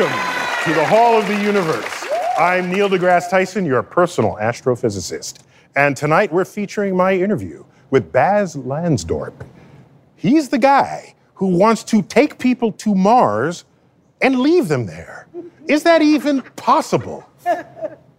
Welcome 0.00 0.64
to 0.64 0.72
the 0.72 0.86
Hall 0.86 1.18
of 1.18 1.28
the 1.28 1.38
Universe. 1.42 2.06
I'm 2.38 2.72
Neil 2.72 2.88
deGrasse 2.88 3.28
Tyson, 3.28 3.66
your 3.66 3.82
personal 3.82 4.38
astrophysicist. 4.40 5.40
And 5.76 5.94
tonight 5.94 6.32
we're 6.32 6.46
featuring 6.46 6.96
my 6.96 7.12
interview 7.12 7.66
with 7.90 8.10
Baz 8.10 8.56
Lansdorp. 8.56 9.34
He's 10.16 10.48
the 10.48 10.56
guy 10.56 11.14
who 11.34 11.48
wants 11.48 11.84
to 11.84 12.00
take 12.00 12.38
people 12.38 12.72
to 12.72 12.94
Mars 12.94 13.66
and 14.22 14.40
leave 14.40 14.68
them 14.68 14.86
there. 14.86 15.28
Is 15.68 15.82
that 15.82 16.00
even 16.00 16.40
possible? 16.56 17.28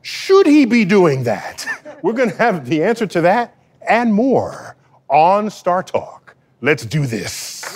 Should 0.04 0.46
he 0.46 0.66
be 0.66 0.86
doing 0.86 1.24
that? 1.24 1.66
We're 2.04 2.14
going 2.14 2.30
to 2.30 2.38
have 2.38 2.70
the 2.70 2.84
answer 2.84 3.08
to 3.08 3.22
that 3.22 3.58
and 3.90 4.14
more 4.14 4.76
on 5.10 5.50
Star 5.50 5.82
Talk. 5.82 6.36
Let's 6.62 6.86
do 6.86 7.08
this. 7.08 7.76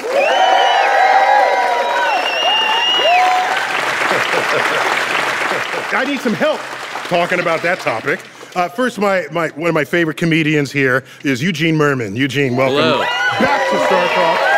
I 4.58 6.04
need 6.08 6.20
some 6.20 6.34
help 6.34 6.60
talking 7.08 7.40
about 7.40 7.62
that 7.62 7.80
topic. 7.80 8.20
Uh, 8.56 8.70
first, 8.70 9.00
my, 9.00 9.28
my, 9.32 9.50
one 9.50 9.68
of 9.68 9.74
my 9.74 9.84
favorite 9.84 10.18
comedians 10.18 10.72
here 10.72 11.04
is 11.24 11.44
Eugene 11.44 11.76
Mirman. 11.76 12.16
Eugene, 12.16 12.56
welcome 12.56 12.78
Hello. 12.78 13.02
back 13.40 13.70
to 13.70 13.86
Star 13.86 14.08
Talk. 14.16 14.56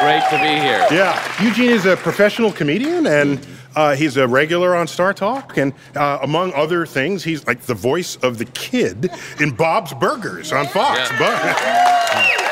Great 0.00 0.22
to 0.30 0.38
be 0.42 0.60
here. 0.60 0.86
Yeah, 0.90 1.42
Eugene 1.42 1.70
is 1.70 1.86
a 1.86 1.96
professional 1.96 2.52
comedian 2.52 3.06
and 3.06 3.44
uh, 3.74 3.94
he's 3.94 4.16
a 4.16 4.26
regular 4.26 4.74
on 4.76 4.86
Star 4.86 5.12
Talk. 5.12 5.56
And 5.58 5.72
uh, 5.94 6.18
among 6.22 6.52
other 6.54 6.86
things, 6.86 7.24
he's 7.24 7.46
like 7.46 7.62
the 7.62 7.74
voice 7.74 8.16
of 8.16 8.38
the 8.38 8.46
kid 8.46 9.10
in 9.40 9.50
Bob's 9.50 9.92
Burgers 9.94 10.52
on 10.52 10.66
Fox. 10.66 10.98
Yeah. 11.20 12.42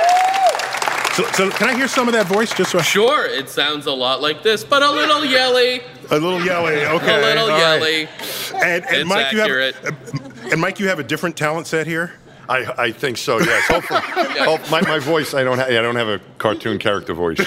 So, 1.15 1.23
so 1.33 1.51
can 1.51 1.69
I 1.69 1.77
hear 1.77 1.87
some 1.87 2.09
of 2.09 2.15
that 2.15 2.27
voice 2.27 2.53
just 2.53 2.73
so 2.73 2.79
I- 2.79 2.83
Sure, 2.83 3.25
it 3.27 3.49
sounds 3.49 3.87
a 3.87 3.93
lot 3.93 4.21
like 4.21 4.43
this, 4.43 4.65
but 4.65 4.83
a 4.83 4.91
little 4.91 5.25
yelly. 5.25 5.81
a 6.11 6.19
little 6.19 6.45
yelly? 6.45 6.85
Okay, 6.85 7.15
A 7.23 7.25
little 7.25 7.45
all 7.45 7.49
right. 7.51 7.59
yelly. 7.81 8.09
And, 8.55 8.85
and 8.85 8.97
It's 8.97 9.09
Mike, 9.09 9.27
accurate. 9.27 9.77
you 9.83 9.91
have 9.91 10.53
and 10.53 10.61
Mike, 10.61 10.81
you 10.81 10.89
have 10.89 10.99
a 10.99 11.05
different 11.05 11.37
talent 11.37 11.67
set 11.69 11.87
here. 11.87 12.15
I, 12.49 12.67
I 12.77 12.93
think 12.93 13.17
so. 13.17 13.39
Yes. 13.41 13.67
Hopefully, 13.69 14.01
hope- 14.45 14.71
my, 14.71 14.81
my 14.83 14.99
voice. 14.99 15.33
I 15.33 15.45
don't. 15.45 15.57
Ha- 15.59 15.65
I 15.65 15.71
don't 15.81 15.97
have 15.97 16.09
a 16.09 16.21
cartoon 16.39 16.79
character 16.79 17.15
voice. 17.15 17.39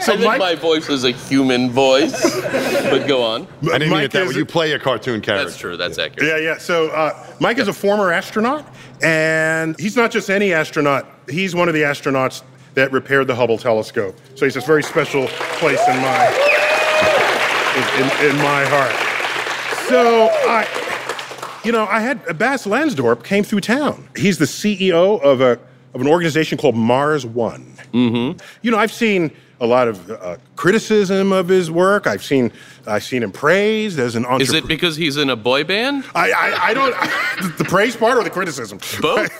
So 0.00 0.12
I 0.12 0.16
think 0.16 0.28
Mike, 0.28 0.38
my 0.38 0.54
voice 0.54 0.88
is 0.88 1.02
a 1.04 1.10
human 1.10 1.70
voice. 1.72 2.12
but 2.40 3.06
go 3.08 3.22
on. 3.22 3.48
I 3.64 3.78
didn't 3.78 3.90
mean 3.90 4.00
it 4.02 4.12
that 4.12 4.22
is- 4.22 4.32
way. 4.32 4.38
You 4.38 4.46
play 4.46 4.72
a 4.72 4.78
cartoon 4.78 5.20
character. 5.20 5.44
That's 5.48 5.58
true. 5.58 5.76
That's 5.76 5.98
accurate. 5.98 6.28
Yeah, 6.28 6.36
yeah. 6.52 6.56
So 6.58 6.88
uh, 6.90 7.26
Mike 7.40 7.58
is 7.58 7.66
a 7.66 7.72
former 7.72 8.12
astronaut, 8.12 8.64
and 9.02 9.78
he's 9.78 9.96
not 9.96 10.10
just 10.12 10.30
any 10.30 10.52
astronaut. 10.52 11.06
He's 11.28 11.54
one 11.54 11.66
of 11.68 11.74
the 11.74 11.82
astronauts 11.82 12.42
that 12.78 12.92
repaired 12.92 13.26
the 13.26 13.34
Hubble 13.34 13.58
telescope. 13.58 14.16
So 14.36 14.46
he's 14.46 14.56
a 14.56 14.60
very 14.60 14.84
special 14.84 15.26
place 15.58 15.80
in 15.88 15.96
my 15.96 16.26
in, 17.74 17.84
in, 18.00 18.30
in 18.30 18.36
my 18.36 18.64
heart. 18.64 18.94
So 19.88 20.28
I, 20.48 21.60
you 21.64 21.72
know, 21.72 21.86
I 21.86 21.98
had 21.98 22.38
Baz 22.38 22.64
Lansdorp 22.64 23.24
came 23.24 23.42
through 23.42 23.62
town. 23.62 24.08
He's 24.16 24.38
the 24.38 24.44
CEO 24.44 25.20
of 25.22 25.40
a 25.40 25.58
of 25.94 26.00
an 26.00 26.06
organization 26.06 26.56
called 26.56 26.76
Mars 26.76 27.26
One. 27.26 27.74
Mm-hmm. 27.92 28.38
You 28.62 28.70
know, 28.70 28.78
I've 28.78 28.92
seen 28.92 29.32
a 29.60 29.66
lot 29.66 29.88
of 29.88 30.10
uh, 30.10 30.36
criticism 30.56 31.32
of 31.32 31.48
his 31.48 31.70
work. 31.70 32.06
I've 32.06 32.22
seen 32.24 32.52
I've 32.86 33.02
seen 33.02 33.22
him 33.22 33.32
praised 33.32 33.98
as 33.98 34.14
an 34.14 34.24
entrepreneur. 34.24 34.58
Is 34.58 34.64
it 34.64 34.68
because 34.68 34.96
he's 34.96 35.16
in 35.16 35.30
a 35.30 35.36
boy 35.36 35.64
band? 35.64 36.04
I, 36.14 36.30
I, 36.30 36.66
I 36.68 36.74
don't 36.74 36.92
the 37.58 37.64
praise 37.64 37.96
part 37.96 38.16
or 38.18 38.24
the 38.24 38.30
criticism. 38.30 38.78
Both. 39.00 39.30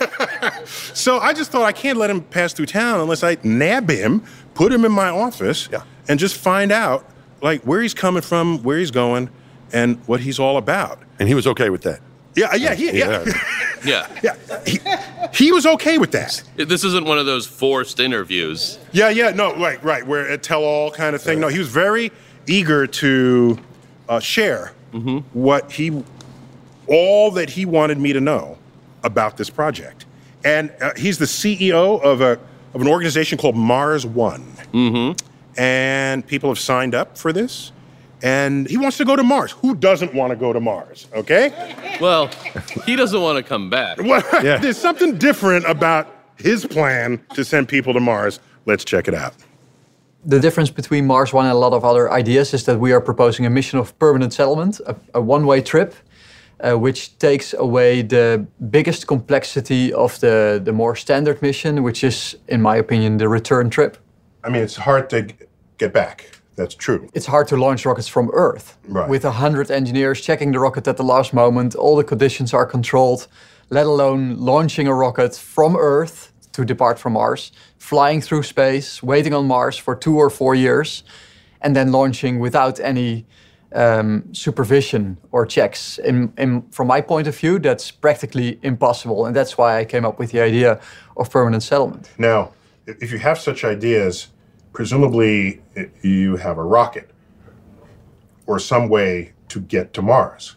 So 0.95 1.19
I 1.19 1.33
just 1.33 1.51
thought 1.51 1.63
I 1.63 1.71
can't 1.71 1.97
let 1.97 2.09
him 2.09 2.21
pass 2.21 2.53
through 2.53 2.65
town 2.67 2.99
unless 2.99 3.23
I 3.23 3.37
nab 3.43 3.89
him, 3.89 4.23
put 4.53 4.71
him 4.71 4.83
in 4.85 4.91
my 4.91 5.09
office, 5.09 5.69
Yeah. 5.71 5.83
and 6.07 6.19
just 6.19 6.35
find 6.35 6.71
out 6.71 7.05
like 7.41 7.61
where 7.63 7.81
he's 7.81 7.93
coming 7.93 8.21
from, 8.21 8.61
where 8.63 8.77
he's 8.77 8.91
going, 8.91 9.29
and 9.71 9.97
what 10.07 10.19
he's 10.19 10.39
all 10.39 10.57
about. 10.57 10.99
And 11.19 11.27
he 11.29 11.35
was 11.35 11.47
okay 11.47 11.69
with 11.69 11.81
that. 11.83 12.01
Yeah, 12.39 12.55
yeah, 12.55 12.73
he, 12.73 12.97
yeah, 12.97 13.25
Yeah. 13.85 14.07
yeah. 14.23 14.63
He, 14.65 14.79
he 15.33 15.51
was 15.51 15.65
okay 15.65 15.97
with 15.97 16.11
that. 16.11 16.41
This 16.55 16.83
isn't 16.83 17.05
one 17.05 17.17
of 17.17 17.25
those 17.25 17.45
forced 17.45 17.99
interviews. 17.99 18.79
Yeah, 18.93 19.09
yeah, 19.09 19.31
no, 19.31 19.55
right, 19.55 19.83
right. 19.83 20.05
Where 20.05 20.25
a 20.27 20.37
tell-all 20.37 20.91
kind 20.91 21.15
of 21.15 21.21
thing. 21.21 21.39
No, 21.39 21.49
he 21.49 21.59
was 21.59 21.67
very 21.67 22.11
eager 22.47 22.87
to 22.87 23.59
uh, 24.07 24.19
share 24.19 24.73
what 25.33 25.71
he, 25.73 26.03
all 26.87 27.31
that 27.31 27.49
he 27.49 27.65
wanted 27.65 27.97
me 27.99 28.13
to 28.13 28.21
know 28.21 28.57
about 29.03 29.37
this 29.37 29.49
project. 29.49 30.05
And 30.43 30.71
uh, 30.81 30.93
he's 30.95 31.17
the 31.17 31.25
CEO 31.25 32.01
of 32.01 32.21
a 32.21 32.39
of 32.73 32.81
an 32.81 32.87
organization 32.87 33.37
called 33.37 33.55
Mars 33.55 34.05
One. 34.05 34.43
Mm-hmm. 34.73 35.59
And 35.59 36.25
people 36.25 36.49
have 36.49 36.59
signed 36.59 36.95
up 36.95 37.17
for 37.17 37.33
this. 37.33 37.71
And 38.21 38.67
he 38.67 38.77
wants 38.77 38.97
to 38.97 39.05
go 39.05 39.15
to 39.15 39.23
Mars. 39.23 39.51
Who 39.51 39.75
doesn't 39.75 40.13
want 40.13 40.31
to 40.31 40.35
go 40.35 40.51
to 40.53 40.59
Mars? 40.59 41.07
Okay. 41.13 41.51
Well, 42.01 42.29
he 42.85 42.95
doesn't 42.95 43.21
want 43.21 43.37
to 43.37 43.43
come 43.43 43.69
back. 43.69 43.97
Well, 44.09 44.21
there's 44.61 44.77
something 44.77 45.17
different 45.17 45.65
about 45.65 46.07
his 46.37 46.65
plan 46.65 47.21
to 47.33 47.43
send 47.45 47.67
people 47.67 47.93
to 47.93 47.99
Mars. 47.99 48.39
Let's 48.65 48.83
check 48.83 49.07
it 49.07 49.13
out. 49.13 49.33
The 50.25 50.39
difference 50.39 50.69
between 50.69 51.07
Mars 51.07 51.31
One 51.33 51.45
and 51.45 51.53
a 51.53 51.57
lot 51.57 51.73
of 51.73 51.85
other 51.85 52.11
ideas 52.11 52.53
is 52.53 52.63
that 52.65 52.77
we 52.79 52.91
are 52.91 52.99
proposing 53.01 53.45
a 53.45 53.49
mission 53.49 53.79
of 53.79 53.97
permanent 53.99 54.33
settlement, 54.33 54.81
a, 54.85 54.95
a 55.13 55.21
one 55.21 55.45
way 55.45 55.61
trip, 55.61 55.93
uh, 56.59 56.73
which 56.77 57.17
takes 57.19 57.53
away 57.53 58.01
the 58.01 58.45
biggest 58.69 59.07
complexity 59.07 59.93
of 59.93 60.19
the, 60.19 60.59
the 60.61 60.73
more 60.73 60.95
standard 60.97 61.41
mission, 61.41 61.83
which 61.83 62.03
is, 62.03 62.35
in 62.49 62.61
my 62.61 62.75
opinion, 62.75 63.17
the 63.17 63.29
return 63.29 63.69
trip. 63.69 63.97
I 64.43 64.49
mean, 64.49 64.61
it's 64.61 64.75
hard 64.75 65.09
to 65.11 65.21
g- 65.21 65.35
get 65.77 65.93
back. 65.93 66.25
That's 66.59 66.75
true. 66.75 66.99
it's 67.17 67.25
hard 67.35 67.47
to 67.51 67.55
launch 67.65 67.85
rockets 67.85 68.09
from 68.15 68.29
Earth 68.33 68.67
Right. 68.97 69.09
with 69.13 69.23
a 69.25 69.31
hundred 69.43 69.67
engineers 69.71 70.17
checking 70.27 70.51
the 70.51 70.59
rocket 70.59 70.85
at 70.87 70.97
the 70.97 71.07
last 71.13 71.33
moment. 71.33 71.73
All 71.83 71.95
the 72.01 72.03
conditions 72.13 72.53
are 72.53 72.65
controlled, 72.65 73.21
let 73.69 73.85
alone 73.85 74.23
launching 74.51 74.85
a 74.87 74.93
rocket 75.05 75.33
from 75.35 75.71
Earth 75.93 76.17
to 76.55 76.65
depart 76.65 76.99
from 76.99 77.13
Mars, 77.13 77.51
flying 77.77 78.19
through 78.21 78.43
space, 78.43 79.01
waiting 79.13 79.33
on 79.33 79.45
Mars 79.47 79.77
for 79.85 79.95
two 79.95 80.15
or 80.23 80.29
four 80.29 80.53
years, 80.55 81.03
and 81.61 81.75
then 81.75 81.91
launching 81.91 82.39
without 82.39 82.79
any 82.91 83.25
um, 83.73 84.23
supervision 84.33 85.17
or 85.31 85.45
checks. 85.45 85.99
In, 85.99 86.33
in, 86.37 86.63
from 86.71 86.87
my 86.87 87.01
point 87.01 87.27
of 87.27 87.35
view, 87.41 87.59
that's 87.59 87.91
practically 87.91 88.59
impossible, 88.63 89.25
and 89.25 89.35
that's 89.35 89.57
why 89.57 89.79
I 89.81 89.85
came 89.85 90.05
up 90.09 90.19
with 90.19 90.31
the 90.31 90.41
idea 90.41 90.79
of 91.15 91.29
permanent 91.29 91.63
settlement. 91.63 92.09
Now, 92.17 92.51
if 92.85 93.11
you 93.13 93.19
have 93.19 93.37
such 93.39 93.63
ideas, 93.63 94.27
presumably 94.83 95.59
i- 95.75 95.89
you 96.01 96.37
have 96.37 96.57
a 96.57 96.63
rocket 96.77 97.07
or 98.47 98.59
some 98.59 98.85
way 98.87 99.11
to 99.49 99.59
get 99.75 99.85
to 99.93 100.01
Mars. 100.01 100.55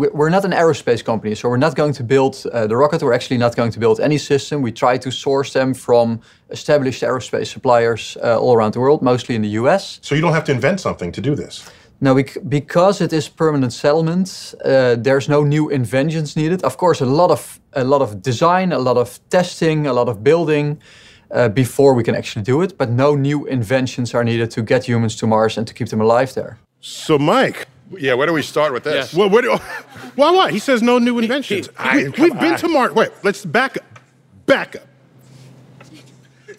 we- 0.00 0.12
we're 0.18 0.28
not 0.36 0.44
an 0.44 0.52
aerospace 0.52 1.02
company, 1.10 1.34
so 1.34 1.48
we're 1.50 1.64
not 1.66 1.74
going 1.74 1.94
to 2.00 2.04
build 2.14 2.34
uh, 2.36 2.66
the 2.70 2.76
rocket. 2.76 2.98
We're 3.02 3.14
actually 3.20 3.38
not 3.46 3.52
going 3.56 3.72
to 3.72 3.80
build 3.84 3.98
any 4.08 4.18
system. 4.18 4.56
We 4.62 4.72
try 4.72 4.98
to 4.98 5.10
source 5.10 5.50
them 5.58 5.74
from 5.74 6.20
established 6.50 7.02
aerospace 7.02 7.46
suppliers 7.56 8.02
uh, 8.22 8.42
all 8.42 8.52
around 8.58 8.72
the 8.74 8.80
world, 8.80 9.00
mostly 9.02 9.34
in 9.34 9.42
the 9.42 9.52
US. 9.62 9.98
So 10.02 10.14
you 10.14 10.20
don't 10.24 10.34
have 10.38 10.44
to 10.50 10.52
invent 10.52 10.80
something 10.80 11.12
to 11.12 11.20
do 11.28 11.34
this. 11.34 11.54
Now, 12.00 12.14
bec- 12.14 12.36
because 12.48 13.04
it 13.04 13.12
is 13.12 13.28
permanent 13.28 13.72
settlement, 13.72 14.54
uh, 14.64 14.96
there's 15.06 15.28
no 15.28 15.40
new 15.44 15.70
inventions 15.70 16.34
needed. 16.36 16.62
Of 16.64 16.76
course, 16.76 17.04
a 17.04 17.06
lot 17.20 17.30
of 17.30 17.42
a 17.72 17.84
lot 17.84 18.02
of 18.02 18.10
design, 18.22 18.72
a 18.72 18.78
lot 18.78 18.96
of 18.96 19.18
testing, 19.28 19.86
a 19.86 19.92
lot 19.92 20.08
of 20.08 20.16
building 20.22 20.76
uh, 21.30 21.48
before 21.48 21.94
we 21.94 22.02
can 22.02 22.14
actually 22.14 22.42
do 22.42 22.62
it. 22.62 22.76
But 22.78 22.90
no 22.90 23.14
new 23.14 23.46
inventions 23.46 24.14
are 24.14 24.24
needed 24.24 24.50
to 24.52 24.62
get 24.62 24.84
humans 24.84 25.16
to 25.16 25.26
Mars 25.26 25.56
and 25.58 25.66
to 25.66 25.74
keep 25.74 25.88
them 25.88 26.00
alive 26.00 26.34
there. 26.34 26.58
So, 26.80 27.18
Mike, 27.18 27.66
Yeah, 27.96 28.14
where 28.14 28.26
do 28.26 28.32
we 28.32 28.42
start 28.42 28.72
with 28.72 28.84
this? 28.84 29.12
Yes. 29.12 29.14
well, 29.14 29.30
what, 29.30 29.44
why, 30.16 30.30
what? 30.30 30.50
He 30.52 30.58
says 30.58 30.82
no 30.82 30.98
new 30.98 31.18
inventions. 31.18 31.68
I- 31.78 31.96
we, 31.96 32.12
come 32.12 32.30
have 32.30 32.40
been 32.40 32.56
to 32.58 32.68
Mars. 32.68 32.92
Wait, 32.92 33.10
let's 33.22 33.44
back 33.44 33.76
up. 33.76 33.84
Back 34.46 34.76
up. 34.76 34.82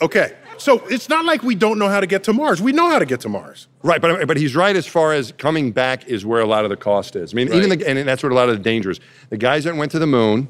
Okay, 0.01 0.33
so 0.57 0.85
it's 0.87 1.07
not 1.07 1.25
like 1.25 1.41
we 1.43 1.55
don't 1.55 1.79
know 1.79 1.87
how 1.87 1.99
to 1.99 2.07
get 2.07 2.23
to 2.25 2.33
Mars. 2.33 2.61
We 2.61 2.71
know 2.73 2.89
how 2.89 2.99
to 2.99 3.05
get 3.05 3.21
to 3.21 3.29
Mars. 3.29 3.67
Right, 3.83 4.01
but 4.01 4.27
but 4.27 4.35
he's 4.37 4.55
right 4.55 4.75
as 4.75 4.85
far 4.85 5.13
as 5.13 5.31
coming 5.37 5.71
back 5.71 6.07
is 6.07 6.25
where 6.25 6.41
a 6.41 6.45
lot 6.45 6.65
of 6.65 6.69
the 6.69 6.75
cost 6.75 7.15
is. 7.15 7.33
I 7.33 7.35
mean, 7.35 7.53
even 7.53 7.69
the, 7.69 7.87
and 7.87 8.07
that's 8.07 8.23
what 8.23 8.31
a 8.31 8.35
lot 8.35 8.49
of 8.49 8.57
the 8.57 8.63
danger 8.63 8.91
is. 8.91 8.99
The 9.29 9.37
guys 9.37 9.63
that 9.63 9.75
went 9.75 9.91
to 9.91 9.99
the 9.99 10.07
moon, 10.07 10.49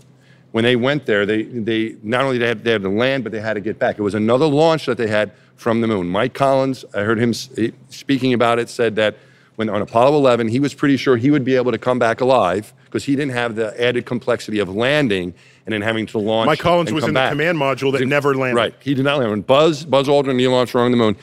when 0.55 0.63
they 0.63 0.77
went 0.77 1.05
there, 1.05 1.25
they 1.25 1.43
they 1.43 1.97
not 2.01 2.23
only 2.23 2.37
they 2.37 2.47
had, 2.47 2.63
they 2.63 2.71
had 2.71 2.81
to 2.83 2.89
land, 2.89 3.25
but 3.25 3.33
they 3.33 3.41
had 3.41 3.55
to 3.55 3.59
get 3.59 3.77
back. 3.77 3.99
It 3.99 4.01
was 4.01 4.15
another 4.15 4.45
launch 4.45 4.85
that 4.85 4.97
they 4.97 5.07
had 5.07 5.33
from 5.57 5.81
the 5.81 5.87
moon. 5.87 6.07
Mike 6.07 6.33
Collins, 6.33 6.85
I 6.93 7.01
heard 7.01 7.19
him 7.19 7.33
speaking 7.33 8.33
about 8.33 8.57
it, 8.57 8.69
said 8.69 8.95
that 8.95 9.17
when 9.57 9.69
on 9.69 9.81
Apollo 9.81 10.15
11, 10.15 10.47
he 10.47 10.61
was 10.61 10.73
pretty 10.73 10.95
sure 10.95 11.17
he 11.17 11.29
would 11.29 11.43
be 11.43 11.57
able 11.57 11.73
to 11.73 11.77
come 11.77 11.99
back 11.99 12.21
alive 12.21 12.73
because 12.85 13.03
he 13.03 13.17
didn't 13.17 13.33
have 13.33 13.57
the 13.57 13.77
added 13.81 14.05
complexity 14.05 14.59
of 14.59 14.73
landing 14.73 15.33
and 15.65 15.73
then 15.73 15.81
having 15.81 16.05
to 16.05 16.19
launch. 16.19 16.47
Mike 16.47 16.59
Collins 16.59 16.93
was 16.93 17.03
in 17.03 17.13
the 17.13 17.27
command 17.27 17.57
module 17.57 17.91
that 17.91 18.05
never 18.05 18.33
landed. 18.33 18.55
Right, 18.55 18.75
he 18.79 18.93
did 18.93 19.03
not 19.03 19.19
land. 19.19 19.31
When 19.31 19.41
Buzz 19.41 19.83
Buzz 19.83 20.07
Aldrin 20.07 20.37
Neil 20.37 20.53
Armstrong 20.53 20.85
on 20.85 20.91
the 20.91 20.97
moon, 20.97 21.17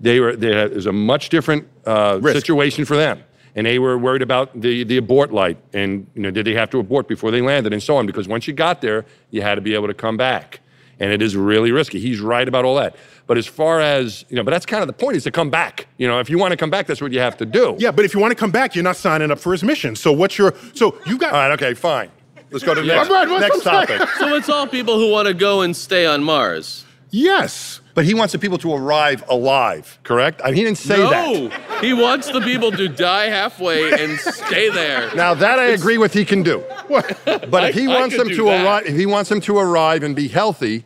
they 0.00 0.18
were 0.18 0.34
they 0.34 0.52
had, 0.52 0.72
it 0.72 0.74
was 0.74 0.86
a 0.86 0.92
much 0.92 1.28
different 1.28 1.68
uh, 1.86 2.20
situation 2.20 2.84
for 2.84 2.96
them, 2.96 3.22
and 3.54 3.66
they 3.66 3.78
were 3.78 3.96
worried 3.98 4.22
about 4.22 4.60
the 4.60 4.84
the 4.84 4.96
abort 4.96 5.32
light, 5.32 5.56
and 5.72 6.06
you 6.14 6.22
know 6.22 6.30
did 6.30 6.46
they 6.46 6.54
have 6.54 6.70
to 6.70 6.78
abort 6.78 7.08
before 7.08 7.30
they 7.30 7.40
landed, 7.40 7.72
and 7.72 7.82
so 7.82 7.96
on. 7.96 8.06
Because 8.06 8.26
once 8.28 8.46
you 8.48 8.54
got 8.54 8.80
there, 8.80 9.04
you 9.30 9.42
had 9.42 9.54
to 9.56 9.60
be 9.60 9.74
able 9.74 9.86
to 9.88 9.94
come 9.94 10.16
back, 10.16 10.60
and 11.00 11.12
it 11.12 11.22
is 11.22 11.36
really 11.36 11.72
risky. 11.72 12.00
He's 12.00 12.20
right 12.20 12.46
about 12.48 12.64
all 12.64 12.76
that. 12.76 12.96
But 13.26 13.38
as 13.38 13.46
far 13.46 13.80
as 13.80 14.24
you 14.28 14.36
know, 14.36 14.42
but 14.44 14.50
that's 14.50 14.66
kind 14.66 14.82
of 14.82 14.86
the 14.86 14.92
point 14.92 15.16
is 15.16 15.24
to 15.24 15.30
come 15.30 15.48
back. 15.50 15.86
You 15.98 16.06
know, 16.08 16.20
if 16.20 16.28
you 16.28 16.38
want 16.38 16.50
to 16.52 16.56
come 16.56 16.70
back, 16.70 16.86
that's 16.86 17.00
what 17.00 17.12
you 17.12 17.20
have 17.20 17.36
to 17.38 17.46
do. 17.46 17.74
Yeah, 17.78 17.90
but 17.90 18.04
if 18.04 18.12
you 18.14 18.20
want 18.20 18.32
to 18.32 18.36
come 18.36 18.50
back, 18.50 18.74
you're 18.74 18.84
not 18.84 18.96
signing 18.96 19.30
up 19.30 19.38
for 19.38 19.52
his 19.52 19.62
mission. 19.64 19.96
So 19.96 20.12
what's 20.12 20.36
your? 20.36 20.54
So 20.74 20.98
you 21.06 21.16
got. 21.18 21.32
All 21.32 21.38
right. 21.40 21.52
Okay. 21.52 21.74
Fine. 21.74 22.10
Let's 22.50 22.64
go 22.64 22.74
to 22.74 22.82
the 22.82 22.86
Yeah. 22.86 22.96
next, 22.96 23.08
All 23.08 23.14
right, 23.16 23.28
what's- 23.28 23.48
next 23.48 23.64
topic. 23.64 24.08
So 24.18 24.34
it's 24.36 24.48
all 24.48 24.66
people 24.68 24.96
who 24.98 25.10
want 25.10 25.26
to 25.26 25.34
go 25.34 25.62
and 25.62 25.74
stay 25.74 26.06
on 26.06 26.22
Mars. 26.22 26.84
Yes. 27.10 27.80
But 27.94 28.04
he 28.04 28.12
wants 28.14 28.32
the 28.32 28.38
people 28.40 28.58
to 28.58 28.74
arrive 28.74 29.22
alive. 29.28 29.98
Correct? 30.02 30.40
I, 30.44 30.52
he 30.52 30.64
didn't 30.64 30.78
say 30.78 30.96
that. 30.96 31.10
no, 31.32 31.48
he 31.80 31.92
wants 31.94 32.28
the 32.28 32.40
people 32.40 32.72
to 32.72 32.88
die 32.88 33.26
halfway 33.26 33.92
and 33.92 34.18
stay 34.18 34.68
there. 34.68 35.14
Now 35.14 35.34
that 35.34 35.58
I 35.60 35.66
agree 35.66 35.98
with, 35.98 36.12
he 36.12 36.24
can 36.24 36.42
do. 36.42 36.64
But 36.88 37.64
if 37.70 37.74
he 37.76 37.86
I 37.86 38.00
wants 38.00 38.16
could 38.16 38.26
them 38.26 38.36
to 38.36 38.48
arrive, 38.48 38.86
if 38.86 38.96
he 38.96 39.06
wants 39.06 39.28
them 39.30 39.40
to 39.42 39.58
arrive 39.58 40.02
and 40.02 40.16
be 40.16 40.26
healthy, 40.26 40.84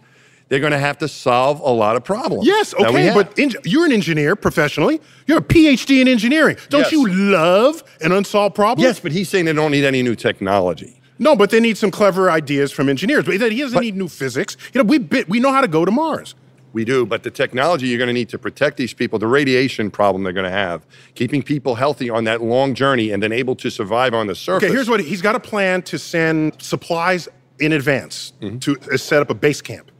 they're 0.48 0.60
going 0.60 0.72
to 0.72 0.78
have 0.78 0.98
to 0.98 1.08
solve 1.08 1.60
a 1.60 1.70
lot 1.70 1.96
of 1.96 2.04
problems. 2.04 2.46
Yes. 2.46 2.74
Okay. 2.74 3.10
But 3.14 3.38
en- 3.38 3.52
you're 3.64 3.84
an 3.86 3.92
engineer 3.92 4.36
professionally. 4.36 5.00
You're 5.26 5.38
a 5.38 5.42
PhD 5.42 6.00
in 6.00 6.08
engineering. 6.08 6.56
Don't 6.68 6.82
Yes. 6.82 6.92
you 6.92 7.08
love 7.08 7.82
an 8.02 8.12
unsolved 8.12 8.54
problem? 8.54 8.82
yes, 8.86 9.00
but 9.00 9.12
he's 9.12 9.28
saying 9.28 9.44
they 9.46 9.52
don't 9.52 9.70
need 9.70 9.84
any 9.84 10.02
new 10.02 10.14
technology. 10.14 11.00
No, 11.18 11.34
but 11.36 11.50
they 11.50 11.60
need 11.60 11.76
some 11.76 11.90
clever 11.90 12.30
ideas 12.30 12.70
from 12.70 12.88
engineers. 12.88 13.24
But 13.24 13.40
he 13.50 13.60
doesn't 13.60 13.80
need 13.80 13.96
new 13.96 14.08
physics. 14.08 14.56
You 14.72 14.82
know, 14.82 14.84
we 14.86 14.98
bit, 14.98 15.28
we 15.28 15.40
know 15.40 15.52
how 15.52 15.60
to 15.62 15.68
go 15.68 15.84
to 15.84 15.90
Mars. 15.90 16.34
We 16.78 16.84
do, 16.84 17.04
but 17.04 17.24
the 17.24 17.30
technology 17.32 17.88
you're 17.88 17.98
going 17.98 18.06
to 18.06 18.12
need 18.14 18.28
to 18.28 18.38
protect 18.38 18.76
these 18.76 18.94
people, 18.94 19.18
the 19.18 19.26
radiation 19.26 19.90
problem 19.90 20.22
they're 20.22 20.32
going 20.32 20.44
to 20.44 20.50
have, 20.50 20.86
keeping 21.16 21.42
people 21.42 21.74
healthy 21.74 22.08
on 22.08 22.22
that 22.22 22.40
long 22.40 22.72
journey 22.72 23.10
and 23.10 23.20
then 23.20 23.32
able 23.32 23.56
to 23.56 23.68
survive 23.68 24.14
on 24.14 24.28
the 24.28 24.36
surface. 24.36 24.62
Okay, 24.68 24.72
here's 24.72 24.88
what 24.88 25.00
he's 25.00 25.20
got 25.20 25.34
a 25.34 25.40
plan 25.40 25.82
to 25.82 25.98
send 25.98 26.62
supplies 26.62 27.28
in 27.58 27.72
advance 27.72 28.32
Mm-hmm. 28.40 28.58
to 28.60 28.76
uh, 28.92 28.96
set 28.96 29.20
up 29.20 29.28
a 29.28 29.34
base 29.34 29.60
camp. 29.60 29.90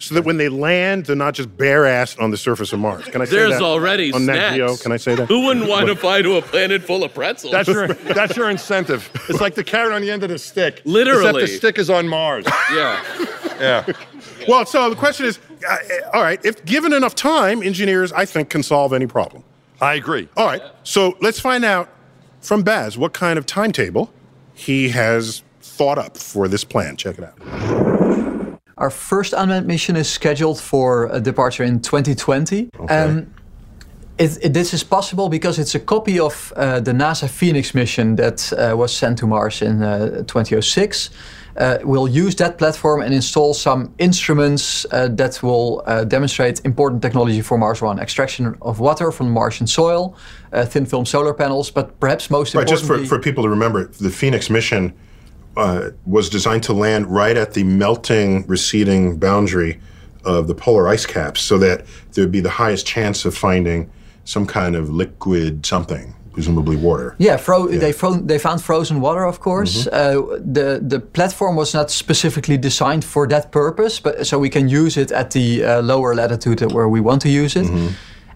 So 0.00 0.16
that 0.16 0.24
when 0.24 0.36
they 0.38 0.48
land, 0.48 1.06
they're 1.06 1.14
not 1.14 1.34
just 1.34 1.56
bare 1.56 1.82
assed 1.84 2.20
on 2.20 2.32
the 2.32 2.36
surface 2.36 2.72
of 2.72 2.80
Mars. 2.80 3.04
Can 3.06 3.22
I 3.22 3.26
say 3.26 3.36
There's 3.36 3.52
that? 3.52 3.62
already 3.62 4.12
on 4.12 4.26
Nat 4.26 4.34
snacks. 4.34 4.56
Geo? 4.56 4.76
Can 4.76 4.90
I 4.90 4.96
say 4.96 5.14
that? 5.14 5.28
Who 5.28 5.46
wouldn't 5.46 5.68
want 5.68 5.86
to 5.86 5.94
fly 5.94 6.20
to 6.20 6.34
a 6.36 6.42
planet 6.42 6.82
full 6.82 7.04
of 7.04 7.14
pretzels? 7.14 7.52
That's 7.52 7.68
your 7.68 7.86
that's 8.18 8.36
your 8.36 8.50
incentive. 8.50 9.08
It's 9.28 9.40
like 9.40 9.54
the 9.54 9.62
carrot 9.62 9.92
on 9.92 10.02
the 10.02 10.10
end 10.10 10.24
of 10.24 10.30
the 10.30 10.38
stick. 10.38 10.82
Literally. 10.84 11.28
Except 11.28 11.38
the 11.38 11.46
stick 11.46 11.78
is 11.78 11.90
on 11.90 12.08
Mars. 12.08 12.44
yeah. 12.74 13.02
Yeah. 13.60 13.86
Well, 14.48 14.66
so 14.66 14.90
the 14.90 14.96
question 14.96 15.26
is, 15.26 15.38
all 16.12 16.22
right, 16.22 16.44
if 16.44 16.64
given 16.64 16.92
enough 16.92 17.14
time, 17.14 17.62
engineers, 17.62 18.12
I 18.12 18.24
think, 18.24 18.50
can 18.50 18.62
solve 18.62 18.92
any 18.92 19.06
problem. 19.06 19.44
I 19.80 19.94
agree. 19.94 20.28
All 20.36 20.46
right, 20.46 20.62
so 20.82 21.16
let's 21.20 21.40
find 21.40 21.64
out 21.64 21.88
from 22.40 22.62
Baz 22.62 22.96
what 22.96 23.12
kind 23.12 23.38
of 23.38 23.46
timetable 23.46 24.12
he 24.54 24.90
has 24.90 25.42
thought 25.60 25.98
up 25.98 26.16
for 26.16 26.48
this 26.48 26.64
plan. 26.64 26.96
Check 26.96 27.18
it 27.18 27.24
out. 27.24 28.60
Our 28.76 28.90
first 28.90 29.32
unmanned 29.32 29.66
mission 29.66 29.96
is 29.96 30.10
scheduled 30.10 30.60
for 30.60 31.06
a 31.06 31.20
departure 31.20 31.62
in 31.62 31.80
2020. 31.80 32.70
Um, 32.88 33.32
it, 34.18 34.38
it- 34.42 34.52
this 34.54 34.72
is 34.72 34.84
possible 34.84 35.28
because 35.28 35.58
it's 35.58 35.74
a 35.74 35.80
copy 35.80 36.18
of 36.20 36.52
uh, 36.56 36.80
the 36.80 36.92
NASA 36.92 37.28
Phoenix 37.28 37.74
mission 37.74 38.16
that 38.16 38.52
uh, 38.52 38.76
was 38.76 38.94
sent 38.94 39.18
to 39.18 39.26
Mars 39.26 39.62
in 39.62 39.82
uh, 39.82 40.22
2006. 40.26 41.10
Uh, 41.56 41.78
we'll 41.84 42.08
use 42.08 42.34
that 42.34 42.58
platform 42.58 43.00
and 43.00 43.14
install 43.14 43.54
some 43.54 43.94
instruments 43.98 44.84
uh, 44.90 45.06
that 45.08 45.40
will 45.40 45.82
uh, 45.86 46.02
demonstrate 46.02 46.60
important 46.64 47.00
technology 47.00 47.40
for 47.40 47.56
Mars 47.56 47.80
One: 47.80 48.00
extraction 48.00 48.56
of 48.60 48.80
water 48.80 49.12
from 49.12 49.30
Martian 49.30 49.66
soil, 49.68 50.16
uh, 50.52 50.64
thin 50.64 50.84
film 50.84 51.06
solar 51.06 51.32
panels, 51.32 51.70
but 51.70 51.98
perhaps 52.00 52.28
most 52.28 52.54
Right, 52.56 52.66
just 52.66 52.84
for, 52.84 52.98
for 53.06 53.20
people 53.20 53.44
to 53.44 53.48
remember, 53.48 53.86
the 53.86 54.10
Phoenix 54.10 54.50
mission 54.50 54.92
uh, 55.56 55.90
was 56.06 56.28
designed 56.28 56.64
to 56.64 56.72
land 56.72 57.06
right 57.06 57.36
at 57.36 57.54
the 57.54 57.62
melting, 57.62 58.44
receding 58.48 59.16
boundary 59.16 59.80
of 60.24 60.48
the 60.48 60.54
polar 60.56 60.88
ice 60.88 61.06
caps 61.06 61.40
so 61.40 61.56
that 61.58 61.84
there 62.12 62.24
would 62.24 62.32
be 62.32 62.40
the 62.40 62.50
highest 62.50 62.84
chance 62.84 63.24
of 63.24 63.36
finding 63.36 63.88
some 64.24 64.46
kind 64.46 64.74
of 64.76 64.88
liquid 64.88 65.64
something, 65.66 66.14
presumably 66.32 66.76
water. 66.76 67.14
Yeah, 67.18 67.36
fro- 67.36 67.68
They, 67.68 67.92
fro- 67.92 68.26
they 68.26 68.38
found 68.38 68.62
frozen 68.62 69.00
water, 69.00 69.24
of 69.24 69.38
course. 69.40 69.86
Mm-hmm. 69.86 69.94
Uh, 69.94 70.36
the 70.52 70.80
the 70.88 71.00
platform 71.00 71.56
was 71.56 71.72
not 71.74 71.90
specifically 71.90 72.58
designed 72.58 73.04
for 73.04 73.26
that 73.28 73.50
purpose, 73.50 74.00
but 74.02 74.26
so 74.26 74.38
we 74.38 74.48
can 74.48 74.68
use 74.68 75.00
it 75.00 75.12
at 75.12 75.30
the 75.30 75.64
uh, 75.64 75.82
lower 75.82 76.14
latitude 76.14 76.60
where 76.72 76.88
we 76.88 77.00
want 77.00 77.22
to 77.22 77.28
use 77.28 77.56
it. 77.60 77.66
Mm-hmm. 77.66 77.88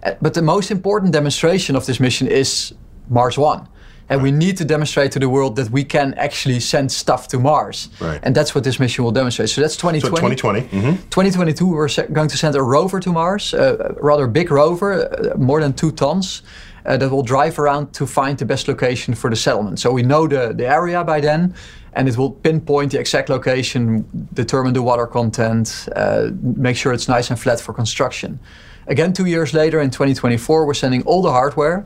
Uh, 0.03 0.11
but 0.21 0.33
the 0.33 0.41
most 0.41 0.71
important 0.71 1.11
demonstration 1.13 1.75
of 1.75 1.85
this 1.85 1.99
mission 1.99 2.27
is 2.27 2.73
Mars 3.09 3.37
One. 3.37 3.67
And 4.09 4.23
we 4.23 4.31
need 4.31 4.57
to 4.57 4.65
demonstrate 4.65 5.11
to 5.11 5.19
the 5.19 5.29
world 5.29 5.55
that 5.57 5.69
we 5.69 5.83
can 5.83 6.13
actually 6.15 6.59
send 6.59 6.91
stuff 6.91 7.27
to 7.27 7.39
Mars. 7.39 7.89
Right. 8.01 8.19
And 8.23 8.35
that's 8.35 8.55
what 8.55 8.63
this 8.63 8.79
mission 8.79 9.03
will 9.03 9.11
demonstrate. 9.11 9.49
So 9.49 9.61
that's 9.61 9.77
2020. 9.77 9.99
So 9.99 10.21
2020. 10.21 10.61
2020. 10.61 10.97
mhm. 10.97 11.09
2022, 11.09 11.67
we're 11.67 11.87
going 12.11 12.29
to 12.29 12.37
send 12.37 12.55
a 12.55 12.63
rover 12.63 12.99
to 12.99 13.11
Mars, 13.11 13.53
a 13.53 13.95
rather 14.01 14.27
big 14.27 14.49
rover, 14.51 14.91
uh, 14.93 15.37
more 15.37 15.61
than 15.61 15.73
two 15.73 15.91
tons, 15.91 16.41
uh, 16.85 16.97
that 16.97 17.09
will 17.09 17.23
drive 17.23 17.59
around 17.59 17.93
to 17.93 18.07
find 18.07 18.37
the 18.37 18.45
best 18.45 18.67
location 18.67 19.13
for 19.13 19.29
the 19.29 19.35
settlement. 19.35 19.79
So 19.79 19.91
we 19.91 20.01
know 20.01 20.27
the, 20.27 20.53
the 20.55 20.67
area 20.67 21.03
by 21.03 21.19
then, 21.19 21.53
and 21.93 22.07
it 22.07 22.17
will 22.17 22.31
pinpoint 22.31 22.91
the 22.91 22.99
exact 22.99 23.29
location, 23.29 24.05
determine 24.33 24.73
the 24.73 24.81
water 24.81 25.05
content, 25.07 25.87
uh, 25.95 26.29
make 26.41 26.77
sure 26.77 26.93
it's 26.93 27.07
nice 27.07 27.29
and 27.29 27.39
flat 27.39 27.59
for 27.59 27.73
construction. 27.73 28.39
Again, 28.87 29.13
two 29.13 29.25
years 29.25 29.53
later, 29.53 29.79
in 29.81 29.91
2024, 29.91 30.65
we're 30.65 30.73
sending 30.73 31.03
all 31.03 31.21
the 31.21 31.31
hardware. 31.31 31.85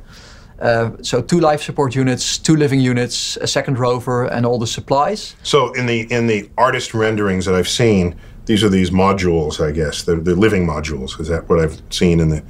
Uh, 0.59 0.91
so 1.01 1.21
two 1.21 1.39
life 1.39 1.61
support 1.61 1.95
units, 1.95 2.37
two 2.37 2.55
living 2.55 2.79
units, 2.79 3.37
a 3.37 3.47
second 3.47 3.79
rover, 3.79 4.25
and 4.25 4.45
all 4.45 4.59
the 4.59 4.67
supplies. 4.67 5.35
So 5.43 5.73
in 5.73 5.85
the 5.85 6.11
in 6.11 6.27
the 6.27 6.49
artist 6.57 6.93
renderings 6.93 7.45
that 7.45 7.55
I've 7.55 7.69
seen, 7.69 8.15
these 8.45 8.63
are 8.63 8.69
these 8.69 8.91
modules, 8.91 9.59
I 9.59 9.71
guess. 9.71 10.03
They're, 10.03 10.19
they're 10.19 10.35
living 10.35 10.67
modules. 10.67 11.19
Is 11.19 11.27
that 11.27 11.49
what 11.49 11.59
I've 11.59 11.81
seen 11.89 12.19
in 12.19 12.29
the 12.29 12.43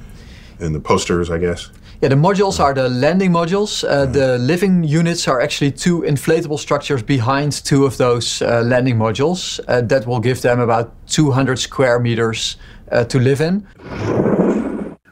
in 0.60 0.72
the 0.72 0.80
posters? 0.80 1.30
I 1.30 1.38
guess. 1.38 1.70
Yeah, 2.00 2.08
the 2.08 2.16
modules 2.16 2.60
are 2.60 2.74
the 2.74 2.88
landing 2.88 3.30
modules. 3.30 3.82
Uh, 3.82 4.04
the 4.04 4.36
living 4.36 4.84
units 4.84 5.26
are 5.26 5.40
actually 5.40 5.70
two 5.70 6.02
inflatable 6.02 6.58
structures 6.58 7.02
behind 7.02 7.52
two 7.64 7.86
of 7.86 7.96
those 7.96 8.42
uh, 8.42 8.62
landing 8.62 8.96
modules 8.96 9.60
uh, 9.68 9.80
that 9.82 10.06
will 10.06 10.20
give 10.20 10.42
them 10.42 10.60
about 10.60 10.92
200 11.06 11.58
square 11.58 11.98
meters 11.98 12.56
uh, 12.92 13.04
to 13.04 13.18
live 13.18 13.40
in. 13.40 13.66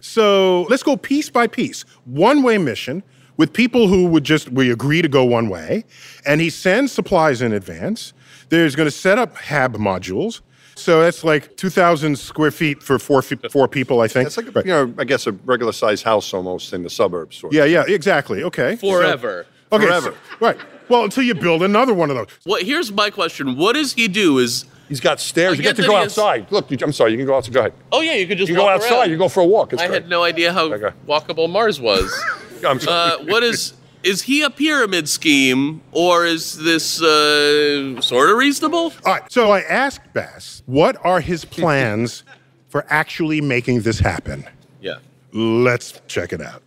So 0.02 0.62
let's 0.64 0.82
go 0.82 0.96
piece 0.96 1.30
by 1.30 1.46
piece. 1.46 1.84
One 2.04 2.42
way 2.42 2.58
mission 2.58 3.02
with 3.36 3.52
people 3.52 3.86
who 3.86 4.06
would 4.08 4.24
just 4.24 4.50
we 4.50 4.70
agree 4.70 5.00
to 5.00 5.08
go 5.08 5.24
one 5.24 5.48
way, 5.48 5.84
and 6.26 6.40
he 6.40 6.50
sends 6.50 6.92
supplies 6.92 7.40
in 7.40 7.52
advance. 7.52 8.12
There's 8.50 8.74
going 8.76 8.88
to 8.88 8.90
set 8.90 9.16
up 9.16 9.36
hab 9.36 9.76
modules. 9.76 10.42
So 10.74 11.00
that's 11.02 11.22
like 11.22 11.56
2,000 11.56 12.18
square 12.18 12.50
feet 12.50 12.82
for 12.82 12.98
four, 12.98 13.22
fe- 13.22 13.36
four 13.50 13.68
people, 13.68 14.00
I 14.00 14.08
think. 14.08 14.26
It's 14.26 14.36
like, 14.36 14.48
a, 14.56 14.60
you 14.60 14.72
know, 14.72 14.92
I 14.98 15.04
guess 15.04 15.26
a 15.26 15.32
regular 15.32 15.72
sized 15.72 16.02
house 16.02 16.32
almost 16.34 16.72
in 16.72 16.82
the 16.82 16.90
suburbs. 16.90 17.36
Sort 17.36 17.52
of. 17.52 17.56
yeah, 17.56 17.64
yeah, 17.66 17.84
exactly. 17.86 18.42
Okay. 18.42 18.76
Forever. 18.76 19.46
So- 19.70 19.76
okay. 19.76 19.86
Forever. 19.86 20.10
so- 20.12 20.36
right. 20.40 20.56
Well, 20.88 21.04
until 21.04 21.22
you 21.22 21.34
build 21.34 21.62
another 21.62 21.94
one 21.94 22.10
of 22.10 22.16
those. 22.16 22.26
What? 22.44 22.62
Here's 22.62 22.90
my 22.90 23.08
question. 23.10 23.56
What 23.56 23.74
does 23.74 23.92
he 23.92 24.08
do? 24.08 24.38
Is 24.38 24.64
He's 24.88 25.00
got 25.00 25.20
stairs. 25.20 25.52
I 25.54 25.56
You 25.56 25.62
get 25.62 25.76
get 25.76 25.82
to 25.82 25.88
go 25.88 25.96
he 25.96 26.02
is- 26.02 26.18
outside. 26.18 26.46
Look, 26.50 26.70
you, 26.70 26.78
I'm 26.82 26.92
sorry. 26.92 27.12
You 27.12 27.16
can 27.18 27.26
go 27.26 27.36
outside. 27.36 27.54
Go 27.54 27.60
ahead. 27.60 27.72
oh 27.92 28.00
yeah, 28.00 28.14
you 28.14 28.26
could 28.26 28.38
just 28.38 28.48
You 28.48 28.54
can 28.56 28.64
go 28.64 28.68
outside. 28.68 28.92
around. 28.92 29.10
You 29.10 29.16
go 29.18 29.28
for 29.28 29.40
a 29.40 29.46
walk. 29.46 29.72
It's 29.72 29.82
I 29.82 29.86
great. 29.86 30.02
had 30.02 30.10
no 30.10 30.22
idea 30.22 30.52
how 30.52 30.64
Okay. 30.72 30.94
walkable 31.08 31.48
Mars 31.50 31.80
was. 31.80 32.12
I'm 32.66 32.78
sorry. 32.80 33.12
uh, 33.22 33.24
what 33.32 33.42
is 33.42 33.74
is 34.02 34.22
he 34.22 34.42
a 34.42 34.50
pyramid 34.50 35.08
scheme 35.08 35.80
or 35.92 36.26
is 36.26 36.58
this 36.58 37.00
uh, 37.00 38.00
sort 38.00 38.30
of 38.30 38.36
reasonable? 38.36 38.92
All 39.06 39.12
right. 39.14 39.30
So 39.32 39.52
I 39.52 39.60
asked 39.60 40.12
Baz, 40.12 40.62
what 40.66 40.96
are 41.04 41.20
his 41.20 41.44
plans 41.44 42.24
for 42.68 42.84
actually 42.88 43.40
making 43.40 43.82
this 43.82 44.00
happen? 44.00 44.44
Yeah. 44.80 44.96
Let's 45.32 46.00
check 46.08 46.32
it 46.32 46.40
out. 46.40 46.62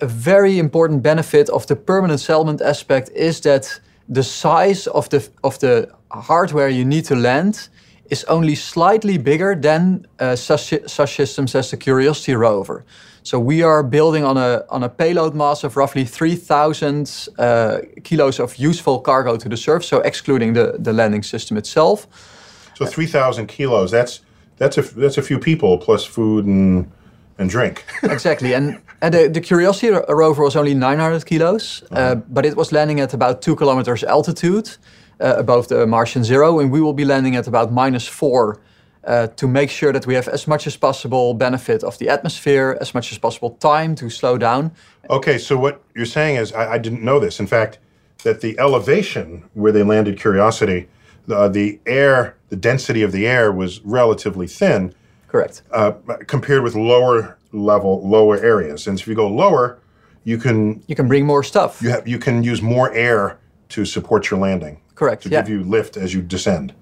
A 0.00 0.06
very 0.06 0.58
important 0.58 1.02
benefit 1.02 1.48
of 1.48 1.66
the 1.68 1.76
permanent 1.76 2.20
settlement 2.20 2.60
aspect 2.60 3.10
is 3.14 3.40
that 3.42 3.80
the 4.08 4.22
size 4.22 4.86
of 4.86 5.08
the 5.08 5.28
of 5.42 5.58
the 5.58 5.88
hardware 6.10 6.68
you 6.68 6.84
need 6.84 7.04
to 7.04 7.14
land 7.14 7.68
is 8.10 8.24
only 8.24 8.54
slightly 8.54 9.18
bigger 9.18 9.54
than 9.54 10.06
uh, 10.20 10.36
such, 10.36 10.74
such 10.86 11.16
systems 11.16 11.54
as 11.54 11.70
the 11.70 11.76
Curiosity 11.76 12.34
rover. 12.34 12.84
So 13.22 13.40
we 13.40 13.62
are 13.62 13.82
building 13.82 14.24
on 14.24 14.36
a 14.36 14.64
on 14.68 14.82
a 14.82 14.88
payload 14.88 15.34
mass 15.34 15.64
of 15.64 15.76
roughly 15.76 16.04
3,000 16.04 17.28
uh, 17.38 17.78
kilos 18.02 18.38
of 18.40 18.56
useful 18.56 19.00
cargo 19.00 19.36
to 19.36 19.48
the 19.48 19.56
surface, 19.56 19.88
so 19.88 20.00
excluding 20.00 20.52
the, 20.54 20.76
the 20.78 20.92
landing 20.92 21.22
system 21.22 21.56
itself. 21.56 22.06
So 22.74 22.86
3,000 22.86 23.46
kilos, 23.46 23.90
that's, 23.90 24.20
that's, 24.56 24.76
a, 24.78 24.82
that's 24.82 25.16
a 25.16 25.22
few 25.22 25.38
people 25.38 25.78
plus 25.78 26.04
food 26.04 26.44
and, 26.44 26.90
and 27.38 27.50
drink. 27.50 27.84
exactly. 28.02 28.54
And, 28.54 28.80
and 29.00 29.14
the, 29.14 29.28
the 29.28 29.40
Curiosity 29.40 29.90
rover 30.08 30.42
was 30.44 30.56
only 30.56 30.74
900 30.74 31.26
kilos, 31.26 31.82
uh, 31.90 32.14
but 32.14 32.46
it 32.46 32.56
was 32.56 32.72
landing 32.72 33.00
at 33.00 33.14
about 33.14 33.42
two 33.42 33.56
kilometers 33.56 34.04
altitude 34.04 34.76
uh, 35.20 35.34
above 35.36 35.68
the 35.68 35.86
Martian 35.86 36.24
zero, 36.24 36.58
and 36.58 36.70
we 36.70 36.80
will 36.80 36.92
be 36.92 37.04
landing 37.04 37.36
at 37.36 37.46
about 37.46 37.72
minus 37.72 38.06
four 38.06 38.60
uh, 39.06 39.26
to 39.36 39.46
make 39.46 39.70
sure 39.70 39.92
that 39.92 40.06
we 40.06 40.14
have 40.14 40.28
as 40.28 40.46
much 40.46 40.66
as 40.66 40.76
possible 40.76 41.34
benefit 41.34 41.84
of 41.84 41.98
the 41.98 42.08
atmosphere, 42.08 42.76
as 42.80 42.94
much 42.94 43.12
as 43.12 43.18
possible 43.18 43.50
time 43.50 43.94
to 43.94 44.08
slow 44.08 44.38
down. 44.38 44.72
Okay, 45.10 45.38
so 45.38 45.56
what 45.56 45.82
you're 45.94 46.06
saying 46.06 46.36
is, 46.36 46.52
I, 46.52 46.72
I 46.72 46.78
didn't 46.78 47.02
know 47.02 47.20
this. 47.20 47.38
In 47.38 47.46
fact, 47.46 47.78
that 48.22 48.40
the 48.40 48.58
elevation 48.58 49.44
where 49.52 49.72
they 49.72 49.82
landed 49.82 50.18
Curiosity, 50.18 50.88
the, 51.26 51.48
the 51.48 51.78
air, 51.84 52.36
the 52.48 52.56
density 52.56 53.02
of 53.02 53.12
the 53.12 53.26
air 53.26 53.52
was 53.52 53.80
relatively 53.84 54.46
thin 54.46 54.94
Correct. 55.34 55.62
uh, 55.72 55.92
compared 56.28 56.62
with 56.62 56.74
lower 56.76 57.36
level, 57.52 57.92
lower 58.16 58.36
areas. 58.52 58.86
And 58.86 59.00
if 59.00 59.06
you 59.08 59.14
go 59.16 59.26
lower, 59.44 59.78
you 60.30 60.38
can 60.38 60.80
You 60.86 60.94
can 60.96 61.08
bring 61.08 61.26
more 61.26 61.42
stuff. 61.42 61.82
you 61.82 61.90
have 61.90 62.06
you 62.06 62.18
can 62.18 62.44
use 62.52 62.62
more 62.62 62.88
air 62.94 63.36
to 63.74 63.84
support 63.84 64.30
your 64.30 64.40
landing. 64.40 64.76
Correct, 64.94 65.22
To 65.22 65.28
yeah. 65.28 65.42
give 65.42 65.48
you 65.54 65.60
lift 65.76 65.96
as 65.96 66.12
you 66.14 66.22
descend. 66.28 66.72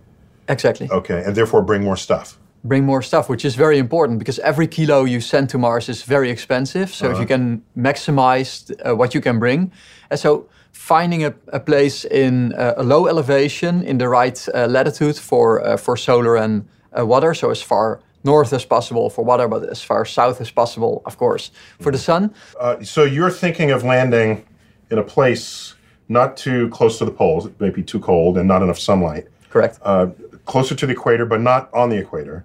Exactly. 0.48 0.88
Okay, 0.90 1.22
and 1.26 1.34
therefore 1.34 1.62
bring 1.64 1.82
more 1.82 1.96
stuff. 1.96 2.36
bring 2.64 2.84
more 2.86 3.02
stuff, 3.02 3.28
which 3.28 3.44
is 3.44 3.54
very 3.56 3.78
important 3.78 4.18
because 4.18 4.42
every 4.42 4.66
kilo 4.66 5.04
you 5.04 5.20
send 5.20 5.48
to 5.50 5.58
Mars 5.58 5.88
is 5.88 6.04
very 6.08 6.30
expensive. 6.30 6.86
So 6.86 7.10
if 7.10 7.18
you 7.18 7.26
can 7.26 7.62
maximize 7.74 8.52
uh, 8.70 8.94
what 8.98 9.14
you 9.14 9.20
can 9.22 9.38
bring, 9.38 9.72
and 10.10 10.18
so 10.20 10.46
finding 10.72 11.24
a, 11.24 11.32
a 11.52 11.58
place 11.58 12.08
in 12.24 12.52
uh, 12.52 12.74
a 12.76 12.82
low 12.82 13.06
elevation 13.08 13.82
in 13.82 13.98
the 13.98 14.06
right 14.08 14.48
uh, 14.54 14.66
latitude 14.68 15.16
for 15.28 15.46
uh, 15.60 15.76
for 15.84 15.96
solar 15.96 16.36
and 16.36 16.62
uh, 16.98 17.06
water, 17.06 17.34
so 17.34 17.50
as 17.50 17.62
far 17.62 17.98
north 18.24 18.52
as 18.52 18.64
possible 18.64 19.10
for 19.10 19.24
water, 19.24 19.48
but 19.48 19.68
as 19.68 19.82
far 19.82 20.04
south 20.04 20.40
as 20.40 20.50
possible, 20.50 21.02
of 21.04 21.16
course, 21.16 21.50
for 21.80 21.90
the 21.92 21.98
sun. 21.98 22.34
Uh, 22.58 22.82
so 22.82 23.04
you're 23.04 23.30
thinking 23.30 23.70
of 23.70 23.84
landing 23.84 24.44
in 24.90 24.98
a 24.98 25.02
place 25.02 25.74
not 26.08 26.36
too 26.36 26.68
close 26.68 26.98
to 26.98 27.04
the 27.04 27.10
poles, 27.10 27.46
it 27.46 27.60
may 27.60 27.70
be 27.70 27.82
too 27.82 27.98
cold 28.00 28.36
and 28.36 28.46
not 28.46 28.62
enough 28.62 28.78
sunlight. 28.78 29.26
Correct. 29.50 29.78
Uh, 29.82 30.08
closer 30.44 30.74
to 30.74 30.86
the 30.86 30.92
equator, 30.92 31.24
but 31.24 31.40
not 31.40 31.72
on 31.72 31.88
the 31.88 31.96
equator, 31.96 32.44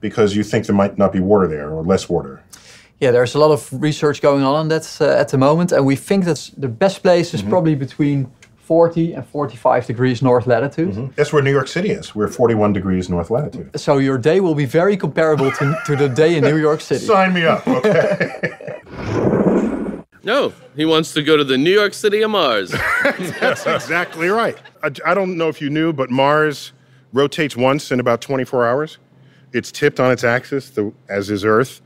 because 0.00 0.34
you 0.36 0.42
think 0.42 0.66
there 0.66 0.74
might 0.74 0.98
not 0.98 1.12
be 1.12 1.20
water 1.20 1.46
there 1.46 1.70
or 1.70 1.82
less 1.82 2.08
water. 2.08 2.42
Yeah, 3.00 3.10
there's 3.10 3.34
a 3.34 3.38
lot 3.38 3.50
of 3.50 3.68
research 3.72 4.22
going 4.22 4.42
on 4.42 4.54
on 4.54 4.68
that 4.68 4.98
uh, 5.00 5.04
at 5.04 5.28
the 5.28 5.38
moment, 5.38 5.72
and 5.72 5.84
we 5.84 5.96
think 5.96 6.24
that 6.24 6.50
the 6.56 6.68
best 6.68 7.02
place 7.02 7.34
is 7.34 7.42
probably 7.42 7.74
between 7.74 8.30
40 8.64 9.12
and 9.12 9.26
45 9.26 9.86
degrees 9.86 10.22
north 10.22 10.46
latitude. 10.46 11.12
That's 11.16 11.32
where 11.32 11.42
New 11.42 11.52
York 11.52 11.68
City 11.68 11.90
is. 11.90 12.14
We're 12.14 12.28
41 12.28 12.72
degrees 12.72 13.10
north 13.10 13.30
latitude. 13.30 13.78
So 13.78 13.98
your 13.98 14.16
day 14.16 14.40
will 14.40 14.54
be 14.54 14.64
very 14.64 14.96
comparable 14.96 15.52
to, 15.52 15.78
to 15.86 15.96
the 15.96 16.08
day 16.08 16.36
in 16.36 16.44
New 16.44 16.56
York 16.56 16.80
City. 16.80 17.04
Sign 17.04 17.34
me 17.34 17.44
up, 17.44 17.66
okay? 17.68 18.80
No, 20.24 20.54
he 20.74 20.86
wants 20.86 21.12
to 21.12 21.22
go 21.22 21.36
to 21.36 21.44
the 21.44 21.58
New 21.58 21.70
York 21.70 21.92
City 21.92 22.22
of 22.22 22.30
Mars. 22.30 22.70
That's 23.02 23.66
exactly 23.66 24.28
right. 24.28 24.56
I, 24.82 24.90
I 25.04 25.12
don't 25.12 25.36
know 25.36 25.48
if 25.50 25.60
you 25.60 25.68
knew, 25.68 25.92
but 25.92 26.10
Mars 26.10 26.72
rotates 27.12 27.56
once 27.56 27.92
in 27.92 28.00
about 28.00 28.22
24 28.22 28.66
hours. 28.66 28.98
It's 29.52 29.70
tipped 29.70 30.00
on 30.00 30.10
its 30.10 30.24
axis, 30.24 30.70
the, 30.70 30.94
as 31.10 31.28
is 31.28 31.44
Earth, 31.44 31.82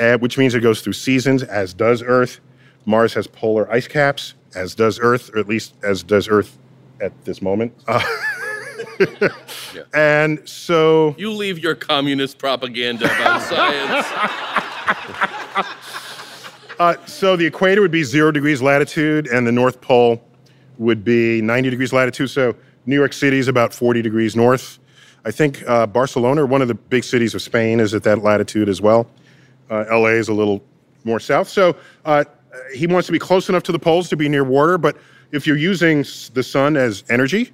uh, 0.00 0.18
which 0.18 0.36
means 0.36 0.54
it 0.56 0.60
goes 0.60 0.80
through 0.80 0.94
seasons, 0.94 1.44
as 1.44 1.72
does 1.72 2.02
Earth. 2.02 2.40
Mars 2.86 3.14
has 3.14 3.28
polar 3.28 3.70
ice 3.70 3.86
caps, 3.86 4.34
as 4.54 4.74
does 4.74 4.98
Earth, 5.00 5.30
or 5.34 5.38
at 5.38 5.48
least 5.48 5.74
as 5.82 6.02
does 6.02 6.28
Earth 6.28 6.56
at 7.00 7.12
this 7.24 7.40
moment. 7.42 7.72
Uh, 7.88 9.28
And 9.94 10.46
so, 10.48 11.14
You 11.18 11.30
leave 11.32 11.58
your 11.58 11.74
communist 11.74 12.38
propaganda 12.38 13.04
about 13.06 13.42
science. 13.50 14.06
uh, 16.78 16.94
so 17.06 17.36
the 17.36 17.46
equator 17.46 17.80
would 17.80 17.90
be 17.90 18.02
zero 18.04 18.30
degrees 18.30 18.60
latitude, 18.62 19.26
and 19.28 19.46
the 19.46 19.52
North 19.52 19.80
Pole 19.80 20.22
would 20.78 21.04
be 21.04 21.40
90 21.42 21.70
degrees 21.70 21.92
latitude. 21.92 22.30
So 22.30 22.54
New 22.86 22.96
York 22.96 23.12
City 23.12 23.38
is 23.38 23.48
about 23.48 23.72
40 23.72 24.02
degrees 24.02 24.36
north. 24.36 24.78
I 25.24 25.30
think 25.30 25.62
uh, 25.68 25.86
Barcelona, 25.86 26.44
one 26.46 26.62
of 26.62 26.68
the 26.68 26.74
big 26.74 27.02
cities 27.04 27.34
of 27.34 27.42
Spain, 27.42 27.80
is 27.80 27.94
at 27.94 28.02
that 28.04 28.22
latitude 28.22 28.68
as 28.68 28.80
well. 28.80 29.08
Uh, 29.70 29.84
LA 29.90 30.08
is 30.10 30.28
a 30.28 30.34
little 30.34 30.62
more 31.04 31.18
south. 31.18 31.48
So 31.48 31.76
uh, 32.04 32.24
he 32.74 32.86
wants 32.86 33.06
to 33.06 33.12
be 33.12 33.18
close 33.18 33.48
enough 33.48 33.62
to 33.64 33.72
the 33.72 33.78
poles 33.78 34.08
to 34.10 34.16
be 34.16 34.28
near 34.28 34.44
water, 34.44 34.78
but 34.78 34.96
if 35.32 35.46
you're 35.46 35.56
using 35.56 36.04
the 36.34 36.42
sun 36.42 36.76
as 36.76 37.04
energy, 37.08 37.52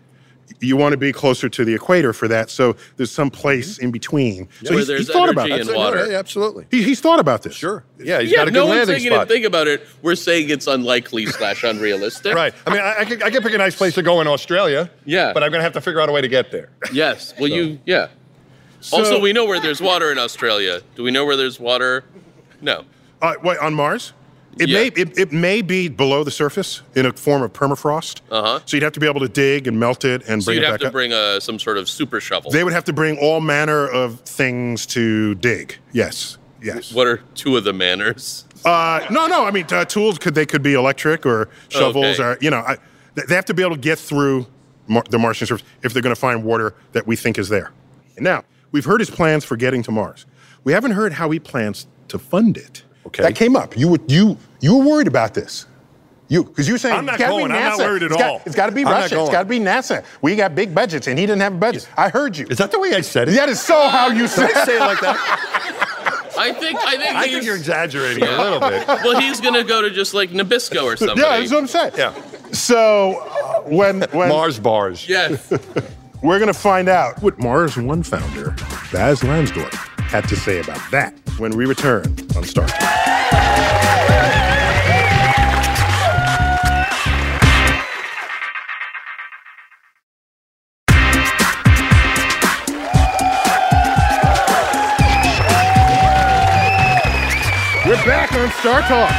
you 0.61 0.77
want 0.77 0.93
to 0.93 0.97
be 0.97 1.13
closer 1.13 1.49
to 1.49 1.65
the 1.65 1.75
equator 1.75 2.13
for 2.13 2.29
that. 2.29 2.51
So 2.51 2.77
there's 2.97 3.11
some 3.11 3.31
place 3.31 3.79
in 3.79 3.91
between. 3.91 4.49
So 4.63 4.71
Where 4.71 4.79
he's, 4.79 4.87
there's 4.89 5.01
he's 5.07 5.11
thought 5.11 5.29
about 5.29 5.47
energy 5.47 5.59
this. 5.59 5.69
and 5.69 5.77
water. 5.77 6.07
Yeah, 6.11 6.19
absolutely. 6.19 6.67
He, 6.71 6.83
he's 6.83 7.01
thought 7.01 7.21
about 7.21 7.43
this. 7.43 7.55
Sure. 7.55 7.85
Yeah, 7.99 8.21
he's 8.21 8.31
yeah, 8.31 8.39
got 8.39 8.49
a 8.49 8.51
good 8.51 8.55
no 8.55 8.67
one's 8.67 8.79
landing 8.79 8.97
taking 8.97 9.13
spot. 9.13 9.29
to 9.29 9.35
think 9.35 9.47
about 9.47 9.67
it. 9.69 9.87
We're 10.03 10.15
saying 10.15 10.51
it's 10.51 10.67
unlikely 10.67 11.27
slash 11.27 11.65
unrealistic. 11.65 12.35
Right. 12.35 12.55
I 12.67 12.71
mean, 12.71 12.81
I, 12.81 13.01
I, 13.01 13.05
could, 13.05 13.23
I 13.23 13.31
could 13.31 13.43
pick 13.43 13.55
a 13.55 13.59
nice 13.59 13.77
place 13.77 13.95
to 13.95 14.03
go 14.03 14.21
in 14.21 14.27
Australia. 14.27 14.91
Yeah. 15.05 15.33
But 15.33 15.43
I'm 15.43 15.51
going 15.51 15.61
to 15.61 15.65
have 15.65 15.73
to 15.75 15.81
figure 15.81 16.01
out 16.01 16.09
a 16.09 16.13
way 16.13 16.21
to 16.21 16.29
get 16.29 16.51
there. 16.51 16.71
Yes. 16.93 17.35
Well, 17.39 17.49
you. 17.49 17.79
Yeah. 17.87 18.09
also, 18.93 19.21
we 19.21 19.33
know 19.33 19.45
where 19.47 19.61
there's 19.61 19.81
water 19.81 20.13
in 20.13 20.19
Australia. 20.19 20.81
Do 20.95 21.03
we 21.03 21.11
know 21.11 21.25
where 21.25 21.37
there's 21.37 21.59
water? 21.59 22.05
No. 22.61 22.85
Uh, 23.21 23.35
what, 23.41 23.59
on 23.59 23.75
Mars? 23.75 24.13
It 24.59 24.69
Yeah. 24.69 24.79
may 24.81 24.87
it, 24.89 25.19
it 25.19 25.33
may 25.33 25.63
be 25.63 25.89
below 25.89 26.25
the 26.25 26.31
surface 26.31 26.83
in 26.95 27.07
a 27.07 27.13
form 27.13 27.43
of 27.43 27.53
permafrost. 27.53 28.21
Uh-huh. 28.31 28.61
So 28.67 28.77
you'd 28.77 28.83
have 28.83 28.93
to 28.93 29.01
be 29.01 29.07
able 29.07 29.21
to 29.21 29.29
dig 29.29 29.67
and 29.67 29.81
melt 29.81 30.05
it 30.05 30.23
and 30.29 30.43
So 30.43 30.49
bring 30.53 30.59
it 30.59 30.61
back 30.63 30.69
up. 30.69 30.73
you'd 30.73 30.73
have 30.73 30.81
to 30.81 30.87
up. 30.89 30.93
bring 30.93 31.13
a, 31.13 31.41
some 31.41 31.59
sort 31.59 31.79
of 31.79 31.89
super 31.89 32.21
shovel. 32.21 32.51
they 32.51 32.63
would 32.65 32.73
have 32.75 32.85
to 32.85 32.93
bring 32.93 33.17
all 33.19 33.41
manner 33.41 33.87
of 33.89 34.21
things 34.21 34.85
to 34.87 35.35
dig. 35.37 35.77
Yes. 35.93 36.37
Yes. 36.63 36.93
what 36.93 37.07
are 37.09 37.17
two 37.35 37.57
of 37.57 37.65
the 37.65 37.73
manners? 37.73 38.45
Uh, 38.65 39.05
no, 39.11 39.27
no. 39.27 39.45
I 39.45 39.51
mean, 39.51 39.67
uh, 39.73 39.85
tools 39.85 40.19
could 40.19 40.35
they 40.37 40.47
could 40.47 40.63
be 40.63 40.75
electric 40.75 41.27
or 41.27 41.49
shovels 41.69 42.21
Okay. 42.21 42.23
or 42.23 42.39
you 42.41 42.51
know, 42.51 42.59
I, 42.59 42.77
they 43.15 43.35
have 43.35 43.47
to 43.47 43.55
be 43.55 43.63
able 43.63 43.75
to 43.75 43.81
get 43.81 43.99
through 43.99 44.47
Mar- 44.87 45.03
the 45.11 45.19
Martian 45.19 45.47
surface 45.47 45.67
if 45.83 45.93
they're 45.93 46.03
going 46.03 46.15
to 46.15 46.21
find 46.21 46.45
water 46.45 46.75
that 46.93 47.07
we 47.07 47.17
think 47.17 47.39
is 47.39 47.49
there. 47.49 47.73
Now 48.19 48.45
we've 48.71 48.85
heard 48.85 49.01
his 49.01 49.11
plans 49.11 49.45
for 49.45 49.57
getting 49.57 49.83
to 49.85 49.91
Mars. 49.91 50.25
We 50.63 50.73
haven't 50.73 50.93
heard 50.93 51.15
how 51.15 51.31
he 51.31 51.41
plans 51.41 51.87
to 52.09 52.19
fund 52.19 52.57
it. 52.57 52.85
Okay. 53.07 53.23
That 53.23 53.35
came 53.35 53.57
up. 53.57 53.77
You 53.77 53.89
were 53.89 53.99
you 54.09 54.37
you 54.61 54.77
were 54.79 54.85
worried 54.85 55.07
about 55.09 55.35
this. 55.35 55.67
You 56.29 56.45
because 56.45 56.67
you're 56.69 56.79
saying 56.79 56.97
I'm 56.97 57.05
not 57.05 57.17
it's 57.17 57.23
gotta 57.25 57.33
going. 57.33 57.49
Be 57.49 57.55
I'm 57.59 57.73
NASA. 57.73 57.79
not 57.79 57.87
worried 57.87 58.03
at 58.05 58.11
It's 58.13 58.21
got- 58.21 58.47
it's 58.47 58.57
got 58.57 58.67
to 58.67 58.73
be 58.73 58.85
I'm 58.85 58.93
Russia. 58.93 59.21
It's 59.21 59.31
got 59.31 59.43
to 59.43 59.49
be 59.49 59.59
NASA. 59.59 60.05
We 60.23 60.35
got 60.37 60.55
big 60.55 60.75
budgets, 60.75 61.07
and 61.07 61.19
he 61.19 61.27
didn't 61.27 61.43
have 61.43 61.53
a 61.55 61.59
budget. 61.59 61.89
I 61.97 62.09
heard 62.09 62.37
you. 62.39 62.47
Is 62.49 62.59
that 62.59 62.71
the 62.71 62.79
way 62.79 62.95
I 62.95 63.01
said 63.03 63.29
it? 63.29 63.33
That 63.33 63.49
is 63.49 63.61
so 63.61 63.89
how 63.89 64.09
you 64.09 64.27
said. 64.27 64.47
Did 64.47 64.57
I 64.57 64.65
say 64.65 64.77
it 64.77 64.81
like 64.81 65.01
that? 65.01 66.29
I 66.39 66.53
think 66.53 66.79
I 66.81 66.97
think 66.97 67.15
I 67.17 67.29
think 67.29 67.45
you're 67.45 67.57
exaggerating 67.57 68.23
a 68.25 68.39
little 68.39 68.61
bit. 68.61 68.87
well, 68.89 69.21
he's 69.21 69.41
gonna 69.41 69.65
go 69.65 69.83
to 69.83 69.91
just 69.91 70.15
like 70.15 70.31
Nabisco 70.31 70.83
or 70.85 70.97
something. 70.97 71.19
Yeah, 71.23 71.39
that's 71.39 71.51
what 71.53 71.59
I'm 71.59 71.67
saying. 71.67 71.93
Yeah. 71.97 72.15
So 72.53 73.19
uh, 73.21 73.61
when 73.63 74.03
when 74.13 74.29
Mars 74.31 74.59
bars. 74.59 75.07
Yes. 75.09 75.53
we're 76.23 76.39
gonna 76.39 76.55
find 76.55 76.89
out 76.89 77.21
what 77.23 77.39
Mars 77.39 77.77
One 77.77 78.03
founder 78.03 78.53
Baz 78.93 79.21
Lansdorp 79.21 79.75
had 80.13 80.29
to 80.29 80.37
say 80.37 80.61
about 80.61 80.79
that 80.91 81.15
when 81.39 81.57
we 81.57 81.65
return 81.65 82.05
on 82.37 82.45
Star. 82.45 82.67
We're 97.87 98.05
back 98.05 98.35
on 98.35 98.51
Star 98.61 98.83
Talk. 98.83 99.11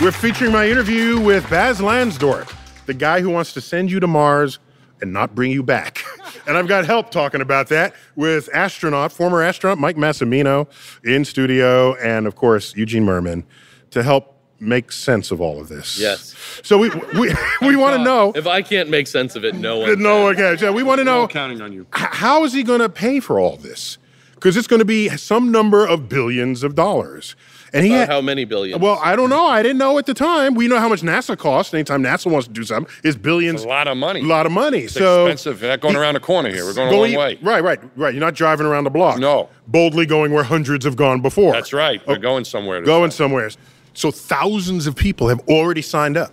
We're 0.00 0.10
featuring 0.10 0.50
my 0.50 0.68
interview 0.68 1.20
with 1.20 1.48
Baz 1.48 1.78
Lansdorp, 1.78 2.52
the 2.86 2.94
guy 2.94 3.20
who 3.20 3.30
wants 3.30 3.52
to 3.52 3.60
send 3.60 3.92
you 3.92 4.00
to 4.00 4.08
Mars 4.08 4.58
and 5.02 5.12
not 5.12 5.34
bring 5.34 5.50
you 5.50 5.62
back. 5.62 6.04
And 6.44 6.56
I've 6.56 6.66
got 6.66 6.84
help 6.86 7.12
talking 7.12 7.40
about 7.40 7.68
that 7.68 7.94
with 8.16 8.48
astronaut, 8.52 9.12
former 9.12 9.42
astronaut 9.42 9.78
Mike 9.78 9.94
Massimino 9.94 10.66
in 11.04 11.24
studio, 11.24 11.94
and 12.02 12.26
of 12.26 12.34
course 12.34 12.74
Eugene 12.74 13.06
Mirman 13.06 13.44
to 13.90 14.02
help 14.02 14.36
make 14.58 14.90
sense 14.90 15.30
of 15.30 15.40
all 15.40 15.60
of 15.60 15.68
this. 15.68 16.00
Yes. 16.00 16.34
So 16.64 16.78
we 16.78 16.88
we, 17.16 17.32
we 17.60 17.76
want 17.76 17.96
to 17.96 18.02
know. 18.02 18.32
If 18.34 18.48
I 18.48 18.60
can't 18.62 18.88
make 18.88 19.06
sense 19.06 19.36
of 19.36 19.44
it, 19.44 19.54
no 19.54 19.78
one. 19.78 20.02
No 20.02 20.22
one 20.22 20.34
can. 20.34 20.58
Yeah, 20.60 20.70
we 20.70 20.82
want 20.82 20.98
to 20.98 21.04
know 21.04 21.28
counting 21.28 21.60
on 21.60 21.72
you. 21.72 21.86
how 21.92 22.42
is 22.42 22.52
he 22.52 22.64
going 22.64 22.80
to 22.80 22.88
pay 22.88 23.20
for 23.20 23.38
all 23.38 23.56
this? 23.56 23.98
Because 24.34 24.56
it's 24.56 24.66
going 24.66 24.80
to 24.80 24.84
be 24.84 25.08
some 25.10 25.52
number 25.52 25.86
of 25.86 26.08
billions 26.08 26.64
of 26.64 26.74
dollars. 26.74 27.36
And 27.74 27.86
he 27.86 27.92
had, 27.92 28.08
how 28.08 28.20
many 28.20 28.44
billions? 28.44 28.82
well, 28.82 29.00
I 29.02 29.16
don't 29.16 29.30
know. 29.30 29.46
I 29.46 29.62
didn't 29.62 29.78
know 29.78 29.96
at 29.96 30.04
the 30.04 30.12
time. 30.12 30.54
We 30.54 30.68
know 30.68 30.78
how 30.78 30.88
much 30.90 31.00
NASA 31.00 31.38
costs. 31.38 31.72
Anytime 31.72 32.02
NASA 32.02 32.30
wants 32.30 32.46
to 32.46 32.52
do 32.52 32.64
something, 32.64 32.92
is 33.02 33.16
billions. 33.16 33.64
A 33.64 33.68
lot 33.68 33.88
of 33.88 33.96
money. 33.96 34.20
A 34.20 34.24
lot 34.24 34.44
of 34.44 34.52
money. 34.52 34.80
It's 34.80 34.92
so 34.92 35.24
expensive. 35.26 35.62
We're 35.62 35.68
not 35.68 35.80
going 35.80 35.96
around 35.96 36.14
the 36.14 36.20
corner 36.20 36.50
here. 36.50 36.64
We're 36.66 36.74
going 36.74 36.92
a 36.92 36.96
long 36.96 37.14
way. 37.14 37.38
Right, 37.40 37.62
right, 37.62 37.80
right. 37.96 38.12
You're 38.12 38.20
not 38.20 38.34
driving 38.34 38.66
around 38.66 38.84
the 38.84 38.90
block. 38.90 39.18
No. 39.18 39.48
Boldly 39.68 40.04
going 40.04 40.32
where 40.32 40.44
hundreds 40.44 40.84
have 40.84 40.96
gone 40.96 41.22
before. 41.22 41.52
That's 41.52 41.72
right. 41.72 42.06
We're 42.06 42.16
Oh, 42.16 42.18
going 42.18 42.44
somewhere. 42.44 42.82
going 42.82 43.10
somewhere. 43.10 43.50
So 43.94 44.10
thousands 44.10 44.86
of 44.86 44.94
people 44.96 45.28
have 45.28 45.40
already 45.48 45.82
signed 45.82 46.16
up 46.18 46.32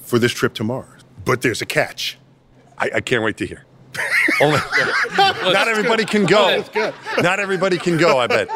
for 0.00 0.18
this 0.18 0.32
trip 0.32 0.54
to 0.54 0.64
Mars. 0.64 1.02
But 1.24 1.42
there's 1.42 1.60
a 1.62 1.66
catch. 1.66 2.16
I, 2.78 2.90
I 2.96 3.00
can't 3.00 3.22
wait 3.22 3.36
to 3.36 3.46
hear. 3.46 3.65
Only, 4.40 4.58
not 5.16 5.68
everybody 5.68 6.04
can 6.04 6.24
go. 6.26 6.62
Not 7.20 7.40
everybody 7.40 7.78
can 7.78 7.96
go. 7.96 8.18
I 8.18 8.26
bet. 8.26 8.48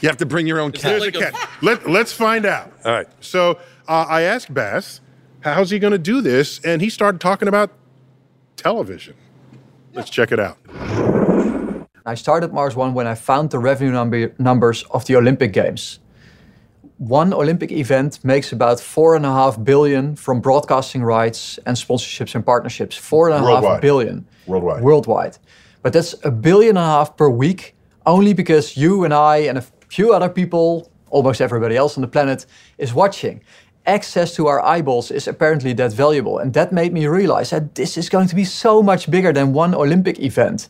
You 0.00 0.08
have 0.08 0.18
to 0.18 0.26
bring 0.26 0.46
your 0.46 0.60
own 0.60 0.72
cat. 0.72 1.00
like 1.00 1.14
a 1.14 1.18
a- 1.18 1.30
catch. 1.30 1.48
Let, 1.62 1.88
let's 1.88 2.12
find 2.12 2.46
out. 2.46 2.72
All 2.84 2.92
right. 2.92 3.08
So 3.20 3.58
uh, 3.88 4.06
I 4.08 4.22
asked 4.22 4.52
Baz, 4.52 5.00
how's 5.40 5.70
he 5.70 5.78
going 5.78 5.92
to 5.92 5.98
do 5.98 6.20
this? 6.20 6.60
And 6.64 6.80
he 6.82 6.90
started 6.90 7.20
talking 7.20 7.48
about 7.48 7.72
television. 8.56 9.14
Let's 9.94 10.10
check 10.10 10.30
it 10.32 10.38
out. 10.38 10.58
I 12.06 12.14
started 12.14 12.52
Mars 12.52 12.76
One 12.76 12.94
when 12.94 13.06
I 13.06 13.14
found 13.14 13.50
the 13.50 13.58
revenue 13.58 13.92
number, 13.92 14.32
numbers 14.38 14.84
of 14.90 15.04
the 15.06 15.16
Olympic 15.16 15.52
Games. 15.52 15.98
One 16.98 17.32
Olympic 17.32 17.70
event 17.70 18.24
makes 18.24 18.50
about 18.50 18.80
four 18.80 19.14
and 19.14 19.24
a 19.24 19.30
half 19.30 19.62
billion 19.62 20.16
from 20.16 20.40
broadcasting 20.40 21.04
rights 21.04 21.56
and 21.64 21.76
sponsorships 21.76 22.34
and 22.34 22.44
partnerships. 22.44 22.96
Four 22.96 23.28
and 23.28 23.36
a 23.36 23.38
half 23.38 23.62
Worldwide. 23.62 23.80
billion 23.80 24.26
Worldwide. 24.48 24.82
Worldwide, 24.82 25.38
but 25.82 25.92
that's 25.92 26.16
a 26.24 26.30
billion 26.32 26.70
and 26.70 26.78
a 26.78 26.84
half 26.84 27.16
per 27.16 27.28
week, 27.28 27.76
only 28.04 28.32
because 28.32 28.76
you 28.76 29.04
and 29.04 29.14
I 29.14 29.36
and 29.48 29.58
a 29.58 29.64
few 29.88 30.12
other 30.12 30.28
people, 30.28 30.90
almost 31.10 31.40
everybody 31.40 31.76
else 31.76 31.96
on 31.96 32.02
the 32.02 32.08
planet, 32.08 32.46
is 32.78 32.92
watching. 32.92 33.42
Access 33.86 34.34
to 34.34 34.48
our 34.48 34.60
eyeballs 34.60 35.12
is 35.12 35.28
apparently 35.28 35.72
that 35.74 35.92
valuable, 35.92 36.38
and 36.38 36.52
that 36.54 36.72
made 36.72 36.92
me 36.92 37.06
realize 37.06 37.50
that 37.50 37.76
this 37.76 37.96
is 37.96 38.08
going 38.08 38.26
to 38.26 38.34
be 38.34 38.44
so 38.44 38.82
much 38.82 39.08
bigger 39.08 39.32
than 39.32 39.52
one 39.52 39.72
Olympic 39.72 40.18
event 40.18 40.68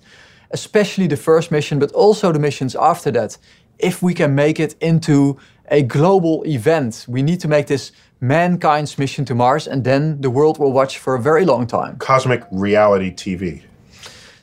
especially 0.50 1.06
the 1.06 1.16
first 1.16 1.50
mission, 1.50 1.78
but 1.78 1.92
also 1.92 2.32
the 2.32 2.38
missions 2.38 2.74
after 2.74 3.10
that. 3.10 3.36
If 3.78 4.02
we 4.02 4.14
can 4.14 4.34
make 4.34 4.58
it 4.58 4.74
into 4.80 5.38
a 5.70 5.82
global 5.82 6.44
event, 6.46 7.04
we 7.08 7.22
need 7.22 7.40
to 7.40 7.48
make 7.48 7.66
this 7.66 7.92
mankind's 8.20 8.98
mission 8.98 9.24
to 9.26 9.34
Mars, 9.34 9.68
and 9.68 9.84
then 9.84 10.20
the 10.20 10.30
world 10.30 10.58
will 10.58 10.72
watch 10.72 10.98
for 10.98 11.14
a 11.14 11.20
very 11.20 11.44
long 11.44 11.66
time. 11.66 11.96
Cosmic 11.98 12.42
reality 12.50 13.12
TV. 13.12 13.62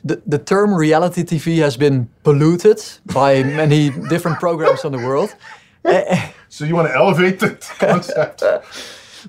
The, 0.04 0.22
the 0.26 0.38
term 0.38 0.72
reality 0.74 1.24
TV 1.24 1.58
has 1.58 1.76
been 1.76 2.08
polluted 2.22 2.82
by 3.12 3.42
many 3.42 3.90
different 4.08 4.38
programs 4.38 4.84
on 4.84 4.92
the 4.92 4.98
world. 4.98 5.34
Eh, 5.84 6.04
eh. 6.08 6.32
So 6.48 6.64
you 6.64 6.74
want 6.74 6.88
to 6.88 6.94
elevate 6.96 7.38
the 7.38 7.50
concept? 7.78 8.42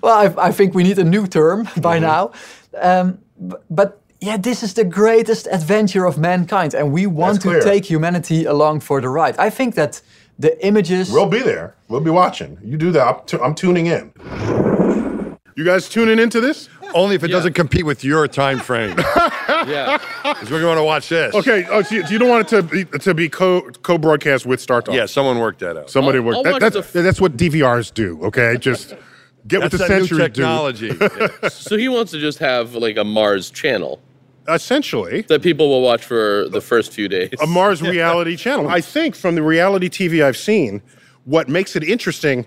Well, 0.02 0.40
I, 0.40 0.48
I 0.48 0.52
think 0.52 0.74
we 0.74 0.82
need 0.82 0.98
a 0.98 1.04
new 1.04 1.28
term 1.28 1.70
by 1.80 2.00
mm-hmm. 2.00 2.06
now. 2.06 2.32
Um, 2.82 3.20
but 3.70 4.02
yeah, 4.20 4.38
this 4.38 4.64
is 4.64 4.74
the 4.74 4.84
greatest 4.84 5.48
adventure 5.52 6.06
of 6.06 6.18
mankind, 6.18 6.74
and 6.74 6.92
we 6.92 7.06
want 7.06 7.34
That's 7.34 7.44
to 7.44 7.50
clear. 7.50 7.62
take 7.62 7.86
humanity 7.86 8.46
along 8.46 8.80
for 8.80 9.02
the 9.02 9.10
ride. 9.10 9.38
I 9.38 9.52
think 9.52 9.76
that 9.76 10.02
the 10.40 10.66
images. 10.66 11.12
We'll 11.12 11.26
be 11.30 11.40
there. 11.40 11.76
We'll 11.88 12.02
be 12.02 12.10
watching. 12.12 12.58
You 12.64 12.78
do 12.78 12.92
that. 12.92 13.08
I'm, 13.08 13.26
tu- 13.26 13.42
I'm 13.42 13.56
tuning 13.56 13.88
in. 13.88 14.12
You 15.56 15.64
guys 15.66 15.90
tuning 15.90 16.20
into 16.20 16.40
this? 16.40 16.70
Only 16.94 17.16
if 17.16 17.24
it 17.24 17.30
doesn't 17.30 17.54
compete 17.54 17.84
with 17.86 18.04
your 18.04 18.28
time 18.28 18.60
frame. 18.60 18.96
yeah. 19.50 19.98
Because 20.24 20.52
we're 20.52 20.62
going 20.62 20.78
to 20.78 20.84
watch 20.84 21.10
this. 21.10 21.34
Okay. 21.34 21.66
Oh, 21.70 21.82
so 21.82 21.96
you, 21.96 22.04
you 22.10 22.20
don't 22.20 22.30
want 22.30 22.46
it 22.52 22.56
to 22.56 22.64
be 22.64 22.86
to 23.00 23.14
be 23.16 23.28
co 23.28 23.62
co 23.82 23.98
broadcast 23.98 24.46
with 24.46 24.62
Star 24.62 24.82
Talk? 24.84 24.94
Yeah, 24.94 25.08
someone 25.08 25.40
worked 25.40 25.60
that 25.62 25.76
out. 25.76 25.90
Somebody 25.90 26.20
I'll- 26.20 26.26
worked. 26.26 26.38
I'll 26.38 26.44
That, 26.44 26.52
watch 26.54 26.62
that's 26.62 26.76
f- 26.76 26.94
that's 26.94 27.20
what 27.20 27.36
DVRs 27.38 27.92
do. 27.94 28.22
Okay, 28.26 28.58
just 28.60 28.94
get 29.48 29.62
That's 29.62 29.72
with 29.74 29.82
the 29.82 29.88
that 29.88 29.90
new 30.02 30.08
century. 30.08 30.18
dude. 30.28 30.36
technology. 31.00 31.50
So 31.50 31.76
he 31.78 31.88
wants 31.90 32.12
to 32.12 32.20
just 32.20 32.38
have 32.40 32.76
like 32.76 32.98
a 32.98 33.04
Mars 33.04 33.50
channel 33.50 34.00
Essentially, 34.48 35.22
that 35.24 35.42
people 35.42 35.68
will 35.70 35.82
watch 35.82 36.06
for 36.06 36.48
the 36.50 36.62
first 36.62 36.94
few 36.94 37.08
days. 37.10 37.32
a 37.42 37.48
Mars 37.48 37.82
reality 37.96 38.36
channel. 38.38 38.68
I 38.70 38.80
think 38.82 39.16
from 39.16 39.36
the 39.36 39.44
reality 39.44 39.90
TV 39.90 40.24
I've 40.24 40.38
seen, 40.38 40.82
what 41.26 41.50
makes 41.50 41.76
it 41.76 41.84
interesting 41.84 42.46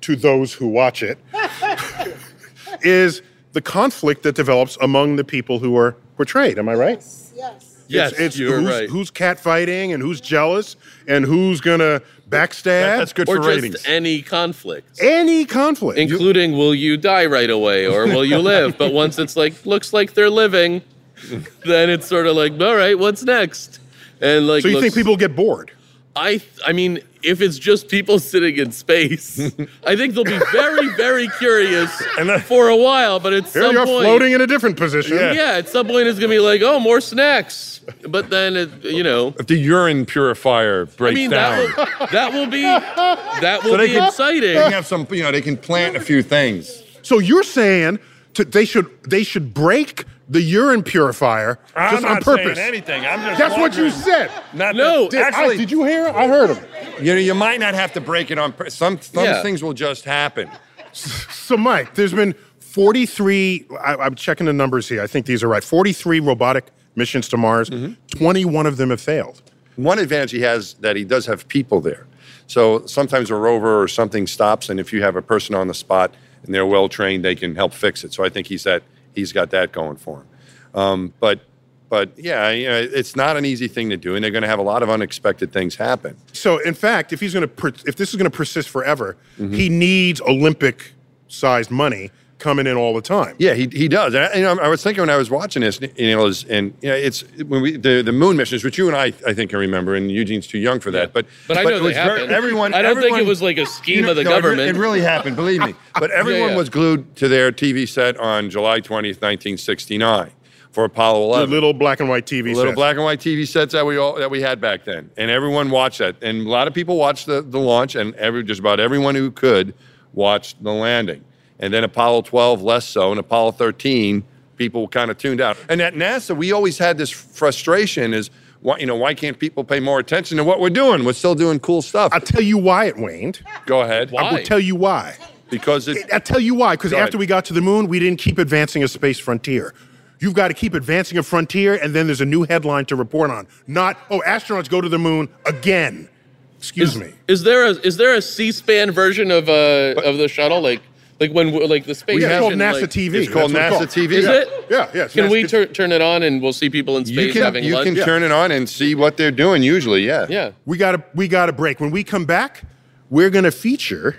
to 0.00 0.16
those 0.16 0.52
who 0.52 0.66
watch 0.66 1.02
it 1.04 1.18
is 2.82 3.22
the 3.52 3.60
conflict 3.60 4.22
that 4.22 4.34
develops 4.34 4.76
among 4.80 5.16
the 5.16 5.24
people 5.24 5.58
who 5.58 5.76
are 5.76 5.92
portrayed. 6.16 6.58
Am 6.58 6.68
I 6.68 6.74
right? 6.74 6.96
Yes. 7.34 7.84
yes, 7.88 8.12
it's, 8.12 8.20
it's 8.20 8.38
you're 8.38 8.60
who's, 8.60 8.68
right. 8.70 8.88
who's 8.90 9.10
catfighting 9.10 9.92
and 9.94 10.02
who's 10.02 10.20
jealous 10.20 10.76
and 11.08 11.24
who's 11.24 11.60
gonna 11.60 12.00
backstab. 12.28 12.64
That- 12.64 12.96
that's 12.98 13.12
good 13.12 13.28
or 13.28 13.36
for 13.36 13.42
just 13.42 13.62
ratings. 13.62 13.84
any 13.86 14.22
conflict, 14.22 14.98
Any 15.00 15.44
conflict. 15.44 15.98
You- 15.98 16.04
including 16.08 16.52
will 16.56 16.74
you 16.74 16.96
die 16.96 17.26
right 17.26 17.50
away 17.50 17.86
or 17.86 18.06
will 18.06 18.24
you 18.24 18.38
live? 18.52 18.78
but 18.78 18.92
once 18.92 19.18
it's 19.18 19.36
like 19.36 19.64
looks 19.66 19.92
like 19.92 20.14
they're 20.14 20.30
living, 20.30 20.82
then 21.64 21.90
it's 21.90 22.06
sort 22.06 22.26
of 22.26 22.36
like 22.36 22.52
all 22.60 22.76
right, 22.76 22.98
what's 22.98 23.22
next? 23.24 23.80
And 24.20 24.46
like, 24.46 24.62
so 24.62 24.68
you 24.68 24.80
think 24.80 24.94
people 24.94 25.16
get 25.16 25.34
bored? 25.34 25.70
I 26.16 26.40
I 26.66 26.72
mean, 26.72 26.98
if 27.22 27.40
it's 27.40 27.58
just 27.58 27.88
people 27.88 28.18
sitting 28.18 28.56
in 28.58 28.72
space, 28.72 29.38
I 29.86 29.94
think 29.96 30.14
they'll 30.14 30.24
be 30.24 30.40
very, 30.52 30.88
very 30.96 31.28
curious 31.38 31.90
for 32.46 32.68
a 32.68 32.76
while. 32.76 33.20
But 33.20 33.32
at 33.32 33.44
Here 33.44 33.62
some 33.62 33.72
you're 33.72 33.86
point, 33.86 34.04
floating 34.04 34.32
in 34.32 34.40
a 34.40 34.46
different 34.46 34.76
position. 34.76 35.16
yeah, 35.16 35.32
yeah 35.32 35.52
at 35.52 35.68
some 35.68 35.86
point 35.86 36.08
it's 36.08 36.18
gonna 36.18 36.28
be 36.28 36.40
like, 36.40 36.62
oh, 36.62 36.80
more 36.80 37.00
snacks. 37.00 37.80
But 38.08 38.28
then, 38.30 38.56
it, 38.56 38.84
you 38.84 39.02
know, 39.02 39.34
if 39.38 39.46
the 39.46 39.56
urine 39.56 40.04
purifier 40.04 40.86
breaks 40.86 41.12
I 41.12 41.14
mean, 41.14 41.30
down, 41.30 41.66
that 41.76 41.98
will, 42.00 42.06
that 42.08 42.32
will 42.32 42.46
be 42.46 42.62
that 42.62 43.62
will 43.64 43.70
So 43.72 43.76
they 43.78 43.86
be 43.86 43.94
can- 43.94 44.08
exciting. 44.08 44.40
they 44.54 44.62
can 44.62 44.72
have 44.72 44.86
some, 44.86 45.06
you 45.10 45.22
know, 45.22 45.30
they 45.32 45.40
can 45.42 45.56
plant 45.56 45.96
a 45.96 46.00
few 46.00 46.22
things. 46.22 46.82
So 47.02 47.18
you're 47.20 47.42
saying 47.44 47.98
to, 48.34 48.44
they 48.44 48.64
should 48.64 48.86
they 49.04 49.22
should 49.22 49.54
break 49.54 50.04
the 50.30 50.40
urine 50.40 50.82
purifier 50.82 51.58
just 51.74 52.04
on 52.04 52.22
purpose. 52.22 52.56
anything. 52.58 53.04
I'm 53.04 53.20
just 53.20 53.38
That's 53.38 53.56
what 53.56 53.76
you 53.76 53.90
said. 53.90 54.30
Not 54.54 54.76
No, 54.76 55.08
Did, 55.10 55.20
I- 55.20 55.26
actually, 55.28 55.56
did 55.58 55.70
you 55.70 55.84
hear? 55.84 56.06
it? 56.06 56.14
I 56.14 56.28
heard 56.28 56.50
him. 56.56 56.64
you 57.04 57.12
know, 57.12 57.18
you 57.20 57.34
might 57.34 57.58
not 57.60 57.74
have 57.74 57.92
to 57.94 58.00
break 58.00 58.30
it 58.30 58.38
on. 58.38 58.54
Some 58.70 59.00
some 59.00 59.24
Yeah. 59.24 59.42
things 59.42 59.62
will 59.62 59.72
just 59.74 60.04
happen. 60.04 60.48
So, 60.92 61.56
Mike, 61.56 61.94
there's 61.94 62.12
been 62.12 62.34
43. 62.60 63.66
I, 63.80 63.94
I'm 63.96 64.14
checking 64.14 64.46
the 64.46 64.52
numbers 64.52 64.88
here. 64.88 65.02
I 65.02 65.06
think 65.06 65.26
these 65.26 65.42
are 65.42 65.48
right. 65.48 65.62
43 65.64 66.20
robotic 66.20 66.66
missions 66.96 67.28
to 67.28 67.36
Mars. 67.36 67.68
Mm-hmm. 67.70 67.94
21 68.18 68.66
of 68.66 68.76
them 68.76 68.90
have 68.90 69.00
failed. 69.00 69.42
One 69.76 69.98
advantage 69.98 70.30
he 70.32 70.40
has 70.42 70.74
that 70.74 70.96
he 70.96 71.04
does 71.04 71.26
have 71.26 71.48
people 71.48 71.80
there. 71.80 72.06
So 72.46 72.84
sometimes 72.86 73.30
a 73.30 73.34
rover 73.36 73.80
or 73.82 73.88
something 73.88 74.26
stops, 74.26 74.68
and 74.68 74.78
if 74.80 74.92
you 74.92 75.02
have 75.02 75.16
a 75.16 75.22
person 75.22 75.54
on 75.54 75.68
the 75.68 75.74
spot 75.74 76.12
and 76.44 76.54
they're 76.54 76.66
well 76.66 76.88
trained, 76.88 77.24
they 77.24 77.34
can 77.34 77.54
help 77.56 77.72
fix 77.72 78.02
it. 78.04 78.12
So 78.12 78.24
I 78.24 78.28
think 78.28 78.46
he's 78.48 78.64
that 78.64 78.82
he's 79.14 79.32
got 79.32 79.50
that 79.50 79.72
going 79.72 79.96
for 79.96 80.20
him. 80.20 80.26
Um, 80.74 81.14
but 81.20 81.40
but 81.88 82.16
yeah, 82.16 82.50
you 82.50 82.68
know, 82.68 82.76
it's 82.78 83.16
not 83.16 83.36
an 83.36 83.44
easy 83.44 83.66
thing 83.66 83.90
to 83.90 83.96
do, 83.96 84.14
and 84.14 84.22
they're 84.22 84.30
going 84.30 84.42
to 84.42 84.48
have 84.48 84.60
a 84.60 84.62
lot 84.62 84.84
of 84.84 84.88
unexpected 84.88 85.52
things 85.52 85.74
happen. 85.74 86.16
So, 86.32 86.58
in 86.58 86.74
fact, 86.74 87.12
if 87.12 87.18
he's 87.18 87.34
going 87.34 87.42
to, 87.42 87.48
per, 87.48 87.68
if 87.84 87.96
this 87.96 88.10
is 88.10 88.14
going 88.16 88.30
to 88.30 88.36
persist 88.36 88.68
forever, 88.68 89.16
he 89.36 89.68
needs 89.68 90.20
Olympic-sized 90.20 91.70
money 91.70 92.12
coming 92.40 92.66
in 92.66 92.76
all 92.76 92.94
the 92.94 93.00
time. 93.00 93.36
Yeah, 93.38 93.54
he, 93.54 93.68
he 93.68 93.86
does. 93.86 94.14
And 94.14 94.24
I, 94.24 94.34
you 94.34 94.42
know, 94.42 94.58
I 94.60 94.66
was 94.68 94.82
thinking 94.82 95.02
when 95.02 95.10
I 95.10 95.16
was 95.16 95.30
watching 95.30 95.62
this, 95.62 95.78
you 95.96 96.16
know, 96.16 96.26
is, 96.26 96.42
and 96.44 96.74
you 96.80 96.88
know, 96.88 96.96
it's 96.96 97.20
when 97.44 97.62
we 97.62 97.76
the, 97.76 98.02
the 98.02 98.10
moon 98.12 98.36
missions, 98.36 98.64
which 98.64 98.76
you 98.78 98.88
and 98.88 98.96
I 98.96 99.12
I 99.26 99.32
think 99.34 99.50
can 99.50 99.58
remember, 99.60 99.94
and 99.94 100.10
Eugene's 100.10 100.46
too 100.48 100.58
young 100.58 100.80
for 100.80 100.90
that. 100.90 101.12
But 101.12 101.26
But 101.46 101.58
I 101.58 101.62
know 101.62 101.68
it 101.68 101.72
they 101.74 101.80
was 101.82 101.94
very- 101.94 102.08
happened. 102.20 102.32
everyone. 102.32 102.74
I 102.74 102.82
don't 102.82 103.00
think 103.00 103.18
it 103.18 103.26
was 103.26 103.40
like 103.40 103.58
a 103.58 103.66
scheme 103.66 103.96
you 103.98 104.02
know, 104.02 104.10
of 104.10 104.16
the 104.16 104.24
no, 104.24 104.30
government. 104.30 104.60
It, 104.62 104.74
really 104.80 105.00
happened, 105.02 105.36
believe 105.36 105.60
me. 105.64 105.74
But 106.00 106.10
everyone 106.10 106.50
yeah. 106.50 106.56
was 106.56 106.68
glued 106.70 107.14
to 107.16 107.28
their 107.28 107.52
TV 107.52 107.86
set 107.88 108.16
on 108.18 108.48
July 108.50 108.80
twentieth, 108.80 109.20
nineteen 109.20 109.58
sixty 109.58 109.98
nine, 109.98 110.30
for 110.70 110.84
Apollo 110.84 111.20
The 111.20 111.26
eleven. 111.26 111.50
little 111.50 111.72
black 111.74 112.00
and 112.00 112.08
white 112.08 112.24
TV 112.26 112.54
little 112.54 112.70
sets. 112.70 112.74
black 112.76 112.96
and 112.96 113.04
white 113.04 113.20
TV 113.20 113.46
sets 113.46 113.72
that 113.74 113.84
we 113.84 113.98
all 113.98 114.14
that 114.14 114.30
we 114.30 114.40
had 114.40 114.60
back 114.60 114.84
then, 114.84 115.10
and 115.18 115.30
everyone 115.30 115.68
watched 115.70 115.98
that, 115.98 116.16
and 116.22 116.46
a 116.46 116.50
lot 116.50 116.66
of 116.68 116.72
people 116.74 116.96
watched 116.96 117.26
the, 117.26 117.42
the 117.42 117.58
launch, 117.60 117.94
and 117.96 118.14
every 118.14 118.42
just 118.44 118.60
about 118.60 118.80
everyone 118.80 119.14
who 119.14 119.30
could 119.30 119.74
watched 120.14 120.62
the 120.62 120.72
landing, 120.72 121.22
and 121.60 121.72
then 121.72 121.84
Apollo 121.84 122.22
12 122.22 122.62
less 122.62 122.86
so, 122.86 123.10
and 123.10 123.20
Apollo 123.20 123.52
13 123.52 124.24
people 124.56 124.88
kind 124.88 125.10
of 125.10 125.16
tuned 125.16 125.40
out. 125.40 125.56
And 125.68 125.80
at 125.80 125.94
NASA, 125.94 126.36
we 126.36 126.52
always 126.52 126.76
had 126.78 126.98
this 126.98 127.10
frustration: 127.10 128.12
is 128.12 128.30
why 128.60 128.78
you 128.78 128.86
know 128.86 128.96
why 128.96 129.14
can't 129.14 129.38
people 129.38 129.64
pay 129.64 129.80
more 129.80 129.98
attention 129.98 130.36
to 130.38 130.44
what 130.44 130.60
we're 130.60 130.70
doing? 130.70 131.04
We're 131.04 131.12
still 131.12 131.34
doing 131.34 131.60
cool 131.60 131.82
stuff. 131.82 132.12
I'll 132.12 132.20
tell 132.20 132.42
you 132.42 132.58
why 132.58 132.86
it 132.86 132.96
waned. 132.96 133.40
Go 133.66 133.82
ahead, 133.82 134.10
Why? 134.10 134.22
I 134.22 134.32
will 134.32 134.42
tell 134.42 134.60
you 134.60 134.74
why. 134.74 135.16
because 135.50 135.88
it. 135.88 136.12
I'll 136.12 136.20
tell 136.20 136.40
you 136.40 136.54
why. 136.54 136.74
Because 136.74 136.92
after 136.92 137.16
ahead. 137.16 137.20
we 137.20 137.26
got 137.26 137.44
to 137.46 137.54
the 137.54 137.60
moon, 137.60 137.88
we 137.88 137.98
didn't 137.98 138.18
keep 138.18 138.38
advancing 138.38 138.82
a 138.82 138.88
space 138.88 139.18
frontier. 139.18 139.74
You've 140.20 140.34
got 140.34 140.48
to 140.48 140.54
keep 140.54 140.74
advancing 140.74 141.16
a 141.16 141.22
frontier, 141.22 141.76
and 141.82 141.94
then 141.94 142.06
there's 142.06 142.20
a 142.20 142.26
new 142.26 142.42
headline 142.42 142.84
to 142.86 142.96
report 142.96 143.30
on. 143.30 143.48
Not, 143.66 143.96
oh, 144.10 144.22
astronauts 144.26 144.68
go 144.68 144.82
to 144.82 144.88
the 144.88 144.98
moon 144.98 145.30
again. 145.46 146.10
Excuse 146.58 146.94
me. 146.94 147.14
Is 147.26 147.42
there 147.42 147.64
a 147.64 147.70
is 147.70 147.96
there 147.96 148.14
a 148.14 148.20
C-SPAN 148.20 148.90
version 148.90 149.30
of 149.30 149.48
uh 149.48 149.94
of 150.04 150.18
the 150.18 150.28
shuttle 150.28 150.60
like 150.60 150.82
like 151.20 151.32
when 151.32 151.52
like 151.68 151.84
the 151.84 151.94
space 151.94 152.20
Yeah, 152.22 152.28
it's 152.30 152.38
called 152.40 152.54
NASA 152.54 152.80
like- 152.80 152.90
TV. 152.90 153.14
It's 153.14 153.30
called 153.32 153.52
That's 153.52 153.78
what 153.78 153.88
NASA 153.90 153.92
TV. 154.08 154.12
Is 154.12 154.24
Yeah. 154.24 154.32
it? 154.32 154.48
Yeah, 154.70 154.90
yeah. 154.94 155.04
it's 155.04 155.14
Can 155.14 155.30
we 155.30 155.42
NASA 155.44 155.48
tur- 155.50 155.66
turn 155.66 155.92
it 155.92 156.00
on 156.00 156.22
and 156.22 156.40
we'll 156.42 156.54
see 156.54 156.70
people 156.70 156.96
in 156.96 157.04
You 157.06 157.14
space 157.14 157.32
can 157.34 157.42
having 157.42 157.64
you 157.64 157.74
lunch? 157.74 157.88
You 157.88 157.94
can 157.96 158.04
turn 158.04 158.22
it 158.22 158.32
on 158.32 158.50
and 158.50 158.68
see 158.68 158.94
what 158.94 159.16
they're 159.18 159.30
doing. 159.30 159.62
Usually, 159.62 160.06
yeah. 160.06 160.26
yeah. 160.30 160.52
We 160.64 160.78
got 160.78 160.92
to 160.92 161.04
we 161.14 161.28
got 161.28 161.46
to 161.46 161.52
break. 161.52 161.78
When 161.78 161.90
we 161.90 162.02
come 162.04 162.24
back, 162.24 162.62
we're 163.10 163.30
going 163.30 163.44
to 163.44 163.50
feature 163.52 164.16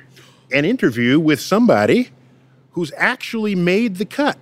an 0.52 0.64
interview 0.64 1.20
with 1.20 1.40
somebody 1.42 2.10
who's 2.74 2.92
actually 2.98 3.56
made 3.56 3.96
the 3.98 4.06
cut. 4.06 4.38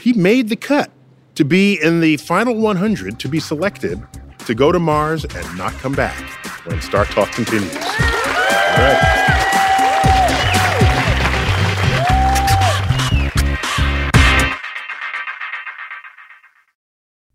He 0.00 0.12
made 0.12 0.48
the 0.48 0.56
cut 0.56 0.90
to 1.34 1.44
be 1.44 1.78
in 1.82 2.00
the 2.00 2.18
final 2.18 2.54
100 2.56 3.18
to 3.18 3.28
be 3.28 3.40
selected 3.40 4.00
to 4.46 4.54
go 4.54 4.70
to 4.72 4.78
Mars 4.78 5.24
and 5.24 5.58
not 5.58 5.72
come 5.74 5.92
back 5.92 6.18
when 6.66 6.80
Star 6.80 7.04
Talk 7.06 7.30
continues. 7.32 7.74
All 7.74 7.82
right. 8.78 9.38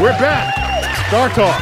We're 0.00 0.10
back. 0.12 0.54
Star 1.08 1.28
Talk. 1.30 1.60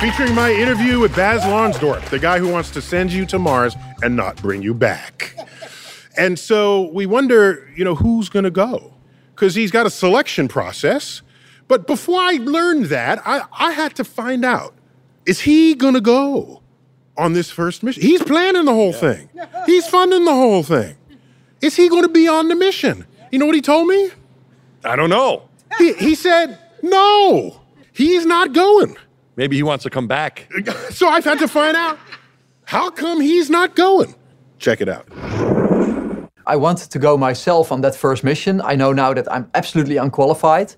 Featuring 0.00 0.36
my 0.36 0.52
interview 0.52 1.00
with 1.00 1.16
Baz 1.16 1.42
Lansdorp, 1.42 2.08
the 2.10 2.18
guy 2.20 2.38
who 2.38 2.48
wants 2.48 2.70
to 2.70 2.80
send 2.80 3.12
you 3.12 3.26
to 3.26 3.40
Mars 3.40 3.74
and 4.04 4.14
not 4.14 4.40
bring 4.40 4.62
you 4.62 4.72
back. 4.72 5.34
And 6.16 6.38
so 6.38 6.92
we 6.92 7.06
wonder, 7.06 7.68
you 7.74 7.84
know, 7.84 7.96
who's 7.96 8.28
going 8.28 8.44
to 8.44 8.52
go? 8.52 8.94
Because 9.34 9.56
he's 9.56 9.72
got 9.72 9.84
a 9.84 9.90
selection 9.90 10.46
process. 10.46 11.22
But 11.66 11.88
before 11.88 12.20
I 12.20 12.34
learned 12.40 12.84
that, 12.86 13.20
I, 13.26 13.42
I 13.52 13.72
had 13.72 13.96
to 13.96 14.04
find 14.04 14.44
out 14.44 14.74
is 15.26 15.40
he 15.40 15.74
going 15.74 15.94
to 15.94 16.00
go 16.00 16.62
on 17.16 17.32
this 17.32 17.50
first 17.50 17.82
mission? 17.82 18.00
He's 18.00 18.22
planning 18.22 18.64
the 18.64 18.74
whole 18.74 18.92
thing, 18.92 19.28
he's 19.66 19.88
funding 19.88 20.24
the 20.24 20.34
whole 20.34 20.62
thing. 20.62 20.94
Is 21.60 21.74
he 21.74 21.88
going 21.88 22.02
to 22.02 22.08
be 22.08 22.28
on 22.28 22.46
the 22.46 22.54
mission? 22.54 23.06
You 23.32 23.40
know 23.40 23.46
what 23.46 23.56
he 23.56 23.60
told 23.60 23.88
me? 23.88 24.10
I 24.84 24.94
don't 24.94 25.10
know. 25.10 25.48
He, 25.82 25.92
he 25.94 26.14
said, 26.14 26.58
no, 26.80 27.60
he's 27.92 28.24
not 28.24 28.52
going. 28.52 28.96
Maybe 29.34 29.56
he 29.56 29.64
wants 29.64 29.82
to 29.82 29.90
come 29.90 30.06
back. 30.06 30.48
So 30.90 31.08
I've 31.08 31.24
had 31.24 31.38
to 31.40 31.48
find 31.48 31.76
out 31.76 31.98
how 32.64 32.90
come 32.90 33.20
he's 33.20 33.50
not 33.50 33.74
going. 33.74 34.14
Check 34.58 34.80
it 34.80 34.88
out. 34.88 35.08
I 36.46 36.56
wanted 36.56 36.90
to 36.90 36.98
go 36.98 37.16
myself 37.16 37.72
on 37.72 37.80
that 37.80 37.96
first 37.96 38.22
mission. 38.22 38.60
I 38.60 38.74
know 38.76 38.92
now 38.92 39.12
that 39.14 39.26
I'm 39.32 39.50
absolutely 39.54 39.96
unqualified. 39.96 40.76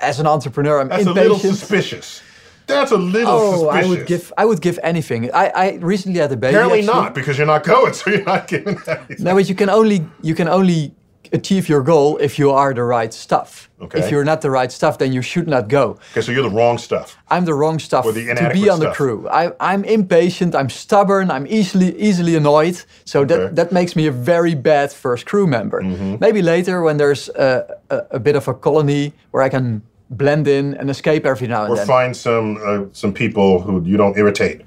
As 0.00 0.20
an 0.20 0.26
entrepreneur, 0.26 0.80
I'm 0.80 0.90
impatient. 0.90 1.56
suspicious. 1.56 2.22
That's 2.66 2.92
a 2.92 2.96
little 2.98 3.52
suspicious. 3.52 3.62
Oh, 3.62 3.68
I 3.68 3.86
would 3.86 4.06
give 4.06 4.32
I 4.36 4.44
would 4.44 4.60
give 4.60 4.78
anything. 4.82 5.30
I, 5.32 5.46
I 5.64 5.66
recently 5.76 6.20
had 6.20 6.32
a 6.32 6.36
baby. 6.36 6.54
Apparently 6.56 6.80
actually. 6.80 6.94
not, 6.94 7.14
because 7.14 7.38
you're 7.38 7.46
not 7.46 7.64
going, 7.64 7.92
so 7.94 8.10
you're 8.10 8.24
not 8.24 8.48
giving 8.48 8.76
anything. 8.86 9.24
No, 9.24 9.34
but 9.34 9.48
you 9.48 9.54
can 9.54 9.70
only 9.70 10.06
you 10.22 10.34
can 10.34 10.48
only 10.48 10.94
achieve 11.32 11.68
your 11.68 11.82
goal 11.82 12.18
if 12.18 12.38
you 12.38 12.50
are 12.50 12.74
the 12.74 12.82
right 12.84 13.12
stuff. 13.14 13.68
Okay. 13.80 13.98
If 13.98 14.10
you're 14.10 14.24
not 14.24 14.40
the 14.40 14.50
right 14.50 14.70
stuff, 14.72 14.96
then 14.98 15.12
you 15.12 15.22
should 15.22 15.48
not 15.48 15.66
go. 15.68 15.98
Okay, 16.12 16.20
so 16.20 16.30
you're 16.32 16.48
the 16.50 16.56
wrong 16.56 16.78
stuff. 16.78 17.16
I'm 17.30 17.44
the 17.44 17.54
wrong 17.54 17.78
stuff 17.80 18.04
Or 18.04 18.12
the 18.12 18.26
to 18.34 18.50
be 18.52 18.68
on 18.70 18.78
the 18.80 18.90
crew. 18.92 19.28
I, 19.28 19.52
I'm 19.58 19.84
impatient. 19.84 20.54
I'm 20.54 20.68
stubborn. 20.70 21.30
I'm 21.30 21.46
easily 21.48 21.90
easily 21.98 22.36
annoyed. 22.36 22.76
So 23.04 23.20
Okay. 23.22 23.34
that 23.34 23.56
that 23.56 23.72
makes 23.72 23.94
me 23.96 24.06
a 24.08 24.12
very 24.12 24.54
bad 24.54 24.92
first 24.92 25.26
crew 25.26 25.46
member. 25.46 25.80
Mm-hmm. 25.82 26.16
Maybe 26.20 26.42
later 26.42 26.82
when 26.82 26.96
there's 26.96 27.28
a, 27.30 27.48
a, 27.90 27.96
a 28.12 28.18
bit 28.20 28.36
of 28.36 28.48
a 28.48 28.54
colony 28.54 29.12
where 29.32 29.42
I 29.46 29.48
can 29.48 29.82
blend 30.10 30.46
in 30.46 30.74
and 30.78 30.90
escape 30.90 31.26
every 31.26 31.48
now 31.48 31.62
and 31.62 31.70
Or 31.72 31.76
then. 31.76 31.86
find 31.86 32.16
some 32.16 32.56
uh, 32.64 32.84
some 32.92 33.12
people 33.12 33.60
who 33.62 33.82
you 33.84 33.96
don't 33.96 34.16
irritate. 34.16 34.60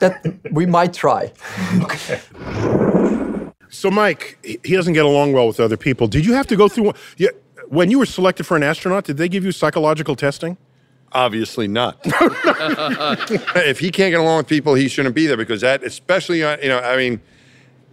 That 0.00 0.22
we 0.52 0.66
might 0.66 0.92
try. 0.94 1.32
So, 3.70 3.90
Mike, 3.90 4.38
he 4.42 4.74
doesn't 4.74 4.94
get 4.94 5.04
along 5.04 5.32
well 5.32 5.46
with 5.46 5.60
other 5.60 5.76
people. 5.76 6.06
Did 6.06 6.24
you 6.24 6.32
have 6.34 6.46
to 6.48 6.56
go 6.56 6.68
through? 6.68 6.92
Yeah, 7.16 7.28
when 7.68 7.90
you 7.90 7.98
were 7.98 8.06
selected 8.06 8.44
for 8.44 8.56
an 8.56 8.62
astronaut, 8.62 9.04
did 9.04 9.16
they 9.16 9.28
give 9.28 9.44
you 9.44 9.52
psychological 9.52 10.16
testing? 10.16 10.56
Obviously 11.12 11.68
not. 11.68 11.98
if 12.04 13.78
he 13.78 13.90
can't 13.90 14.10
get 14.10 14.20
along 14.20 14.38
with 14.38 14.46
people, 14.46 14.74
he 14.74 14.88
shouldn't 14.88 15.14
be 15.14 15.26
there 15.26 15.36
because 15.36 15.62
that, 15.62 15.82
especially 15.82 16.38
you 16.38 16.68
know, 16.68 16.80
I 16.80 16.96
mean, 16.96 17.20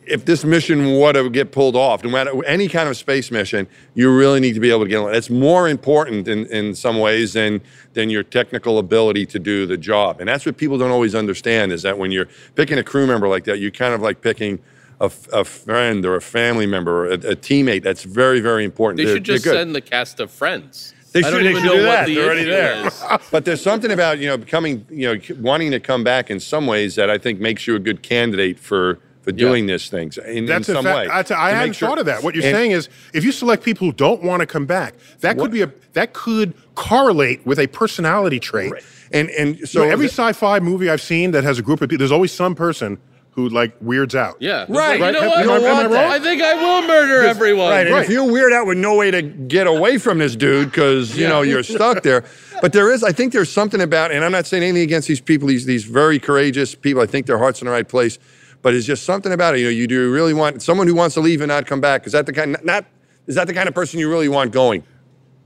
if 0.08 0.26
this 0.26 0.44
mission 0.44 1.00
were 1.00 1.14
to 1.14 1.30
get 1.30 1.52
pulled 1.52 1.76
off, 1.76 2.04
no 2.04 2.10
matter 2.10 2.32
any 2.46 2.68
kind 2.68 2.90
of 2.90 2.98
space 2.98 3.32
mission, 3.32 3.68
you 3.96 4.16
really 4.16 4.40
need 4.40 4.54
to 4.54 4.60
be 4.60 4.70
able 4.70 4.84
to 4.84 4.90
get 4.90 5.00
along. 5.00 5.16
It's 5.16 5.30
more 5.30 5.68
important 5.68 6.28
in, 6.28 6.46
in 6.48 6.76
some 6.76 7.00
ways 7.00 7.34
than 7.34 7.62
than 7.94 8.10
your 8.10 8.24
technical 8.24 8.78
ability 8.78 9.26
to 9.28 9.40
do 9.40 9.66
the 9.66 9.78
job. 9.78 10.20
And 10.20 10.28
that's 10.28 10.46
what 10.46 10.58
people 10.58 10.78
don't 10.78 10.92
always 10.92 11.16
understand 11.16 11.72
is 11.72 11.82
that 11.84 11.98
when 11.98 12.12
you're 12.12 12.28
picking 12.56 12.78
a 12.78 12.84
crew 12.84 13.08
member 13.08 13.28
like 13.28 13.46
that, 13.46 13.60
you're 13.60 13.72
kind 13.72 13.94
of 13.94 14.02
like 14.02 14.22
picking 14.22 14.60
a, 15.02 15.06
f- 15.06 15.28
a 15.34 15.44
friend 15.44 16.06
or 16.06 16.16
a 16.16 16.22
family 16.22 16.66
member 16.66 17.06
or 17.06 17.10
a, 17.10 17.14
a 17.14 17.36
teammate. 17.36 17.84
That's 17.84 18.04
very, 18.04 18.40
very 18.40 18.64
important. 18.64 18.98
They 18.98 19.06
They're- 19.06 19.16
should 19.16 19.24
just 19.24 19.44
send 19.44 19.76
the 19.76 19.82
cast 19.82 20.20
of 20.20 20.32
Friends. 20.32 20.94
They 21.12 21.20
I 21.22 21.24
should, 21.24 21.32
don't 21.32 21.44
they 21.44 21.50
even 21.52 21.62
should 21.64 21.68
know 21.68 21.76
do 21.78 21.86
what 21.86 21.92
that. 21.92 22.06
the 22.08 22.16
They're 22.16 22.26
already 22.26 22.42
issue 22.42 22.50
there. 22.52 22.88
is. 22.88 23.04
but 23.32 23.46
there's 23.46 23.62
something 23.62 23.92
about 23.92 24.20
you 24.20 24.28
know 24.28 24.38
becoming 24.38 24.86
you 24.90 25.14
know 25.14 25.22
wanting 25.40 25.72
to 25.72 25.80
come 25.80 26.04
back 26.04 26.30
in 26.30 26.40
some 26.42 26.68
ways 26.68 26.96
that 26.96 27.10
I 27.10 27.18
think 27.18 27.40
makes 27.40 27.68
you 27.68 27.76
a 27.76 27.80
good 27.80 28.04
candidate 28.04 28.60
for 28.60 29.00
for 29.22 29.32
doing 29.32 29.66
this 29.66 29.90
things 29.90 30.18
in, 30.20 30.46
That's 30.46 30.68
in 30.70 30.76
a 30.76 30.78
some 30.78 30.86
fact. 30.86 30.98
way. 30.98 31.08
That's 31.08 31.32
a- 31.32 31.40
I 31.40 31.50
hadn't 31.52 31.74
sure- 31.74 31.88
thought 31.90 32.00
of 32.00 32.06
that. 32.06 32.22
What 32.22 32.36
you're 32.36 32.44
And- 32.46 32.54
saying 32.56 32.72
is, 32.72 32.90
if 33.14 33.24
you 33.24 33.32
select 33.32 33.64
people 33.64 33.88
who 33.88 33.94
don't 33.94 34.22
want 34.24 34.42
to 34.42 34.46
come 34.46 34.66
back, 34.66 34.94
that 35.22 35.36
What- 35.38 35.46
could 35.46 35.52
be 35.52 35.62
a 35.62 35.72
that 35.94 36.12
could 36.14 36.54
correlate 36.76 37.46
with 37.46 37.60
a 37.60 37.68
personality 37.68 38.40
trait. 38.40 38.74
and 39.14 39.30
and 39.32 39.58
so 39.60 39.66
So 39.66 39.84
every 39.84 40.08
the- 40.08 40.12
sci-fi 40.12 40.60
movie 40.60 40.90
I've 40.90 41.02
seen 41.02 41.32
that 41.32 41.44
has 41.46 41.58
a 41.60 41.62
group 41.62 41.82
of 41.82 41.88
people, 41.90 42.00
there's 42.00 42.12
always 42.12 42.34
some 42.34 42.56
person 42.56 42.98
who 43.36 43.50
like 43.50 43.76
weirds 43.82 44.16
out. 44.16 44.38
Yeah. 44.40 44.66
Right. 44.70 44.98
You 44.98 45.12
know 45.12 45.28
what? 45.28 45.40
You 45.40 45.46
don't 45.46 45.64
Am 45.64 45.76
I 45.76 45.88
want. 45.88 45.94
I 45.94 46.20
think 46.20 46.42
I 46.42 46.54
will 46.54 46.88
murder 46.88 47.24
everyone. 47.24 47.70
Right, 47.70 47.92
Right. 47.92 48.04
if 48.06 48.10
you 48.10 48.24
weird 48.24 48.54
out 48.54 48.66
with 48.66 48.78
no 48.78 48.96
way 48.96 49.12
to 49.12 49.22
get 49.22 49.68
away 49.68 49.98
from 49.98 50.20
this 50.20 50.38
dude 50.38 50.72
because 50.72 51.18
you 51.18 51.28
know 51.28 51.42
you're 51.42 51.62
stuck 51.62 52.02
there, 52.02 52.24
but 52.62 52.72
there 52.72 52.92
is, 52.94 53.04
I 53.04 53.12
think 53.12 53.34
there's 53.34 53.52
something 53.52 53.82
about, 53.82 54.12
and 54.14 54.24
I'm 54.24 54.32
not 54.32 54.46
saying 54.46 54.64
anything 54.64 54.84
against 54.84 55.10
these 55.10 55.20
people, 55.20 55.50
these 55.50 55.66
these 55.66 55.84
very 55.84 56.18
courageous 56.18 56.76
people. 56.76 57.02
I 57.04 57.08
think 57.08 57.26
their 57.26 57.38
heart's 57.38 57.62
in 57.62 57.66
the 57.66 57.72
right 57.72 57.88
place, 57.88 58.20
but 58.62 58.74
it's 58.74 58.86
just 58.86 59.04
something 59.04 59.34
about 59.34 59.56
it. 59.56 59.60
You 59.60 59.66
know, 59.66 59.72
you 59.72 59.86
do 59.88 60.10
really 60.14 60.34
want 60.34 60.62
someone 60.62 60.88
who 60.88 60.96
wants 60.96 61.16
to 61.16 61.22
leave 61.22 61.42
and 61.42 61.50
not 61.50 61.66
come 61.68 61.82
back. 61.82 62.08
Is 62.08 62.14
that 62.14 62.26
the 62.26 62.32
kind? 62.34 62.56
Not 62.64 62.86
is 63.28 63.36
that 63.36 63.48
the 63.48 63.54
kind 63.54 63.68
of 63.68 63.76
person 63.76 64.00
you 64.00 64.10
really 64.10 64.30
want 64.30 64.54
going? 64.54 64.84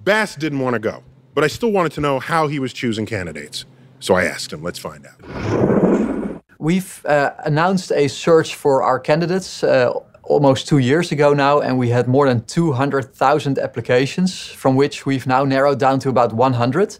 Baz 0.03 0.35
didn't 0.35 0.59
want 0.59 0.75
to 0.75 0.79
go, 0.79 1.03
but 1.33 1.43
I 1.43 1.47
still 1.47 1.71
wanted 1.71 1.93
to 1.93 2.01
know 2.01 2.19
how 2.19 2.47
he 2.47 2.59
was 2.59 2.71
choosing 2.71 3.07
candidates. 3.07 3.65
So 3.99 4.13
I 4.13 4.25
asked 4.25 4.53
him. 4.53 4.61
Let's 4.61 4.77
find 4.79 5.07
out. 5.07 6.18
We've 6.61 7.05
uh, 7.05 7.31
announced 7.45 7.89
a 7.93 8.09
search 8.09 8.53
for 8.53 8.83
our 8.83 8.99
candidates 8.99 9.63
uh, 9.63 9.93
almost 10.23 10.67
two 10.67 10.79
years 10.79 11.09
ago 11.09 11.33
now, 11.33 11.61
and 11.61 11.79
we 11.79 11.87
had 11.87 12.05
more 12.05 12.27
than 12.27 12.43
200,000 12.43 13.57
applications, 13.57 14.45
from 14.45 14.75
which 14.75 15.05
we've 15.05 15.25
now 15.25 15.45
narrowed 15.45 15.79
down 15.79 15.99
to 15.99 16.09
about 16.09 16.33
100. 16.33 16.97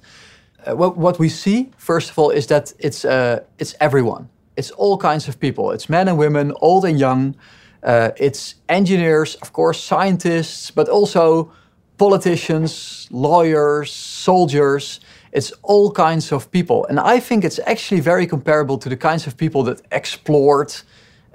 Uh, 0.66 0.76
what, 0.78 0.96
what 0.96 1.20
we 1.20 1.28
see, 1.28 1.72
first 1.76 2.10
of 2.10 2.18
all, 2.18 2.30
is 2.30 2.48
that 2.48 2.72
it's, 2.80 3.04
uh, 3.04 3.42
it's 3.58 3.76
everyone. 3.82 4.30
It's 4.56 4.72
all 4.72 4.98
kinds 4.98 5.28
of 5.28 5.42
people. 5.42 5.72
It's 5.72 5.90
men 5.90 6.08
and 6.08 6.18
women, 6.18 6.54
old 6.62 6.86
and 6.86 6.98
young. 6.98 7.36
Uh, 7.84 8.12
it's 8.16 8.56
engineers, 8.70 9.36
of 9.42 9.52
course, 9.52 9.84
scientists, 9.84 10.72
but 10.72 10.88
also 10.88 11.52
politicians, 11.98 13.10
lawyers, 13.12 13.92
soldiers. 13.92 15.02
It's 15.32 15.52
all 15.64 15.92
kinds 15.92 16.32
of 16.32 16.50
people. 16.52 16.86
And 16.88 17.00
I 17.00 17.20
think 17.20 17.44
it's 17.44 17.60
actually 17.66 18.02
very 18.02 18.26
comparable 18.28 18.78
to 18.78 18.90
the 18.90 18.98
kinds 18.98 19.28
of 19.28 19.38
people 19.38 19.64
that 19.64 19.82
explored 19.92 20.74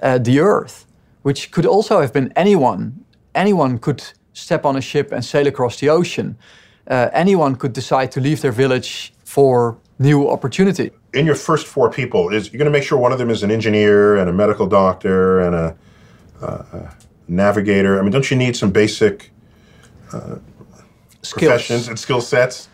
uh, 0.01 0.17
the 0.17 0.39
earth, 0.39 0.85
which 1.23 1.51
could 1.51 1.65
also 1.65 2.01
have 2.01 2.11
been 2.11 2.33
anyone. 2.35 3.05
Anyone 3.33 3.79
could 3.79 4.03
step 4.33 4.65
on 4.65 4.75
a 4.75 4.81
ship 4.81 5.11
and 5.11 5.23
sail 5.23 5.47
across 5.47 5.79
the 5.79 5.89
ocean. 5.89 6.37
Uh, 6.87 7.09
anyone 7.13 7.55
could 7.55 7.73
decide 7.73 8.11
to 8.11 8.19
leave 8.19 8.41
their 8.41 8.51
village 8.51 9.13
for 9.23 9.77
new 9.97 10.29
opportunity. 10.29 10.91
In 11.13 11.25
your 11.25 11.35
first 11.35 11.65
four 11.65 11.89
people, 11.89 12.33
is 12.33 12.51
you're 12.51 12.57
going 12.57 12.71
to 12.71 12.77
make 12.77 12.83
sure 12.83 12.97
one 12.97 13.13
of 13.13 13.17
them 13.17 13.29
is 13.29 13.43
an 13.43 13.51
engineer 13.51 14.17
and 14.17 14.29
a 14.29 14.33
medical 14.33 14.67
doctor 14.67 15.39
and 15.39 15.55
a, 15.55 15.77
uh, 16.41 16.63
a 16.73 16.95
navigator. 17.27 17.97
I 17.97 18.01
mean, 18.01 18.11
don't 18.11 18.29
you 18.29 18.37
need 18.37 18.55
some 18.57 18.71
basic 18.71 19.31
professions 21.23 21.87
and 21.87 21.97
skill 21.97 22.21
sets? 22.21 22.69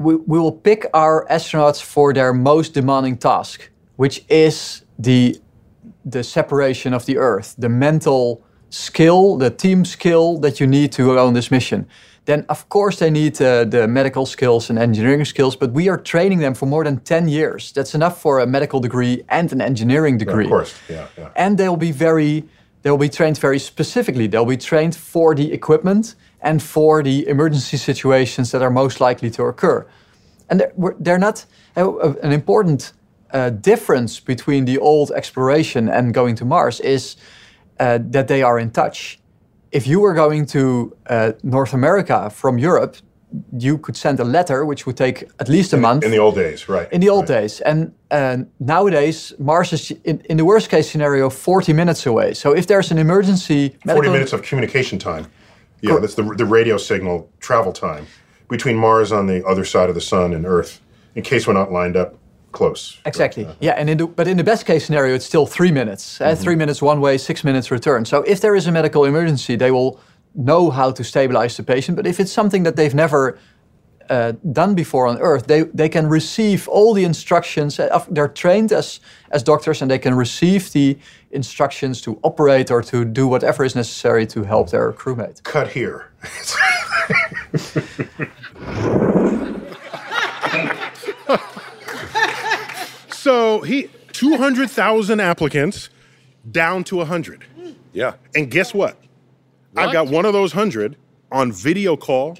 We, 0.00 0.14
we 0.14 0.38
will 0.38 0.52
pick 0.52 0.86
our 0.94 1.26
astronauts 1.28 1.82
for 1.82 2.12
their 2.14 2.32
most 2.32 2.72
demanding 2.72 3.18
task, 3.18 3.70
which 3.96 4.24
is 4.28 4.82
the 4.98 5.40
the 6.04 6.24
separation 6.24 6.94
of 6.94 7.04
the 7.04 7.18
Earth, 7.18 7.54
the 7.58 7.68
mental 7.68 8.42
skill, 8.70 9.36
the 9.36 9.50
team 9.50 9.84
skill 9.84 10.38
that 10.38 10.58
you 10.58 10.66
need 10.66 10.90
to 10.92 11.04
go 11.04 11.26
on 11.26 11.34
this 11.34 11.50
mission. 11.50 11.86
Then, 12.24 12.46
of 12.48 12.68
course, 12.70 12.98
they 12.98 13.10
need 13.10 13.40
uh, 13.42 13.64
the 13.64 13.86
medical 13.86 14.24
skills 14.24 14.70
and 14.70 14.78
engineering 14.78 15.24
skills, 15.26 15.56
but 15.56 15.72
we 15.72 15.88
are 15.88 15.98
training 15.98 16.38
them 16.38 16.54
for 16.54 16.66
more 16.66 16.84
than 16.84 17.00
10 17.00 17.28
years. 17.28 17.72
That's 17.72 17.94
enough 17.94 18.20
for 18.20 18.40
a 18.40 18.46
medical 18.46 18.80
degree 18.80 19.22
and 19.28 19.52
an 19.52 19.60
engineering 19.60 20.16
degree. 20.16 20.44
Of 20.44 20.50
course, 20.50 20.74
yeah, 20.88 21.08
yeah. 21.18 21.28
And 21.36 21.58
they'll 21.58 21.76
be 21.76 21.92
very, 21.92 22.44
they'll 22.82 22.96
be 22.96 23.10
trained 23.10 23.38
very 23.38 23.58
specifically. 23.58 24.26
They'll 24.26 24.46
be 24.46 24.56
trained 24.56 24.96
for 24.96 25.34
the 25.34 25.52
equipment 25.52 26.14
and 26.42 26.62
for 26.62 27.02
the 27.02 27.26
emergency 27.28 27.76
situations 27.76 28.50
that 28.50 28.62
are 28.62 28.70
most 28.70 29.00
likely 29.00 29.30
to 29.30 29.44
occur. 29.44 29.86
And 30.48 30.60
they're, 30.60 30.72
they're 30.98 31.18
not 31.18 31.44
uh, 31.76 31.88
uh, 31.88 32.14
an 32.22 32.32
important 32.32 32.92
uh, 33.32 33.50
difference 33.50 34.18
between 34.20 34.64
the 34.64 34.78
old 34.78 35.10
exploration 35.12 35.88
and 35.88 36.12
going 36.12 36.34
to 36.36 36.44
Mars 36.44 36.80
is 36.80 37.16
uh, 37.78 37.98
that 38.10 38.26
they 38.28 38.42
are 38.42 38.58
in 38.58 38.70
touch. 38.70 39.18
If 39.70 39.86
you 39.86 40.00
were 40.00 40.14
going 40.14 40.46
to 40.46 40.96
uh, 41.06 41.32
North 41.42 41.72
America 41.72 42.30
from 42.30 42.58
Europe, 42.58 42.96
you 43.56 43.78
could 43.78 43.96
send 43.96 44.18
a 44.18 44.24
letter, 44.24 44.64
which 44.64 44.86
would 44.86 44.96
take 44.96 45.28
at 45.38 45.48
least 45.48 45.72
a 45.72 45.76
month 45.76 46.02
In 46.02 46.10
the 46.10 46.18
old 46.18 46.34
days, 46.34 46.68
right? 46.68 46.90
in 46.92 47.00
the 47.00 47.08
old 47.08 47.28
right. 47.30 47.40
days. 47.40 47.60
And 47.60 47.94
uh, 48.10 48.38
nowadays, 48.58 49.32
Mars 49.38 49.72
is, 49.72 49.92
in, 50.04 50.20
in 50.28 50.36
the 50.36 50.44
worst 50.44 50.68
case 50.68 50.90
scenario, 50.90 51.30
40 51.30 51.72
minutes 51.72 52.06
away. 52.06 52.34
So 52.34 52.52
if 52.52 52.66
there's 52.66 52.90
an 52.90 52.98
emergency, 52.98 53.68
40 53.68 53.78
medical- 53.86 54.12
minutes 54.12 54.32
of 54.32 54.42
communication 54.42 54.98
time. 54.98 55.26
Yeah, 55.82 55.98
that's 55.98 56.14
the, 56.14 56.22
the 56.22 56.44
radio 56.44 56.76
signal 56.76 57.30
travel 57.40 57.72
time 57.72 58.06
between 58.48 58.76
Mars 58.76 59.12
on 59.12 59.26
the 59.26 59.46
other 59.46 59.64
side 59.64 59.88
of 59.88 59.94
the 59.94 60.00
sun 60.00 60.32
and 60.34 60.44
Earth, 60.44 60.80
in 61.14 61.22
case 61.22 61.46
we're 61.46 61.54
not 61.54 61.72
lined 61.72 61.96
up 61.96 62.16
close. 62.52 63.00
Exactly. 63.04 63.48
Yeah, 63.60 63.72
and 63.72 63.88
in 63.88 63.98
the, 63.98 64.06
but 64.06 64.26
in 64.26 64.36
the 64.36 64.44
best 64.44 64.66
case 64.66 64.84
scenario, 64.84 65.14
it's 65.14 65.24
still 65.24 65.46
three 65.46 65.70
minutes. 65.70 66.20
Uh, 66.20 66.34
three 66.34 66.56
minutes 66.56 66.82
one 66.82 67.00
way, 67.00 67.16
six 67.16 67.44
minutes 67.44 67.70
return. 67.70 68.04
So 68.04 68.22
if 68.22 68.40
there 68.40 68.56
is 68.56 68.66
a 68.66 68.72
medical 68.72 69.04
emergency, 69.04 69.56
they 69.56 69.70
will 69.70 70.00
know 70.34 70.70
how 70.70 70.90
to 70.90 71.04
stabilize 71.04 71.56
the 71.56 71.62
patient. 71.62 71.96
But 71.96 72.06
if 72.06 72.20
it's 72.20 72.32
something 72.32 72.64
that 72.64 72.76
they've 72.76 72.94
never 72.94 73.38
uh, 74.10 74.32
done 74.52 74.74
before 74.74 75.06
on 75.06 75.18
Earth, 75.18 75.46
they, 75.46 75.62
they 75.62 75.88
can 75.88 76.06
receive 76.06 76.68
all 76.68 76.92
the 76.92 77.04
instructions. 77.04 77.80
Uh, 77.80 78.04
they're 78.10 78.28
trained 78.28 78.72
as, 78.72 79.00
as 79.30 79.42
doctors 79.42 79.80
and 79.80 79.90
they 79.90 79.98
can 79.98 80.14
receive 80.14 80.70
the 80.72 80.98
instructions 81.30 82.02
to 82.02 82.18
operate 82.22 82.70
or 82.70 82.82
to 82.82 83.04
do 83.04 83.26
whatever 83.26 83.64
is 83.64 83.74
necessary 83.74 84.26
to 84.26 84.42
help 84.42 84.70
their 84.70 84.92
crewmate. 84.92 85.42
Cut 85.44 85.68
here. 85.68 86.10
So 93.20 93.60
he 93.60 93.90
200,000 94.12 95.20
applicants 95.20 95.90
down 96.50 96.84
to 96.84 96.96
100. 96.96 97.44
Yeah. 97.92 98.14
And 98.34 98.50
guess 98.50 98.72
what? 98.72 98.96
I've 99.76 99.92
got 99.92 100.08
one 100.08 100.24
of 100.24 100.32
those 100.32 100.54
100 100.54 100.96
on 101.30 101.52
video 101.52 101.98
call 101.98 102.38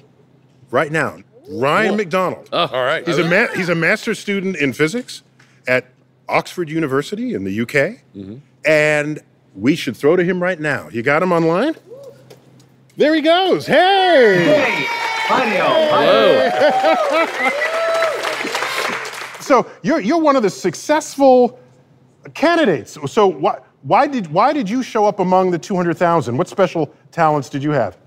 right 0.71 0.91
now. 0.91 1.19
Ryan 1.49 1.97
MacDonald. 1.97 2.49
Oh, 2.51 2.67
all 2.67 2.83
right. 2.83 3.05
He's 3.05 3.17
a 3.17 3.27
ma- 3.27 3.53
he's 3.55 3.69
a 3.69 3.75
master's 3.75 4.19
student 4.19 4.55
in 4.57 4.73
physics 4.73 5.23
at 5.67 5.87
Oxford 6.29 6.69
University 6.69 7.33
in 7.33 7.43
the 7.43 7.61
UK, 7.61 7.69
mm-hmm. 8.15 8.37
and 8.65 9.19
we 9.55 9.75
should 9.75 9.97
throw 9.97 10.15
to 10.15 10.23
him 10.23 10.41
right 10.41 10.59
now. 10.59 10.89
You 10.89 11.01
got 11.01 11.21
him 11.23 11.31
online? 11.31 11.75
There 12.97 13.15
he 13.15 13.21
goes. 13.21 13.65
Hey! 13.65 14.87
So 19.51 19.69
you're 19.81 19.99
you're 19.99 20.17
one 20.21 20.37
of 20.37 20.43
the 20.43 20.49
successful 20.49 21.59
candidates. 22.33 22.97
So 23.11 23.27
why 23.27 23.59
why 23.81 24.07
did 24.07 24.27
why 24.31 24.53
did 24.53 24.69
you 24.69 24.81
show 24.81 25.05
up 25.05 25.19
among 25.19 25.51
the 25.51 25.59
200,000? 25.59 26.37
What 26.37 26.47
special 26.47 26.93
talents 27.11 27.49
did 27.49 27.61
you 27.61 27.71
have? 27.71 27.97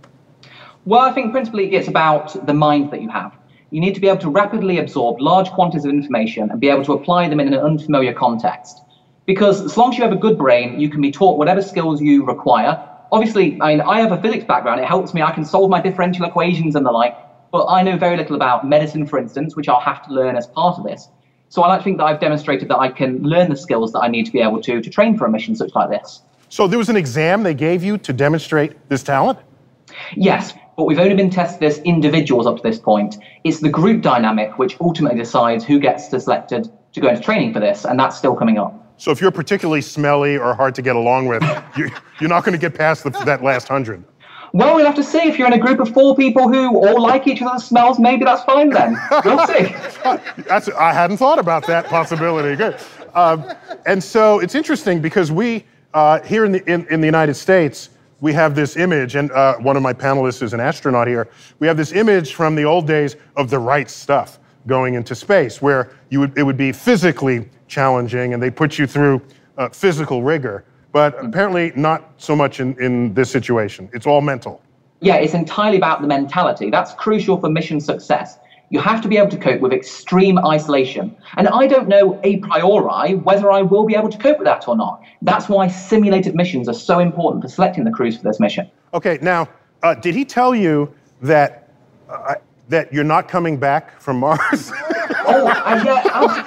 Well, 0.87 1.01
I 1.01 1.13
think 1.13 1.33
principally 1.33 1.75
it's 1.75 1.89
about 1.89 2.47
the 2.47 2.53
mind 2.53 2.91
that 2.91 3.01
you 3.01 3.09
have. 3.09 3.35
You 3.71 3.81
need 3.81 3.95
to 3.95 4.01
be 4.01 4.09
able 4.09 4.21
to 4.21 4.29
rapidly 4.29 4.79
absorb 4.79 5.19
large 5.19 5.51
quantities 5.51 5.87
of 5.87 5.91
information 5.91 6.51
and 6.51 6.61
be 6.61 6.69
able 6.69 6.85
to 6.85 6.93
apply 6.93 7.29
them 7.29 7.41
in 7.41 7.49
an 7.49 7.59
unfamiliar 7.59 8.13
context. 8.13 8.83
Because 9.25 9.63
as 9.63 9.79
long 9.79 9.93
as 9.93 9.99
you 9.99 10.05
have 10.05 10.13
a 10.13 10.17
good 10.17 10.37
brain, 10.37 10.79
you 10.79 10.91
can 10.91 11.01
be 11.01 11.11
taught 11.11 11.39
whatever 11.39 11.63
skills 11.63 12.03
you 12.03 12.27
require. 12.27 12.87
Obviously, 13.13 13.59
I, 13.63 13.77
mean, 13.77 13.81
I 13.81 14.01
have 14.01 14.13
a 14.13 14.21
physics 14.21 14.45
background. 14.45 14.81
It 14.81 14.87
helps 14.87 15.15
me. 15.15 15.23
I 15.23 15.33
can 15.33 15.45
solve 15.45 15.71
my 15.71 15.81
differential 15.81 16.27
equations 16.27 16.77
and 16.77 16.85
the 16.85 16.93
like. 16.93 17.17
But 17.51 17.67
I 17.67 17.83
know 17.83 17.97
very 17.97 18.19
little 18.19 18.37
about 18.37 18.69
medicine, 18.69 19.07
for 19.07 19.19
instance, 19.19 19.57
which 19.57 19.69
I'll 19.69 19.81
have 19.81 20.07
to 20.07 20.13
learn 20.13 20.37
as 20.37 20.47
part 20.49 20.79
of 20.79 20.85
this. 20.85 21.09
So 21.49 21.63
I 21.63 21.69
like 21.69 21.81
to 21.81 21.85
think 21.85 21.99
that 21.99 22.05
I've 22.05 22.21
demonstrated 22.21 22.69
that 22.69 22.79
I 22.79 22.91
can 22.91 23.23
learn 23.23 23.49
the 23.49 23.57
skills 23.57 23.93
that 23.93 24.01
I 24.01 24.09
need 24.09 24.27
to 24.27 24.33
be 24.33 24.41
able 24.41 24.61
to 24.63 24.83
to 24.83 24.91
train 24.91 25.17
for 25.17 25.25
a 25.25 25.31
mission 25.31 25.55
such 25.55 25.75
like 25.75 25.89
this. 25.89 26.23
So 26.51 26.67
there 26.67 26.79
was 26.79 26.89
an 26.89 26.97
exam 26.97 27.43
they 27.43 27.55
gave 27.55 27.83
you 27.83 27.97
to 27.99 28.13
demonstrate 28.13 28.89
this 28.89 29.03
talent? 29.03 29.39
Yes, 30.17 30.53
but 30.77 30.85
we've 30.85 30.99
only 30.99 31.15
been 31.15 31.31
tested 31.31 31.63
as 31.63 31.79
individuals 31.81 32.47
up 32.47 32.57
to 32.57 32.63
this 32.63 32.79
point. 32.79 33.19
It's 33.45 33.61
the 33.61 33.69
group 33.69 34.03
dynamic 34.03 34.59
which 34.59 34.77
ultimately 34.81 35.19
decides 35.19 35.65
who 35.65 35.79
gets 35.79 36.09
selected 36.09 36.71
to 36.93 37.01
go 37.01 37.09
into 37.09 37.21
training 37.21 37.53
for 37.53 37.61
this, 37.61 37.85
and 37.85 37.99
that's 37.99 38.17
still 38.17 38.35
coming 38.35 38.59
up. 38.59 38.81
So 38.97 39.11
if 39.11 39.21
you're 39.21 39.33
particularly 39.33 39.81
smelly 39.81 40.39
or 40.39 40.55
hard 40.55 40.75
to 40.77 40.83
get 40.83 40.97
along 40.97 41.27
with, 41.27 41.43
you, 41.77 41.91
you're 42.21 42.31
not 42.31 42.45
going 42.45 42.53
to 42.53 42.59
get 42.59 42.75
past 42.75 43.05
the, 43.05 43.11
that 43.11 43.43
last 43.43 43.69
hundred. 43.69 44.05
Well, 44.53 44.77
we'll 44.77 44.87
have 44.87 44.95
to 44.95 45.03
see. 45.03 45.19
If 45.19 45.37
you're 45.37 45.49
in 45.49 45.53
a 45.53 45.59
group 45.59 45.81
of 45.81 45.93
four 45.93 46.15
people 46.15 46.49
who 46.49 46.77
all 46.77 47.03
like 47.03 47.27
each 47.27 47.43
other's 47.43 47.65
smells, 47.65 47.99
maybe 47.99 48.25
that's 48.25 48.45
fine 48.45 48.71
then. 48.71 48.97
We'll 49.25 49.45
see. 49.49 49.75
That's 50.45 50.69
I 50.69 50.93
hadn't 50.93 51.17
thought 51.17 51.41
about 51.41 51.67
that 51.67 51.87
possibility. 51.87 52.55
Good. 52.55 52.79
Um, 53.15 53.53
and 53.85 54.03
so 54.03 54.39
it's 54.39 54.55
interesting 54.55 55.01
because 55.01 55.33
we 55.33 55.65
uh, 55.93 56.21
here 56.23 56.45
in 56.45 56.53
the 56.53 56.65
in, 56.73 56.87
in 56.87 57.01
the 57.01 57.07
United 57.07 57.35
States 57.35 57.91
we 58.21 58.33
have 58.33 58.55
this 58.55 58.77
image, 58.77 59.17
and 59.17 59.31
uh, 59.33 59.57
one 59.57 59.77
of 59.77 59.83
my 59.83 59.93
panelists 59.93 60.43
is 60.43 60.53
an 60.53 60.61
astronaut 60.61 61.07
here. 61.07 61.29
We 61.59 61.67
have 61.67 61.77
this 61.77 61.93
image 61.93 62.35
from 62.35 62.55
the 62.55 62.65
old 62.65 62.87
days 62.87 63.17
of 63.37 63.51
the 63.51 63.59
right 63.59 63.91
stuff 63.91 64.39
going 64.67 64.95
into 64.95 65.15
space, 65.15 65.61
where 65.61 65.91
you 66.11 66.21
would 66.21 66.39
it 66.39 66.43
would 66.43 66.57
be 66.57 66.73
physically 66.73 67.49
challenging, 67.69 68.33
and 68.33 68.43
they 68.43 68.51
put 68.51 68.79
you 68.79 68.87
through 68.87 69.21
uh, 69.59 69.69
physical 69.69 70.23
rigor. 70.23 70.65
but 70.95 71.13
apparently 71.25 71.73
not 71.75 72.13
so 72.19 72.37
much 72.37 72.61
in, 72.61 72.81
in 72.81 73.13
this 73.15 73.29
situation. 73.29 73.91
It's 73.93 74.07
all 74.07 74.21
mental. 74.21 74.63
Yeah, 75.01 75.17
it's 75.17 75.35
entirely 75.35 75.77
about 75.77 76.01
the 76.01 76.07
mentality. 76.07 76.71
That's 76.71 76.95
crucial 76.95 77.37
for 77.39 77.51
mission 77.51 77.81
success. 77.81 78.39
You 78.75 78.81
have 78.81 79.01
to 79.03 79.09
be 79.09 79.19
able 79.19 79.29
to 79.29 79.37
cope 79.37 79.61
with 79.61 79.73
extreme 79.73 80.37
isolation. 80.45 81.17
And 81.37 81.47
I 81.47 81.69
don't 81.69 81.87
know 81.87 82.21
a 82.25 82.39
priori 82.39 83.15
whether 83.15 83.53
I 83.53 83.63
will 83.63 83.85
be 83.85 83.95
able 83.95 84.09
to 84.09 84.19
cope 84.19 84.39
with 84.39 84.47
that 84.47 84.67
or 84.67 84.77
not. 84.77 85.01
That's 85.23 85.49
why 85.49 85.69
simulated 85.69 86.35
missions 86.35 86.69
are 86.69 86.75
so 86.75 86.99
important 86.99 87.45
for 87.45 87.49
selecting 87.49 87.85
the 87.85 87.93
crews 87.93 88.17
for 88.17 88.25
this 88.25 88.41
mission. 88.41 88.69
Okay, 88.93 89.21
now, 89.23 89.49
uh, 89.85 89.95
did 89.95 90.17
he 90.17 90.25
tell 90.25 90.57
you 90.57 90.93
that 91.23 91.69
uh, 92.11 92.35
that 92.69 92.93
you're 92.93 93.05
not 93.05 93.29
coming 93.29 93.59
back 93.59 94.01
from 94.01 94.19
Mars? 94.19 94.73
oh, 95.27 95.47
and 95.67 95.85
yeah, 95.85 96.03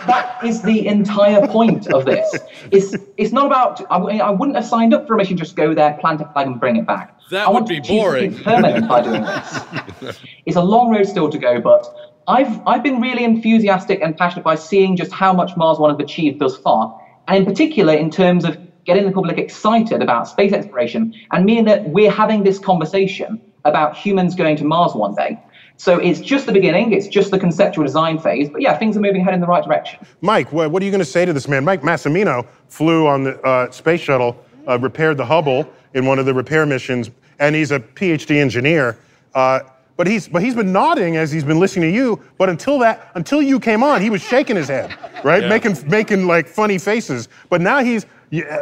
that 0.08 0.40
is 0.44 0.62
the 0.64 0.86
entire 0.86 1.48
point 1.48 1.88
of 1.94 2.04
this. 2.04 2.28
It's 2.72 2.94
it's 3.16 3.32
not 3.32 3.46
about. 3.46 3.90
I, 3.90 4.00
I 4.20 4.32
wouldn't 4.32 4.58
have 4.58 4.66
signed 4.66 4.94
up 4.94 5.08
for 5.08 5.14
a 5.14 5.18
mission 5.18 5.38
just 5.38 5.56
go 5.56 5.74
there, 5.74 5.94
plant 6.02 6.20
a 6.20 6.26
flag, 6.34 6.48
and 6.48 6.60
bring 6.60 6.76
it 6.76 6.86
back. 6.86 7.18
That 7.30 7.48
I 7.48 7.50
would 7.50 7.54
want 7.54 7.68
be 7.68 7.82
to 7.82 7.88
boring. 7.88 8.38
Permanent 8.38 8.88
by 8.88 9.02
doing 9.02 9.22
this. 9.22 10.18
it's 10.46 10.56
a 10.56 10.62
long 10.62 10.92
road 10.92 11.08
still 11.08 11.30
to 11.30 11.38
go, 11.38 11.60
but 11.60 12.07
I've 12.28 12.60
I've 12.68 12.84
been 12.84 13.00
really 13.00 13.24
enthusiastic 13.24 14.02
and 14.02 14.16
passionate 14.18 14.44
by 14.44 14.56
seeing 14.56 14.98
just 14.98 15.12
how 15.12 15.34
much 15.34 15.56
Mars 15.56 15.80
One 15.80 15.90
has 15.90 16.00
achieved 16.00 16.40
thus 16.40 16.58
far, 16.58 17.00
and 17.28 17.38
in 17.38 17.46
particular 17.46 17.94
in 17.94 18.10
terms 18.10 18.44
of 18.44 18.58
getting 18.84 19.06
the 19.06 19.12
public 19.12 19.38
excited 19.38 20.02
about 20.02 20.28
space 20.28 20.54
exploration 20.54 21.14
and 21.32 21.46
meaning 21.46 21.66
that 21.66 21.90
we're 21.90 22.12
having 22.12 22.44
this 22.44 22.58
conversation 22.58 23.42
about 23.66 23.96
humans 23.98 24.34
going 24.34 24.56
to 24.56 24.64
Mars 24.64 24.94
one 24.94 25.14
day. 25.14 25.38
So 25.76 26.00
it's 26.00 26.22
just 26.22 26.48
the 26.48 26.52
beginning, 26.54 26.94
it's 26.94 27.08
just 27.08 27.30
the 27.30 27.38
conceptual 27.38 27.84
design 27.84 28.18
phase, 28.18 28.50
but 28.50 28.62
yeah, 28.62 28.76
things 28.78 28.98
are 28.98 29.02
moving 29.02 29.22
ahead 29.22 29.34
in 29.34 29.42
the 29.42 29.46
right 29.46 29.64
direction. 29.64 30.00
Mike, 30.22 30.52
what, 30.52 30.82
are 30.82 30.86
you 30.86 30.90
going 30.90 31.00
to 31.00 31.06
say 31.06 31.24
to 31.24 31.34
this 31.34 31.48
man? 31.48 31.64
Mike 31.64 31.82
Massimino 31.82 32.48
flew 32.68 33.06
on 33.06 33.26
the 33.26 33.40
uh, 33.42 33.70
space 33.70 34.02
shuttle, 34.02 34.44
uh, 34.68 34.80
repaired 34.80 35.18
the 35.18 35.26
Hubble 35.26 35.72
in 35.94 36.06
one 36.06 36.18
of 36.18 36.26
the 36.26 36.34
repair 36.34 36.66
missions, 36.66 37.12
and 37.40 37.56
he's 37.56 37.72
a 37.72 37.80
PhD 37.80 38.38
engineer. 38.42 38.98
Uh, 39.36 39.60
but 39.98 40.08
he's 40.08 40.28
but 40.28 40.42
he's 40.42 40.56
been 40.56 40.72
nodding 40.72 41.18
as 41.18 41.32
he's 41.32 41.44
been 41.44 41.60
listening 41.60 41.92
to 41.92 41.96
you. 41.96 42.22
But 42.38 42.50
until 42.50 42.80
that, 42.80 43.12
until 43.16 43.42
you 43.42 43.60
came 43.60 43.84
on, 43.84 44.02
he 44.02 44.10
was 44.10 44.22
shaking 44.22 44.56
his 44.56 44.68
head, 44.68 44.96
right, 45.24 45.44
Yeah. 45.44 45.50
making 45.50 45.76
making 45.90 46.28
like 46.28 46.48
funny 46.48 46.78
faces. 46.78 47.28
But 47.50 47.62
now 47.62 47.84
he's 47.84 48.06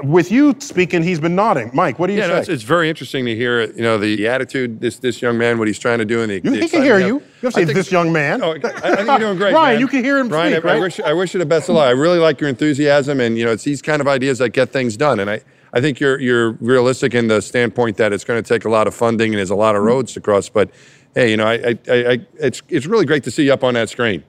with 0.03 0.31
you 0.31 0.55
speaking, 0.59 1.01
he's 1.01 1.19
been 1.19 1.35
nodding. 1.35 1.71
Mike, 1.73 1.97
what 1.97 2.07
do 2.07 2.13
you 2.13 2.19
Yeah, 2.19 2.27
say? 2.27 2.33
no, 2.33 2.39
it's, 2.39 2.49
it's 2.49 2.63
very 2.63 2.87
interesting 2.87 3.25
to 3.25 3.35
hear, 3.35 3.63
you 3.71 3.81
know, 3.81 3.97
the, 3.97 4.15
the 4.15 4.27
attitude 4.27 4.79
this 4.79 4.99
this 4.99 5.21
young 5.21 5.37
man, 5.37 5.57
what 5.57 5.67
he's 5.67 5.79
trying 5.79 5.99
to 5.99 6.05
do, 6.05 6.21
and 6.21 6.29
the, 6.29 6.35
You- 6.35 6.51
the 6.51 6.59
he 6.61 6.69
can 6.69 6.83
hear 6.83 6.99
you. 6.99 7.05
You 7.05 7.21
have 7.41 7.41
to 7.41 7.51
say 7.51 7.65
think- 7.65 7.75
this 7.75 7.91
young 7.91 8.13
man. 8.13 8.39
No, 8.39 8.51
I, 8.53 8.55
I 8.55 8.95
think 8.95 9.07
you're 9.07 9.19
doing 9.19 9.37
great, 9.37 9.53
Ryan, 9.55 9.73
man. 9.75 9.79
you 9.79 9.87
can 9.87 10.03
hear 10.03 10.19
him 10.19 10.29
Ryan, 10.29 10.53
speak, 10.53 10.65
I, 10.65 10.69
I 10.69 10.73
right? 10.73 10.81
wish 10.81 10.99
I 10.99 11.13
wish 11.13 11.33
you 11.33 11.39
the 11.39 11.45
best 11.45 11.67
of 11.69 11.75
luck. 11.75 11.87
I 11.87 11.91
really 11.91 12.19
like 12.19 12.39
your 12.39 12.49
enthusiasm, 12.49 13.19
and 13.19 13.37
you 13.37 13.45
know, 13.45 13.51
it's 13.51 13.63
these 13.63 13.81
kind 13.81 14.01
of 14.01 14.07
ideas 14.07 14.37
that 14.37 14.49
get 14.49 14.69
things 14.71 14.95
done. 14.97 15.19
And 15.19 15.29
I, 15.29 15.41
I 15.73 15.81
think 15.81 15.99
you're 15.99 16.19
you're 16.21 16.51
realistic 16.61 17.13
in 17.13 17.27
the 17.27 17.41
standpoint 17.41 17.97
that 17.97 18.13
it's 18.13 18.23
going 18.23 18.41
to 18.41 18.47
take 18.47 18.65
a 18.65 18.69
lot 18.69 18.87
of 18.87 18.95
funding 18.95 19.31
and 19.31 19.39
there's 19.39 19.49
a 19.49 19.55
lot 19.55 19.75
of 19.75 19.79
mm-hmm. 19.79 19.87
roads 19.87 20.13
to 20.13 20.21
cross. 20.21 20.47
But 20.47 20.69
hey, 21.15 21.32
you 21.32 21.38
know, 21.38 21.47
I, 21.47 21.54
I, 21.89 22.12
I, 22.12 22.19
it's 22.39 22.62
it's 22.69 22.86
really 22.86 23.06
great 23.06 23.23
to 23.23 23.32
see 23.32 23.45
you 23.45 23.54
up 23.54 23.63
on 23.63 23.73
that 23.73 23.89
screen. 23.89 24.23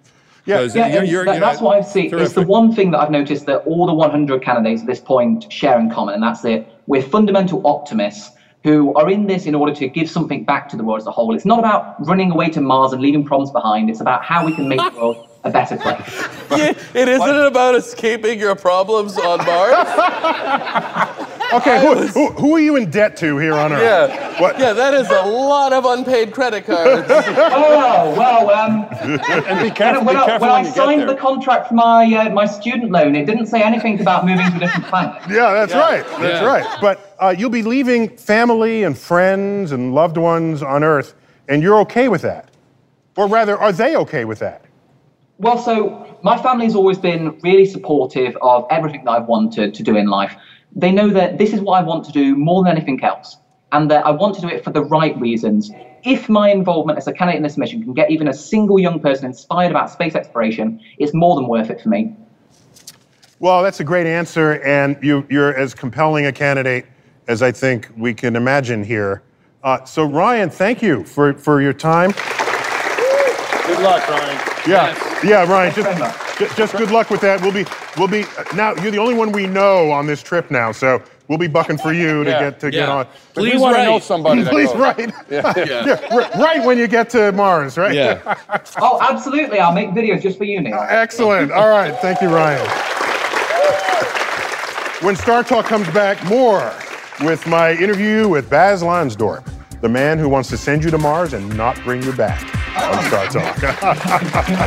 Yeah. 0.47 0.61
Yeah, 0.63 0.87
you're- 0.87 1.09
you're- 1.09 1.25
that- 1.27 1.35
you 1.35 1.41
know, 1.41 1.47
that's 1.47 1.61
what 1.61 1.77
I've 1.77 1.87
seen. 1.87 2.15
It's 2.15 2.33
the 2.35 2.43
one 2.43 2.73
thing 2.73 2.93
that 2.93 3.01
I've 3.01 3.11
noticed 3.11 3.47
that 3.47 3.59
all 3.67 3.85
the 3.87 3.93
100 3.95 4.43
candidates 4.43 4.83
at 4.83 4.87
this 4.87 5.01
point 5.01 5.53
share 5.53 5.79
in 5.79 5.91
common, 5.91 6.15
and 6.15 6.23
that's 6.23 6.45
it. 6.45 6.67
We're 6.87 7.03
fundamental 7.03 7.61
optimists 7.67 8.31
who 8.63 8.95
are 8.95 9.11
in 9.11 9.27
this 9.27 9.47
in 9.47 9.55
order 9.55 9.75
to 9.75 9.89
give 9.89 10.09
something 10.09 10.45
back 10.45 10.69
to 10.69 10.77
the 10.77 10.85
world 10.85 11.01
as 11.01 11.07
a 11.07 11.11
whole. 11.11 11.35
It's 11.35 11.45
not 11.45 11.59
about 11.59 11.97
running 12.07 12.31
away 12.31 12.49
to 12.51 12.61
Mars 12.61 12.93
and 12.93 13.03
leaving 13.03 13.25
problems 13.25 13.51
behind. 13.51 13.91
It's 13.91 14.01
about 14.01 14.25
how 14.25 14.45
we 14.47 14.55
can 14.55 14.69
make 14.69 14.79
the 14.81 14.91
world 14.99 15.26
a 15.47 15.51
better 15.51 15.77
place. 15.77 16.29
Yeah, 16.49 16.73
it 16.95 17.09
isn't 17.09 17.41
about 17.47 17.75
escaping 17.75 18.39
your 18.39 18.55
problems 18.55 19.19
on 19.19 19.45
Mars. 19.45 21.19
Okay, 21.53 21.81
who, 21.81 22.07
who, 22.09 22.33
who 22.33 22.57
are 22.57 22.61
you 22.61 22.75
in 22.75 22.91
debt 22.91 23.17
to 23.19 23.39
here 23.39 23.55
on 23.55 23.73
Earth? 23.73 23.81
Yeah. 24.11 24.41
What? 24.41 24.59
Yeah, 24.59 24.73
that 24.73 24.95
is 24.95 25.09
a 25.09 25.23
lot 25.23 25.73
of 25.73 25.85
unpaid 25.85 26.33
credit 26.33 26.67
cards. 26.67 27.07
oh 27.11 28.13
well, 28.19 28.51
um, 28.51 28.85
and 29.01 29.63
be 29.63 29.71
careful, 29.71 30.05
when 30.05 30.17
be 30.17 30.21
I, 30.23 30.27
careful 30.27 30.49
when 30.49 30.57
when 30.57 30.65
you 30.65 30.71
get 30.71 30.77
signed 30.77 31.01
there. 31.03 31.07
the 31.07 31.15
contract 31.15 31.69
for 31.69 31.75
my 31.75 32.05
uh, 32.17 32.31
my 32.31 32.47
student 32.47 32.91
loan, 32.91 33.15
it 33.15 33.27
didn't 33.27 33.47
say 33.47 33.63
anything 33.63 34.01
about 34.01 34.27
moving 34.27 34.51
to 34.51 34.57
a 34.57 34.59
different 34.59 34.87
planet. 34.87 35.23
Yeah, 35.31 35.53
that's 35.53 35.73
right. 35.73 36.05
That's 36.21 36.41
Yeah. 36.41 36.45
right. 36.45 36.79
But 36.81 37.15
uh, 37.21 37.33
you'll 37.39 37.49
be 37.49 37.63
leaving 37.63 38.09
family 38.17 38.83
and 38.83 38.99
friends 38.99 39.71
and 39.71 39.95
loved 39.95 40.17
ones 40.17 40.65
on 40.65 40.83
Earth, 40.83 41.15
and 41.47 41.63
you're 41.63 41.79
okay 41.83 42.09
with 42.09 42.23
that. 42.23 42.49
Or 43.17 43.29
rather, 43.29 43.57
are 43.57 43.71
they 43.73 43.95
okay 43.99 44.25
with 44.25 44.41
that? 44.41 44.66
Well, 45.39 45.59
so 45.59 46.19
my 46.23 46.39
family's 46.39 46.75
always 46.75 46.99
been 46.99 47.39
really 47.43 47.67
supportive 47.67 48.37
of 48.41 48.67
everything 48.71 49.05
that 49.05 49.11
I've 49.11 49.27
wanted 49.27 49.75
to 49.75 49.83
do 49.83 49.97
in 49.97 50.07
life. 50.07 50.35
They 50.75 50.91
know 50.91 51.09
that 51.11 51.37
this 51.37 51.53
is 51.53 51.61
what 51.61 51.83
I 51.83 51.85
want 51.85 52.05
to 52.07 52.13
do 52.13 52.35
more 52.37 52.63
than 52.65 52.73
anything 52.73 53.03
else, 53.05 53.37
and 53.73 53.91
that 53.91 54.07
I 54.07 54.11
want 54.11 54.35
to 54.37 54.41
do 54.41 54.49
it 54.49 54.65
for 54.65 54.71
the 54.71 54.83
right 54.83 55.19
reasons. 55.21 55.71
If 56.05 56.29
my 56.29 56.51
involvement 56.51 56.99
as 56.99 57.07
a 57.07 57.13
candidate 57.13 57.37
in 57.37 57.43
this 57.43 57.59
mission 57.59 57.83
can 57.83 57.93
get 57.93 58.11
even 58.11 58.29
a 58.29 58.33
single 58.33 58.79
young 58.79 58.99
person 58.99 59.27
inspired 59.27 59.71
about 59.71 59.91
space 59.91 60.15
exploration, 60.15 60.81
it's 60.99 61.13
more 61.13 61.35
than 61.37 61.49
worth 61.49 61.69
it 61.69 61.83
for 61.83 61.91
me. 61.91 62.17
Well, 63.39 63.63
that's 63.63 63.81
a 63.81 63.85
great 63.85 64.07
answer, 64.07 64.63
and 64.63 64.97
you, 65.03 65.27
you're 65.29 65.55
as 65.55 65.75
compelling 65.75 66.25
a 66.25 66.33
candidate 66.33 66.87
as 67.29 67.43
I 67.43 67.53
think 67.53 67.91
we 67.97 68.15
can 68.15 68.37
imagine 68.37 68.83
here. 68.83 69.23
Uh, 69.63 69.85
so, 69.85 70.05
Ryan, 70.05 70.49
thank 70.49 70.81
you 70.81 71.05
for, 71.05 71.35
for 71.35 71.61
your 71.61 71.75
time. 71.75 72.15
Good 73.77 73.85
luck, 73.85 74.09
Ryan. 74.09 74.41
Yeah, 74.67 75.21
yeah, 75.25 75.45
Ryan. 75.51 75.73
very 75.73 75.95
Just, 76.39 76.57
just 76.57 76.77
good 76.77 76.91
luck 76.91 77.11
with 77.11 77.21
that. 77.21 77.41
We'll 77.41 77.53
be, 77.53 77.65
we'll 77.97 78.09
be. 78.09 78.25
Now 78.55 78.75
you're 78.77 78.91
the 78.91 78.99
only 78.99 79.15
one 79.15 79.33
we 79.33 79.47
know 79.47 79.91
on 79.91 80.07
this 80.07 80.23
trip 80.23 80.51
now, 80.51 80.73
so 80.73 81.03
we'll 81.29 81.39
be 81.39 81.47
bucking 81.47 81.79
for 81.79 81.93
you 81.93 82.25
to 82.25 82.31
Yeah. 82.31 82.41
get 82.41 82.61
to 82.61 82.71
get 82.71 82.89
on. 82.89 83.07
Please 83.35 83.55
we 83.55 83.61
want 83.61 83.77
to 83.77 83.85
know 83.85 83.93
write. 83.93 84.03
somebody. 84.03 84.45
Please 84.45 84.73
write. 84.75 85.13
Yeah, 85.31 85.99
r- 86.11 86.31
right 86.41 86.65
when 86.65 86.79
you 86.79 86.89
get 86.89 87.11
to 87.11 87.33
Mars, 87.33 87.77
right? 87.79 87.95
Yeah. 87.95 88.35
Oh, 88.79 88.99
absolutely! 89.01 89.59
I'll 89.61 89.73
make 89.73 89.91
videos 89.91 90.21
just 90.23 90.37
for 90.39 90.45
you, 90.45 90.61
Neil. 90.61 90.75
Excellent. 90.89 91.53
All 91.53 91.69
right. 91.69 91.95
Thank 92.01 92.21
you, 92.21 92.29
Ryan. 92.29 92.67
When 95.05 95.15
Star 95.17 95.45
Talk 95.45 95.67
comes 95.67 95.89
back, 95.91 96.23
more 96.25 96.73
with 97.21 97.47
my 97.47 97.73
interview 97.73 98.27
with 98.29 98.49
Baz 98.51 98.83
Lansdorp, 98.83 99.47
the 99.81 99.89
man 99.89 100.19
who 100.19 100.29
wants 100.29 100.49
to 100.51 100.57
send 100.57 100.83
you 100.85 100.91
to 100.91 100.99
Mars 100.99 101.35
and 101.35 101.55
not 101.57 101.77
bring 101.85 102.03
you 102.03 102.13
back 102.13 102.43
on 102.77 103.05
Star 103.05 103.27
Talk. 103.29 104.67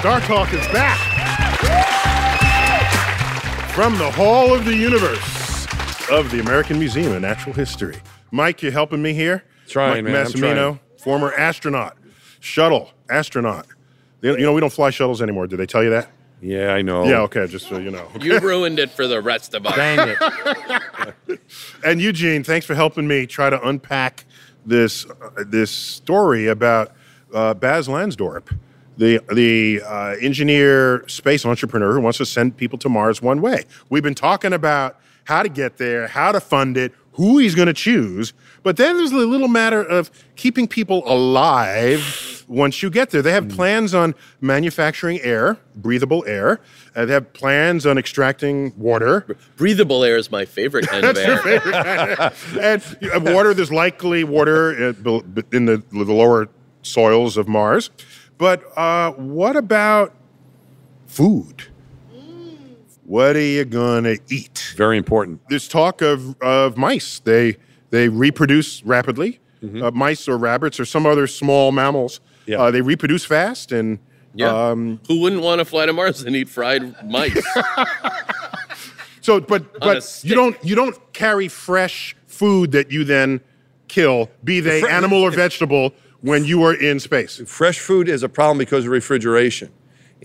Star 0.00 0.20
Talk 0.20 0.52
is 0.52 0.64
back 0.68 0.98
from 3.74 3.98
the 3.98 4.10
Hall 4.12 4.54
of 4.54 4.64
the 4.64 4.74
Universe 4.74 5.66
of 6.10 6.30
the 6.30 6.38
American 6.40 6.78
Museum 6.78 7.12
of 7.12 7.22
Natural 7.22 7.52
History. 7.54 7.96
Mike, 8.30 8.62
you 8.62 8.70
helping 8.70 9.02
me 9.02 9.12
here? 9.14 9.42
Trying, 9.66 10.04
Mike 10.04 10.12
man, 10.12 10.26
I'm 10.26 10.32
Massimino, 10.32 10.54
trying. 10.54 10.80
former 10.98 11.32
astronaut, 11.32 11.95
shuttle 12.46 12.90
astronaut. 13.10 13.66
You 14.22 14.36
know, 14.38 14.52
we 14.52 14.60
don't 14.60 14.72
fly 14.72 14.90
shuttles 14.90 15.20
anymore. 15.20 15.46
Did 15.46 15.58
they 15.58 15.66
tell 15.66 15.82
you 15.84 15.90
that? 15.90 16.08
Yeah, 16.40 16.72
I 16.72 16.82
know. 16.82 17.04
Yeah, 17.04 17.20
okay, 17.22 17.46
just 17.46 17.66
so 17.68 17.78
you 17.78 17.90
know. 17.90 18.08
You 18.20 18.38
ruined 18.40 18.78
it 18.78 18.90
for 18.90 19.06
the 19.06 19.20
rest 19.20 19.54
of 19.54 19.66
us. 19.66 19.74
Dang 19.74 20.08
it. 20.08 21.40
And 21.84 22.00
Eugene, 22.00 22.42
thanks 22.42 22.66
for 22.66 22.74
helping 22.74 23.06
me 23.06 23.26
try 23.26 23.48
to 23.50 23.60
unpack 23.66 24.24
this 24.64 25.06
uh, 25.08 25.44
this 25.46 25.70
story 25.70 26.48
about 26.48 26.92
uh, 27.32 27.54
Baz 27.54 27.86
Lansdorp, 27.86 28.56
the 28.96 29.20
the 29.32 29.82
uh, 29.82 30.16
engineer 30.20 31.06
space 31.08 31.46
entrepreneur 31.46 31.92
who 31.94 32.00
wants 32.00 32.18
to 32.18 32.26
send 32.26 32.56
people 32.56 32.78
to 32.78 32.88
Mars 32.88 33.22
one 33.22 33.40
way. 33.40 33.64
We've 33.88 34.02
been 34.02 34.14
talking 34.16 34.52
about 34.52 34.98
how 35.24 35.42
to 35.42 35.48
get 35.48 35.76
there, 35.76 36.08
how 36.08 36.32
to 36.32 36.40
fund 36.40 36.76
it, 36.76 36.92
who 37.12 37.38
he's 37.38 37.54
going 37.54 37.66
to 37.66 37.74
choose, 37.74 38.32
but 38.62 38.76
then 38.76 38.96
there's 38.96 39.12
the 39.12 39.18
little 39.18 39.48
matter 39.48 39.82
of 39.82 40.10
keeping 40.34 40.66
people 40.66 41.02
alive 41.10 42.35
once 42.48 42.82
you 42.82 42.90
get 42.90 43.10
there. 43.10 43.22
They 43.22 43.32
have 43.32 43.48
plans 43.48 43.94
on 43.94 44.14
manufacturing 44.40 45.20
air, 45.20 45.58
breathable 45.74 46.24
air. 46.26 46.60
Uh, 46.94 47.04
they 47.04 47.12
have 47.14 47.32
plans 47.32 47.86
on 47.86 47.98
extracting 47.98 48.72
water. 48.76 49.26
Breathable 49.56 50.04
air 50.04 50.16
is 50.16 50.30
my 50.30 50.44
favorite 50.44 50.86
kind 50.88 51.04
of 51.04 51.16
air. 51.16 52.32
and 52.60 52.82
uh, 53.14 53.32
water, 53.32 53.52
there's 53.54 53.72
likely 53.72 54.24
water 54.24 54.88
uh, 54.88 54.92
bel- 54.92 55.24
in 55.52 55.66
the, 55.66 55.82
the 55.90 56.04
lower 56.12 56.48
soils 56.82 57.36
of 57.36 57.48
Mars. 57.48 57.90
But 58.38 58.62
uh, 58.76 59.12
what 59.12 59.56
about 59.56 60.14
food? 61.06 61.64
What 63.04 63.36
are 63.36 63.40
you 63.40 63.64
gonna 63.64 64.16
eat? 64.28 64.74
Very 64.76 64.98
important. 64.98 65.40
There's 65.48 65.68
talk 65.68 66.02
of, 66.02 66.40
of 66.42 66.76
mice. 66.76 67.20
They 67.20 67.56
they 67.90 68.08
reproduce 68.08 68.82
rapidly. 68.82 69.40
Uh, 69.82 69.90
mice 69.90 70.28
or 70.28 70.36
rabbits 70.38 70.78
or 70.78 70.84
some 70.84 71.06
other 71.06 71.26
small 71.26 71.72
mammals. 71.72 72.20
Yeah. 72.46 72.58
Uh, 72.62 72.70
they 72.70 72.80
reproduce 72.80 73.24
fast 73.24 73.72
and 73.72 73.98
Yeah. 74.34 74.48
um, 74.70 75.00
Who 75.08 75.20
wouldn't 75.20 75.42
want 75.42 75.58
to 75.60 75.64
fly 75.64 75.86
to 75.86 75.92
Mars 75.92 76.22
and 76.22 76.34
eat 76.36 76.48
fried 76.48 76.94
mice? 77.08 77.44
So, 79.20 79.40
but 79.40 79.80
but 79.80 80.20
you 80.22 80.36
don't 80.36 80.56
you 80.62 80.76
don't 80.76 80.96
carry 81.12 81.48
fresh 81.48 82.14
food 82.28 82.70
that 82.70 82.92
you 82.92 83.02
then 83.02 83.40
kill, 83.88 84.30
be 84.44 84.60
they 84.60 84.82
fre- 84.82 84.88
animal 84.88 85.20
or 85.20 85.32
vegetable, 85.32 85.92
when 86.20 86.44
you 86.44 86.62
are 86.62 86.74
in 86.74 87.00
space. 87.00 87.42
Fresh 87.44 87.80
food 87.80 88.08
is 88.08 88.22
a 88.22 88.28
problem 88.28 88.56
because 88.58 88.84
of 88.84 88.92
refrigeration. 88.92 89.72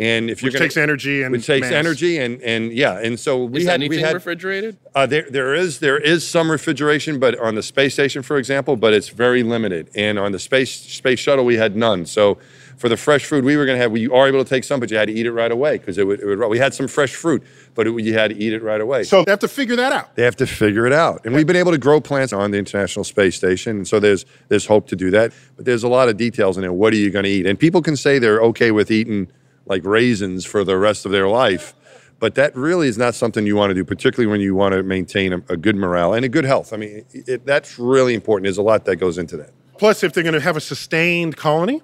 And 0.02 0.32
if 0.32 0.42
you're 0.42 0.52
gonna, 0.52 0.66
takes 0.66 0.78
energy 0.78 1.22
and 1.22 1.32
which 1.32 1.46
takes 1.46 1.66
mass. 1.66 1.74
energy 1.74 2.18
and 2.18 2.42
and 2.42 2.74
yeah, 2.74 2.98
and 2.98 3.20
so 3.20 3.46
we 3.46 3.60
Is 3.60 3.66
had 3.68 3.76
anything 3.76 3.98
we 3.98 4.02
had 4.02 4.16
refrigerated? 4.16 4.78
uh, 4.96 5.06
there 5.06 5.30
there 5.30 5.54
is 5.54 5.80
there 5.80 6.00
is 6.00 6.28
some 6.28 6.50
refrigeration, 6.50 7.20
but 7.20 7.38
on 7.40 7.54
the 7.54 7.62
space 7.62 7.94
station, 7.94 8.24
for 8.24 8.38
example, 8.38 8.76
but 8.76 8.94
it's 8.94 9.10
very 9.10 9.44
limited. 9.44 9.92
And 9.94 10.18
on 10.18 10.32
the 10.32 10.40
space 10.40 10.72
space 10.72 11.20
shuttle, 11.20 11.46
we 11.46 11.56
had 11.56 11.76
none. 11.76 12.08
So 12.08 12.40
for 12.78 12.90
the 12.90 12.98
fresh 12.98 13.26
food 13.26 13.46
we 13.46 13.56
were 13.58 13.66
going 13.68 13.78
to 13.78 13.82
have, 13.84 13.92
we 13.92 14.08
are 14.10 14.28
able 14.28 14.44
to 14.44 14.50
take 14.50 14.64
some, 14.64 14.80
but 14.80 14.90
you 14.90 14.98
had 14.98 15.08
to 15.08 15.14
eat 15.14 15.28
it 15.28 15.34
right 15.34 15.52
away 15.52 15.78
because 15.78 16.00
it 16.00 16.08
would, 16.08 16.20
it 16.20 16.26
would. 16.26 16.40
We 16.50 16.58
had 16.58 16.74
some 16.74 16.88
fresh 16.88 17.14
fruit, 17.14 17.44
but 17.76 17.86
it, 17.86 17.94
you 18.02 18.16
had 18.16 18.32
to 18.32 18.38
eat 18.38 18.54
it 18.54 18.64
right 18.64 18.82
away. 18.82 19.04
So 19.04 19.24
they 19.24 19.32
have 19.32 19.40
to 19.42 19.48
figure 19.48 19.76
that 19.76 19.92
out. 19.92 20.16
They 20.16 20.24
have 20.24 20.38
to 20.38 20.48
figure 20.48 20.88
it 20.88 20.94
out. 20.94 21.24
And 21.24 21.36
we've 21.36 21.46
been 21.46 21.56
able 21.56 21.74
to 21.74 21.78
grow 21.78 22.02
plants 22.02 22.34
on 22.34 22.50
the 22.50 22.58
International 22.58 23.04
Space 23.04 23.36
Station. 23.36 23.78
And 23.78 23.88
so 23.88 24.00
there's 24.00 24.26
there's 24.48 24.66
hope 24.66 24.88
to 24.88 24.96
do 24.96 25.12
that. 25.12 25.32
But 25.58 25.66
there's 25.66 25.84
a 25.84 25.88
lot 25.88 26.10
of 26.10 26.18
details 26.18 26.58
in 26.58 26.64
it. 26.64 26.74
What 26.74 26.92
are 26.92 26.98
you 26.98 27.12
going 27.12 27.26
to 27.26 27.30
eat? 27.30 27.46
And 27.46 27.60
people 27.60 27.84
can 27.84 27.96
say 27.96 28.18
they're 28.18 28.42
okay 28.42 28.72
with 28.72 28.90
eating 28.90 29.28
like 29.72 29.84
raisins 29.86 30.46
for 30.46 30.64
the 30.64 30.78
rest 30.78 31.06
of 31.08 31.12
their 31.12 31.28
life. 31.28 31.74
But 32.20 32.36
that 32.36 32.56
really 32.56 32.88
is 32.88 32.98
not 33.00 33.16
something 33.16 33.48
you 33.48 33.56
want 33.56 33.72
to 33.72 33.74
do, 33.74 33.84
particularly 33.84 34.30
when 34.30 34.42
you 34.42 34.54
want 34.54 34.74
to 34.76 34.84
maintain 34.84 35.34
a, 35.34 35.38
a 35.50 35.58
good 35.58 35.76
morale 35.76 36.14
and 36.14 36.24
a 36.24 36.30
good 36.30 36.46
health. 36.46 36.72
I 36.72 36.78
mean, 36.78 37.04
it, 37.14 37.46
that's 37.48 37.80
really 37.80 38.14
important. 38.14 38.44
There's 38.46 38.60
a 38.60 38.62
lot 38.62 38.86
that 38.86 38.98
goes 38.98 39.18
into 39.18 39.38
that. 39.38 39.50
Plus, 39.80 40.04
if 40.04 40.14
they're 40.14 40.22
going 40.24 40.36
to 40.36 40.40
have 40.50 40.56
a 40.58 40.62
sustained 40.62 41.36
colony, 41.38 41.82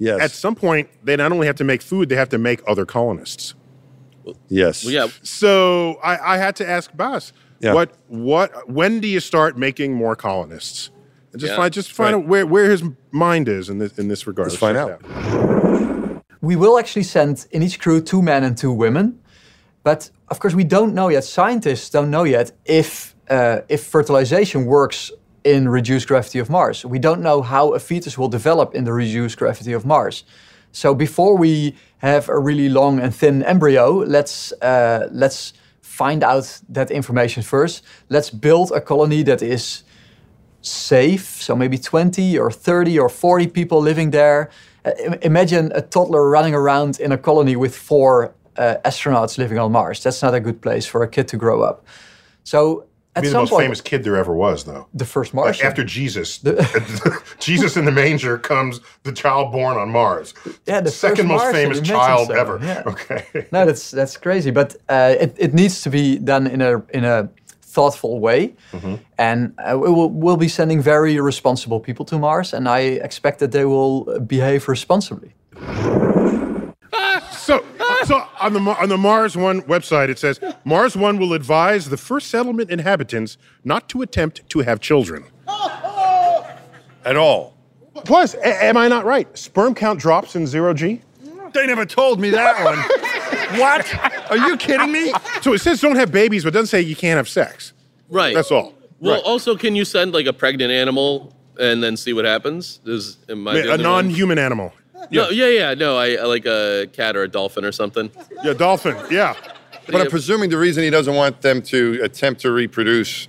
Yes. 0.00 0.20
at 0.20 0.30
some 0.30 0.54
point 0.54 0.88
they 1.02 1.16
not 1.16 1.32
only 1.32 1.46
have 1.46 1.56
to 1.56 1.64
make 1.64 1.80
food, 1.82 2.08
they 2.10 2.16
have 2.16 2.28
to 2.28 2.38
make 2.38 2.60
other 2.68 2.84
colonists. 2.84 3.54
yes. 4.48 4.84
Well, 4.84 4.92
yeah. 4.94 5.06
So 5.22 5.94
I, 6.04 6.34
I 6.34 6.36
had 6.36 6.54
to 6.56 6.68
ask 6.68 6.90
Baz, 6.96 7.32
Yeah. 7.60 7.72
what 7.72 7.90
what 8.08 8.68
when 8.70 9.00
do 9.00 9.08
you 9.08 9.20
start 9.20 9.56
making 9.58 9.94
more 9.94 10.14
colonists? 10.14 10.90
And 11.32 11.40
just 11.40 11.52
Yeah. 11.52 11.56
find 11.56 11.72
just 11.72 11.90
find 11.92 12.14
Right. 12.14 12.22
out 12.22 12.28
where, 12.28 12.46
where 12.46 12.70
his 12.70 12.82
mind 13.10 13.48
is 13.48 13.68
in 13.70 13.78
this 13.78 13.98
in 13.98 14.08
this 14.08 14.26
regard. 14.26 14.48
Let's 14.48 14.60
find 14.60 14.76
out. 14.76 14.90
out. 14.92 15.47
We 16.40 16.56
will 16.56 16.78
actually 16.78 17.02
send 17.02 17.46
in 17.50 17.62
each 17.62 17.80
crew 17.80 18.00
two 18.00 18.22
men 18.22 18.44
and 18.44 18.56
two 18.56 18.72
women, 18.72 19.20
but 19.82 20.10
of 20.28 20.38
course 20.38 20.54
we 20.54 20.64
don't 20.64 20.94
know 20.94 21.08
yet. 21.08 21.24
Scientists 21.24 21.90
don't 21.90 22.10
know 22.10 22.24
yet 22.24 22.52
if 22.64 23.16
uh, 23.28 23.60
if 23.68 23.84
fertilization 23.84 24.64
works 24.64 25.10
in 25.44 25.68
reduced 25.68 26.08
gravity 26.08 26.38
of 26.38 26.50
Mars. 26.50 26.84
We 26.84 26.98
don't 26.98 27.20
know 27.22 27.42
how 27.42 27.74
a 27.74 27.78
fetus 27.78 28.16
will 28.18 28.28
develop 28.28 28.74
in 28.74 28.84
the 28.84 28.92
reduced 28.92 29.36
gravity 29.38 29.72
of 29.72 29.84
Mars. 29.84 30.24
So 30.72 30.94
before 30.94 31.36
we 31.36 31.74
have 31.98 32.28
a 32.28 32.38
really 32.38 32.68
long 32.68 33.00
and 33.00 33.14
thin 33.14 33.42
embryo, 33.42 34.04
let's 34.04 34.52
uh, 34.62 35.08
let's 35.10 35.54
find 35.80 36.22
out 36.22 36.60
that 36.68 36.90
information 36.90 37.42
first. 37.42 37.82
Let's 38.08 38.30
build 38.30 38.70
a 38.72 38.80
colony 38.80 39.24
that 39.24 39.42
is 39.42 39.82
safe, 40.60 41.42
so 41.42 41.56
maybe 41.56 41.78
20 41.78 42.38
or 42.38 42.50
30 42.50 42.98
or 42.98 43.08
40 43.08 43.48
people 43.48 43.80
living 43.80 44.10
there. 44.10 44.50
Im- 45.04 45.14
imagine 45.22 45.72
a 45.74 45.80
toddler 45.82 46.28
running 46.30 46.54
around 46.54 47.00
in 47.00 47.12
a 47.12 47.18
colony 47.18 47.56
with 47.56 47.74
four 47.76 48.32
uh, 48.56 48.76
astronauts 48.84 49.38
living 49.38 49.58
on 49.58 49.72
Mars. 49.72 50.02
That's 50.02 50.22
not 50.22 50.34
a 50.34 50.40
good 50.40 50.60
place 50.60 50.86
for 50.86 51.02
a 51.02 51.08
kid 51.08 51.28
to 51.28 51.36
grow 51.36 51.62
up. 51.62 51.84
So 52.44 52.84
at 53.16 53.22
Be 53.22 53.28
the 53.30 53.34
most 53.38 53.50
point, 53.50 53.64
famous 53.64 53.80
kid 53.80 54.04
there 54.04 54.16
ever 54.16 54.32
was, 54.34 54.64
though. 54.64 54.86
the 54.94 55.04
first 55.04 55.34
Like 55.34 55.44
Martian. 55.44 55.66
after 55.66 55.82
Jesus, 55.84 56.38
Jesus 57.40 57.76
in 57.76 57.84
the 57.84 57.90
manger 57.92 58.38
comes 58.38 58.80
the 59.02 59.12
child 59.12 59.50
born 59.52 59.76
on 59.76 59.90
Mars. 59.90 60.34
Yeah, 60.66 60.80
the 60.80 60.90
second 60.90 61.26
most 61.26 61.42
Martian, 61.42 61.62
famous 61.72 61.80
child 61.80 62.28
so, 62.28 62.34
ever. 62.34 62.58
yeah. 62.62 62.82
Okay. 62.86 63.24
no, 63.52 63.66
that's 63.66 63.90
that's 63.90 64.16
crazy, 64.16 64.50
but 64.52 64.76
uh, 64.88 65.14
it, 65.18 65.34
it 65.38 65.54
needs 65.54 65.82
to 65.82 65.90
be 65.90 66.18
done 66.18 66.46
in 66.46 66.60
a 66.62 66.78
in 66.94 67.04
a 67.04 67.28
thoughtful 67.78 68.18
way, 68.20 68.40
Mm-hmm. 68.72 68.94
and 69.18 69.38
uh, 69.58 69.78
we 69.82 69.88
will 69.96 70.10
we'll 70.22 70.36
be 70.36 70.48
sending 70.48 70.82
very 70.82 71.20
responsible 71.20 71.80
people 71.80 72.04
to 72.06 72.18
Mars, 72.18 72.52
and 72.54 72.64
I 72.68 72.80
expect 73.08 73.38
that 73.38 73.52
they 73.52 73.64
will 73.64 74.04
behave 74.26 74.68
responsibly. 74.68 75.30
So 77.30 77.64
so 78.04 78.14
on 78.40 78.52
the 78.52 78.60
on 78.82 78.88
the 78.88 78.96
Mars 78.98 79.36
One 79.36 79.62
website 79.62 80.08
it 80.10 80.18
says 80.18 80.40
Mars 80.64 80.96
One 80.96 81.18
will 81.18 81.32
advise 81.32 81.88
the 81.88 81.96
first 81.96 82.26
settlement 82.30 82.70
inhabitants 82.70 83.38
not 83.64 83.88
to 83.90 84.02
attempt 84.02 84.42
to 84.50 84.58
have 84.60 84.80
children. 84.80 85.24
At 87.04 87.16
all. 87.16 87.54
Plus, 88.04 88.34
a- 88.34 88.64
am 88.64 88.76
I 88.76 88.88
not 88.88 89.04
right? 89.04 89.26
Sperm 89.38 89.74
count 89.74 89.98
drops 90.00 90.34
in 90.36 90.46
zero 90.46 90.74
G. 90.74 91.00
They 91.54 91.66
never 91.66 91.86
told 91.86 92.20
me 92.20 92.30
that 92.30 92.54
one. 92.64 92.78
what? 93.56 94.30
Are 94.30 94.36
you 94.36 94.56
kidding 94.56 94.92
me? 94.92 95.12
So 95.42 95.52
it 95.54 95.58
says 95.60 95.80
don't 95.80 95.96
have 95.96 96.12
babies, 96.12 96.44
but 96.44 96.48
it 96.48 96.52
doesn't 96.52 96.66
say 96.68 96.80
you 96.80 96.96
can't 96.96 97.16
have 97.16 97.28
sex. 97.28 97.72
Right. 98.08 98.34
That's 98.34 98.50
all. 98.50 98.74
Well, 99.00 99.14
Right. 99.14 99.22
also, 99.24 99.56
can 99.56 99.76
you 99.76 99.84
send 99.84 100.12
like 100.12 100.26
a 100.26 100.32
pregnant 100.32 100.70
animal 100.72 101.34
and 101.58 101.82
then 101.82 101.96
see 101.96 102.12
what 102.12 102.24
happens? 102.24 102.80
Is 102.84 103.18
am 103.28 103.46
I 103.48 103.54
the 103.54 103.58
a 103.60 103.62
only 103.62 103.70
one? 103.70 103.82
non-human 103.82 104.38
animal. 104.38 104.72
No, 105.10 105.30
yeah, 105.30 105.46
yeah, 105.46 105.74
no. 105.74 105.96
I, 105.96 106.14
I 106.16 106.24
like 106.24 106.44
a 106.44 106.86
cat 106.92 107.16
or 107.16 107.22
a 107.22 107.28
dolphin 107.28 107.64
or 107.64 107.72
something. 107.72 108.10
Yeah, 108.44 108.52
dolphin. 108.52 108.96
Yeah. 109.10 109.34
But 109.86 110.02
I'm 110.02 110.08
presuming 110.10 110.50
the 110.50 110.58
reason 110.58 110.82
he 110.82 110.90
doesn't 110.90 111.14
want 111.14 111.40
them 111.40 111.62
to 111.62 112.00
attempt 112.02 112.40
to 112.42 112.50
reproduce 112.50 113.28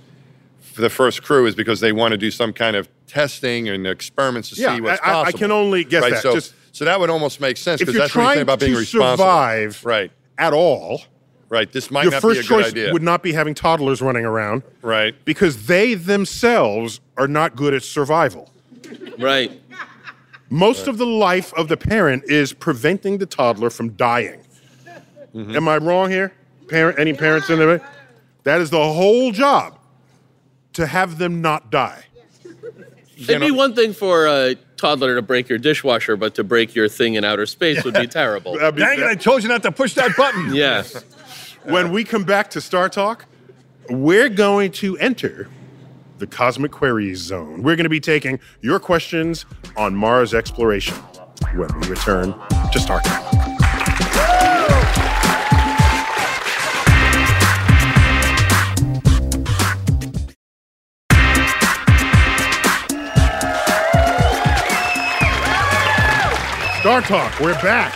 for 0.60 0.82
the 0.82 0.90
first 0.90 1.22
crew 1.22 1.46
is 1.46 1.54
because 1.54 1.80
they 1.80 1.92
want 1.92 2.12
to 2.12 2.18
do 2.18 2.30
some 2.30 2.52
kind 2.52 2.76
of 2.76 2.88
testing 3.06 3.68
and 3.68 3.86
experiments 3.86 4.50
to 4.50 4.60
Yeah, 4.60 4.74
see 4.74 4.80
what's 4.82 5.00
I- 5.00 5.04
I- 5.04 5.08
I 5.08 5.12
possible. 5.24 5.38
can 5.38 5.52
only 5.52 5.84
guess 5.84 6.02
right? 6.02 6.12
that. 6.12 6.22
So, 6.22 6.34
Just- 6.34 6.54
so 6.72 6.84
that 6.84 6.98
would 7.00 7.10
almost 7.10 7.40
make 7.40 7.56
sense 7.56 7.80
If 7.80 7.86
because 7.86 7.94
you're 7.94 8.02
that's 8.04 8.14
what 8.14 8.20
he's 8.20 8.26
trying 8.26 8.34
saying 8.36 8.42
about 8.42 8.60
being 8.60 8.72
to 8.72 8.78
responsible. 8.78 9.16
survive 9.24 9.84
Right. 9.84 10.12
at 10.38 10.52
all, 10.52 11.02
Right. 11.48 11.70
This 11.72 11.90
might 11.90 12.04
your 12.04 12.12
not 12.12 12.22
first 12.22 12.34
be 12.34 12.38
a 12.38 12.48
good 12.48 12.62
choice 12.62 12.66
idea. 12.72 12.92
would 12.92 13.02
not 13.02 13.24
be 13.24 13.32
having 13.32 13.54
toddlers 13.54 14.00
running 14.00 14.24
around 14.24 14.62
right. 14.82 15.16
because 15.24 15.66
they 15.66 15.94
themselves 15.94 17.00
are 17.16 17.26
not 17.26 17.56
good 17.56 17.74
at 17.74 17.82
survival. 17.82 18.52
Right. 19.18 19.60
Most 20.48 20.86
of 20.86 20.96
the 20.98 21.06
life 21.06 21.52
of 21.54 21.66
the 21.68 21.76
parent 21.76 22.22
is 22.26 22.52
preventing 22.52 23.18
the 23.18 23.26
toddler 23.26 23.68
from 23.68 23.90
dying. 23.90 24.40
Mm-hmm. 25.34 25.56
Am 25.56 25.66
I 25.68 25.78
wrong 25.78 26.08
here? 26.10 26.32
Parent, 26.68 26.98
any 27.00 27.12
parents 27.14 27.50
in 27.50 27.58
there? 27.58 27.80
That 28.44 28.60
is 28.60 28.70
the 28.70 28.78
whole 28.92 29.32
job 29.32 29.76
to 30.74 30.86
have 30.86 31.18
them 31.18 31.40
not 31.42 31.70
die. 31.70 32.04
It'd 33.16 33.40
be 33.40 33.50
one 33.50 33.74
thing 33.74 33.92
for 33.92 34.26
a 34.26 34.54
toddler 34.80 35.14
to 35.14 35.22
break 35.22 35.48
your 35.48 35.58
dishwasher, 35.58 36.16
but 36.16 36.34
to 36.36 36.44
break 36.44 36.74
your 36.74 36.88
thing 36.88 37.14
in 37.14 37.24
outer 37.24 37.46
space 37.46 37.84
would 37.84 37.94
be 37.94 38.06
terrible. 38.20 38.54
Be- 38.54 38.80
Dang 38.80 38.98
it! 39.00 39.04
I 39.04 39.14
told 39.14 39.42
you 39.42 39.48
not 39.48 39.62
to 39.64 39.72
push 39.72 39.94
that 39.94 40.16
button. 40.16 40.54
Yeah. 40.54 40.82
when 41.64 41.92
we 41.92 42.04
come 42.04 42.24
back 42.24 42.50
to 42.50 42.60
Star 42.60 42.88
Talk, 42.88 43.26
we're 43.88 44.28
going 44.28 44.72
to 44.72 44.96
enter 44.98 45.48
the 46.18 46.26
Cosmic 46.26 46.70
Queries 46.72 47.18
Zone. 47.18 47.62
We're 47.62 47.76
going 47.76 47.84
to 47.84 47.88
be 47.90 48.00
taking 48.00 48.40
your 48.60 48.78
questions 48.80 49.44
on 49.76 49.94
Mars 49.94 50.34
exploration 50.34 50.94
when 51.54 51.68
we 51.80 51.88
return 51.88 52.34
to 52.72 52.78
Star 52.80 53.00
Talk. 53.00 53.39
Star 66.80 67.02
Talk, 67.02 67.38
we're 67.40 67.52
back. 67.56 67.92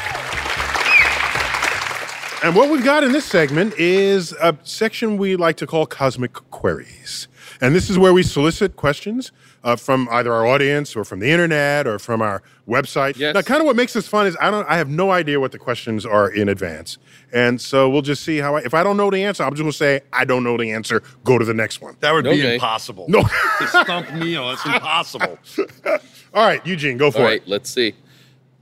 And 2.44 2.54
what 2.54 2.68
we've 2.68 2.84
got 2.84 3.02
in 3.02 3.12
this 3.12 3.24
segment 3.24 3.72
is 3.78 4.32
a 4.32 4.54
section 4.62 5.16
we 5.16 5.36
like 5.36 5.56
to 5.56 5.66
call 5.66 5.86
Cosmic 5.86 6.34
Queries. 6.50 7.26
And 7.62 7.74
this 7.74 7.88
is 7.88 7.98
where 7.98 8.12
we 8.12 8.22
solicit 8.22 8.76
questions 8.76 9.32
uh, 9.62 9.76
from 9.76 10.06
either 10.10 10.34
our 10.34 10.46
audience 10.46 10.94
or 10.94 11.04
from 11.04 11.20
the 11.20 11.30
internet 11.30 11.86
or 11.86 11.98
from 11.98 12.20
our 12.20 12.42
website. 12.68 13.16
Yes. 13.16 13.34
Now, 13.34 13.40
kind 13.40 13.62
of 13.62 13.66
what 13.66 13.74
makes 13.74 13.94
this 13.94 14.06
fun 14.06 14.26
is 14.26 14.36
I 14.38 14.50
don't, 14.50 14.68
I 14.68 14.76
have 14.76 14.90
no 14.90 15.10
idea 15.10 15.40
what 15.40 15.52
the 15.52 15.58
questions 15.58 16.04
are 16.04 16.28
in 16.28 16.50
advance, 16.50 16.98
and 17.32 17.58
so 17.58 17.88
we'll 17.88 18.02
just 18.02 18.22
see 18.22 18.36
how. 18.36 18.56
I, 18.56 18.60
if 18.60 18.74
I 18.74 18.82
don't 18.82 18.98
know 18.98 19.10
the 19.10 19.24
answer, 19.24 19.44
I'm 19.44 19.52
just 19.52 19.62
gonna 19.62 19.72
say 19.72 20.02
I 20.12 20.26
don't 20.26 20.44
know 20.44 20.58
the 20.58 20.70
answer. 20.72 21.02
Go 21.24 21.38
to 21.38 21.44
the 21.46 21.54
next 21.54 21.80
one. 21.80 21.96
That 22.00 22.12
would 22.12 22.24
be 22.24 22.54
impossible. 22.54 23.06
No. 23.08 23.22
to 23.22 23.66
stump 23.66 24.12
me, 24.12 24.36
oh, 24.36 24.50
that's 24.50 24.66
impossible. 24.66 25.38
All 26.34 26.44
right, 26.44 26.66
Eugene, 26.66 26.98
go 26.98 27.10
for 27.10 27.18
All 27.20 27.24
it. 27.24 27.28
right, 27.28 27.48
let's 27.48 27.70
see. 27.70 27.94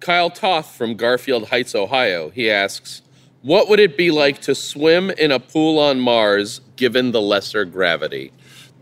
Kyle 0.02 0.30
Toth 0.30 0.74
from 0.74 0.96
Garfield 0.96 1.48
Heights, 1.48 1.76
Ohio. 1.76 2.30
He 2.30 2.50
asks, 2.50 3.02
"What 3.42 3.68
would 3.68 3.78
it 3.78 3.96
be 3.96 4.10
like 4.10 4.40
to 4.42 4.54
swim 4.54 5.10
in 5.10 5.30
a 5.30 5.38
pool 5.38 5.78
on 5.78 6.00
Mars 6.00 6.60
given 6.74 7.12
the 7.12 7.22
lesser 7.22 7.64
gravity?" 7.64 8.32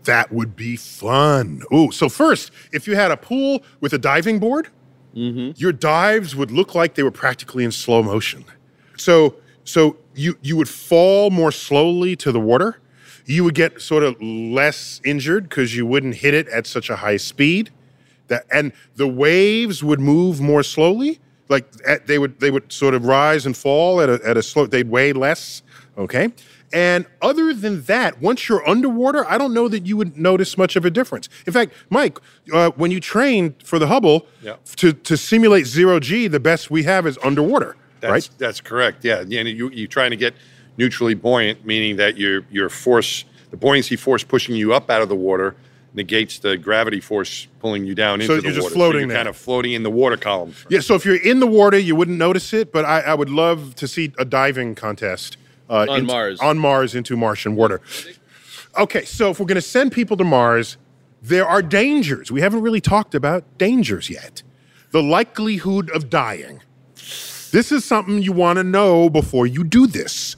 That 0.05 0.33
would 0.33 0.55
be 0.55 0.75
fun. 0.75 1.61
Ooh, 1.71 1.91
so 1.91 2.09
first, 2.09 2.51
if 2.73 2.87
you 2.87 2.95
had 2.95 3.11
a 3.11 3.17
pool 3.17 3.63
with 3.79 3.93
a 3.93 3.99
diving 3.99 4.39
board, 4.39 4.69
mm-hmm. 5.15 5.51
your 5.55 5.71
dives 5.71 6.35
would 6.35 6.49
look 6.49 6.73
like 6.73 6.95
they 6.95 7.03
were 7.03 7.11
practically 7.11 7.63
in 7.63 7.71
slow 7.71 8.01
motion. 8.01 8.43
So, 8.97 9.35
so 9.63 9.97
you 10.15 10.39
you 10.41 10.57
would 10.57 10.69
fall 10.69 11.29
more 11.29 11.51
slowly 11.51 12.15
to 12.15 12.31
the 12.31 12.39
water. 12.39 12.79
You 13.27 13.43
would 13.43 13.53
get 13.53 13.79
sort 13.79 14.01
of 14.01 14.19
less 14.19 14.99
injured 15.05 15.49
because 15.49 15.75
you 15.75 15.85
wouldn't 15.85 16.15
hit 16.15 16.33
it 16.33 16.47
at 16.47 16.65
such 16.65 16.89
a 16.89 16.95
high 16.95 17.17
speed. 17.17 17.69
That 18.31 18.45
and 18.51 18.71
the 18.95 19.07
waves 19.07 19.83
would 19.83 19.99
move 19.99 20.39
more 20.41 20.63
slowly. 20.63 21.19
Like 21.49 21.65
at, 21.85 22.07
they 22.07 22.17
would 22.17 22.39
they 22.39 22.49
would 22.49 22.71
sort 22.71 22.93
of 22.93 23.05
rise 23.05 23.45
and 23.45 23.55
fall 23.55 23.99
at 24.01 24.09
a, 24.09 24.19
at 24.25 24.37
a 24.37 24.41
slow. 24.41 24.65
They'd 24.65 24.89
weigh 24.89 25.11
less. 25.13 25.61
Okay, 25.97 26.29
And 26.71 27.05
other 27.21 27.53
than 27.53 27.81
that, 27.83 28.21
once 28.21 28.47
you're 28.47 28.65
underwater, 28.67 29.29
I 29.29 29.37
don't 29.37 29.53
know 29.53 29.67
that 29.67 29.85
you 29.85 29.97
would 29.97 30.17
notice 30.17 30.57
much 30.57 30.77
of 30.77 30.85
a 30.85 30.89
difference. 30.89 31.27
In 31.45 31.51
fact, 31.51 31.73
Mike, 31.89 32.17
uh, 32.53 32.71
when 32.77 32.91
you 32.91 33.01
trained 33.01 33.55
for 33.65 33.77
the 33.77 33.87
Hubble 33.87 34.25
Yeah. 34.41 34.55
to, 34.77 34.93
to 34.93 35.17
simulate 35.17 35.65
zero 35.67 35.99
G, 35.99 36.29
the 36.29 36.39
best 36.39 36.71
we 36.71 36.83
have 36.83 37.05
is 37.05 37.19
underwater, 37.21 37.75
That's, 37.99 38.11
right? 38.11 38.29
That's 38.37 38.61
correct. 38.61 39.03
Yeah, 39.03 39.19
and 39.19 39.31
you 39.33 39.69
you're 39.69 39.87
trying 39.89 40.11
to 40.11 40.17
get 40.17 40.33
neutrally 40.77 41.13
buoyant, 41.13 41.65
meaning 41.65 41.97
that 41.97 42.17
your 42.17 42.45
your 42.49 42.69
force, 42.69 43.25
the 43.51 43.57
buoyancy 43.57 43.97
force 43.97 44.23
pushing 44.23 44.55
you 44.55 44.73
up 44.73 44.89
out 44.89 45.01
of 45.01 45.09
the 45.09 45.15
water, 45.29 45.55
negates 45.93 46.39
the 46.39 46.57
gravity 46.57 46.99
force 47.01 47.47
pulling 47.59 47.85
you 47.85 47.93
down 47.93 48.21
So 48.21 48.35
into 48.35 48.35
the 48.35 48.41
you're 48.47 48.53
just 48.55 48.63
water. 48.65 48.75
floating 48.75 48.93
so 48.93 48.99
you're 48.99 49.07
there. 49.09 49.17
kind 49.17 49.27
of 49.27 49.35
floating 49.37 49.73
in 49.73 49.83
the 49.83 49.89
water 49.91 50.17
column. 50.17 50.53
Yeah, 50.69 50.79
so 50.79 50.95
if 50.95 51.05
you're 51.05 51.21
in 51.21 51.39
the 51.39 51.47
water, 51.47 51.77
you 51.77 51.95
wouldn't 51.95 52.17
notice 52.17 52.53
it, 52.53 52.71
but 52.71 52.85
I, 52.85 53.01
I 53.01 53.13
would 53.13 53.29
love 53.29 53.75
to 53.75 53.87
see 53.87 54.13
a 54.17 54.23
diving 54.25 54.73
contest 54.75 55.37
uh, 55.69 55.85
On 55.89 55.89
into- 55.89 56.03
Mars. 56.13 56.39
On 56.39 56.57
Mars 56.57 56.95
into 56.95 57.17
Martian 57.17 57.55
water. 57.55 57.81
Okay, 58.77 59.03
so 59.03 59.31
if 59.31 59.39
we're 59.39 59.45
going 59.45 59.55
to 59.55 59.61
send 59.61 59.91
people 59.91 60.15
to 60.17 60.23
Mars, 60.23 60.77
there 61.21 61.45
are 61.45 61.61
dangers. 61.61 62.31
We 62.31 62.39
haven't 62.41 62.61
really 62.61 62.81
talked 62.81 63.13
about 63.13 63.43
dangers 63.57 64.09
yet. 64.09 64.43
The 64.91 65.03
likelihood 65.03 65.89
of 65.91 66.09
dying. 66.09 66.61
This 67.51 67.71
is 67.71 67.83
something 67.83 68.21
you 68.21 68.31
want 68.31 68.57
to 68.57 68.63
know 68.63 69.09
before 69.09 69.45
you 69.45 69.65
do 69.65 69.87
this. 69.87 70.37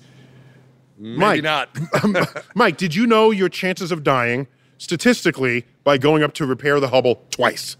Maybe 0.97 1.17
Mike. 1.17 1.43
not. 1.43 2.45
Mike, 2.55 2.77
did 2.77 2.95
you 2.95 3.05
know 3.05 3.29
your 3.31 3.49
chances 3.49 3.91
of 3.91 4.03
dying 4.03 4.47
statistically 4.77 5.65
by 5.83 5.97
going 5.97 6.23
up 6.23 6.33
to 6.35 6.45
repair 6.45 6.79
the 6.79 6.89
Hubble 6.89 7.21
twice? 7.31 7.77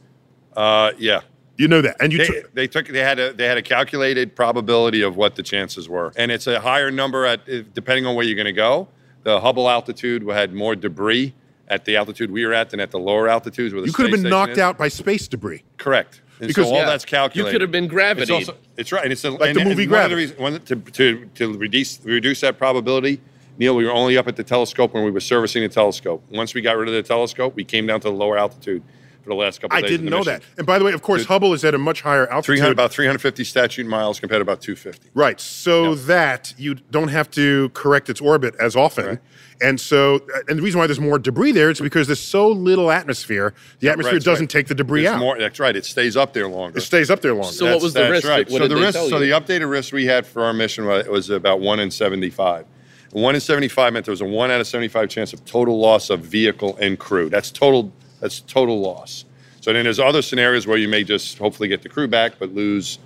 uh, 0.55 0.91
yeah. 0.97 1.21
You 1.55 1.67
know 1.67 1.81
that, 1.81 1.97
and 2.01 2.11
you 2.11 2.17
They, 2.17 2.25
took 2.25 2.53
they 2.55 2.67
took 2.67 2.87
they 2.87 2.99
had 3.01 3.19
a 3.19 3.31
they 3.31 3.45
had 3.45 3.59
a 3.59 3.61
calculated 3.61 4.35
probability 4.35 5.03
of 5.03 5.15
what 5.17 5.35
the 5.35 5.43
chances 5.43 5.87
were, 5.87 6.11
and 6.17 6.31
it's 6.31 6.47
a 6.47 6.59
higher 6.59 6.89
number 6.89 7.27
at 7.27 7.45
depending 7.75 8.07
on 8.07 8.15
where 8.15 8.25
you're 8.25 8.35
going 8.35 8.45
to 8.47 8.51
go. 8.51 8.87
The 9.21 9.39
Hubble 9.39 9.69
altitude 9.69 10.27
had 10.27 10.51
more 10.55 10.75
debris 10.75 11.35
at 11.67 11.85
the 11.85 11.95
altitude 11.95 12.31
we 12.31 12.43
were 12.43 12.53
at 12.53 12.71
than 12.71 12.79
at 12.79 12.89
the 12.89 12.97
lower 12.97 13.29
altitudes. 13.29 13.71
Where 13.71 13.81
the 13.83 13.87
you 13.87 13.93
could 13.93 14.11
have 14.11 14.19
been 14.23 14.27
knocked 14.31 14.53
is. 14.53 14.57
out 14.57 14.79
by 14.79 14.87
space 14.87 15.27
debris. 15.27 15.61
Correct. 15.77 16.21
And 16.39 16.47
Because- 16.47 16.65
so 16.65 16.71
all 16.73 16.79
Yeah. 16.79 16.85
that's 16.87 17.05
calculated. 17.05 17.49
You 17.49 17.53
could 17.53 17.61
have 17.61 17.71
been 17.71 17.83
It's, 17.83 17.93
gravity. 17.93 18.33
also, 18.33 18.55
it's 18.75 18.91
right, 18.91 19.03
and 19.03 19.13
it's 19.13 19.23
a, 19.23 19.29
Like 19.29 19.49
and, 19.49 19.55
the 19.55 19.61
and 19.61 19.69
movie 19.69 19.87
one 19.87 20.05
of 20.05 20.09
the 20.09 20.15
Gravity. 20.15 20.15
reasons- 20.15 20.39
one, 20.39 20.59
to, 20.61 20.75
to, 20.91 21.25
to 21.35 21.57
reduce 21.59 21.99
reduce 22.03 22.41
that 22.41 22.57
probability. 22.57 23.21
Neil, 23.57 23.75
we 23.75 23.85
were 23.85 23.91
only 23.91 24.17
up 24.17 24.27
at 24.27 24.35
the 24.35 24.43
telescope 24.43 24.93
when 24.93 25.03
we 25.03 25.11
were 25.11 25.19
servicing 25.19 25.61
the 25.63 25.69
telescope. 25.69 26.23
Once 26.31 26.53
we 26.53 26.61
got 26.61 26.77
rid 26.77 26.87
of 26.89 26.93
the 26.95 27.03
telescope, 27.03 27.55
we 27.55 27.63
came 27.63 27.85
down 27.85 27.99
to 28.01 28.09
the 28.09 28.13
lower 28.15 28.37
altitude 28.37 28.81
for 29.21 29.29
the 29.29 29.35
last 29.35 29.61
couple. 29.61 29.75
I 29.75 29.79
of 29.79 29.83
days 29.85 29.89
I 29.89 29.91
didn't 29.97 30.09
know 30.09 30.17
mission. 30.19 30.33
that. 30.33 30.43
And 30.57 30.67
by 30.67 30.79
the 30.79 30.83
way, 30.85 30.91
of 30.91 31.01
course, 31.01 31.21
Dude. 31.21 31.27
Hubble 31.29 31.53
is 31.53 31.63
at 31.63 31.73
a 31.73 31.77
much 31.77 32.01
higher 32.01 32.27
altitude. 32.27 32.45
300, 32.57 32.63
altitude. 32.65 32.73
about 32.73 32.91
350 32.91 33.43
statute 33.43 33.85
miles 33.87 34.19
compared 34.19 34.39
to 34.39 34.41
about 34.41 34.59
250. 34.61 35.09
right, 35.13 35.39
so 35.39 35.91
Yep. 35.93 35.97
that 36.07 36.53
you 36.57 36.75
don't 36.91 37.07
have 37.09 37.29
to 37.31 37.69
correct 37.69 38.09
its 38.09 38.19
orbit 38.19 38.55
as 38.59 38.75
often. 38.75 39.05
Right. 39.05 39.19
And 39.61 39.79
so, 39.79 40.19
and 40.49 40.57
the 40.57 40.63
reason 40.63 40.79
why 40.79 40.87
there's 40.87 40.99
more 40.99 41.19
debris 41.19 41.51
there 41.53 41.69
is 41.69 41.79
because 41.79 42.07
there's 42.07 42.19
so 42.19 42.49
little 42.49 42.91
atmosphere. 42.91 43.53
The 43.79 43.87
atmosphere 43.89 44.15
Right, 44.15 44.23
doesn't 44.23 44.45
right. 44.45 44.49
take 44.49 44.67
the 44.67 44.75
debris 44.75 45.03
There's 45.03 45.13
out. 45.13 45.19
More, 45.19 45.37
that's 45.39 45.59
right. 45.59 45.75
It 45.75 45.85
stays 45.85 46.17
up 46.17 46.33
there 46.33 46.49
longer. 46.49 46.79
It 46.79 46.81
stays 46.81 47.09
up 47.09 47.21
there 47.21 47.33
longer. 47.35 47.53
So 47.53 47.71
what 47.71 47.81
was 47.81 47.93
the 47.93 48.09
risk? 48.09 48.27
Right. 48.27 48.49
What 48.49 48.57
so 48.57 48.67
did 48.67 48.71
the 48.71 48.75
they 48.75 48.81
risk, 48.81 48.93
tell 48.97 49.09
so 49.09 49.19
the 49.19 49.29
updated 49.29 49.69
risk 49.69 49.93
we 49.93 50.05
had 50.07 50.25
for 50.25 50.43
our 50.43 50.53
mission 50.53 50.85
was, 50.85 51.07
was 51.07 51.29
about 51.29 51.61
one 51.61 51.79
in 51.79 51.91
75. 51.91 52.65
One 53.13 53.35
in 53.35 53.41
75 53.41 53.93
meant 53.93 54.05
there 54.05 54.11
was 54.11 54.21
a 54.21 54.25
one 54.25 54.51
out 54.51 54.59
of 54.59 54.67
75 54.67 55.07
chance 55.09 55.33
of 55.33 55.45
total 55.45 55.79
loss 55.79 56.09
of 56.09 56.21
vehicle 56.21 56.75
and 56.77 56.97
crew. 56.99 57.29
That's 57.29 57.51
total. 57.51 57.91
That's 58.19 58.41
total 58.41 58.79
loss. 58.81 59.25
So 59.61 59.71
then 59.71 59.83
there's 59.85 59.99
other 59.99 60.21
scenarios 60.21 60.67
where 60.67 60.77
you 60.77 60.87
may 60.87 61.03
just 61.03 61.37
hopefully 61.37 61.69
get 61.69 61.83
the 61.83 61.89
crew 61.89 62.07
back, 62.07 62.33
but 62.39 62.53
lose 62.53 62.99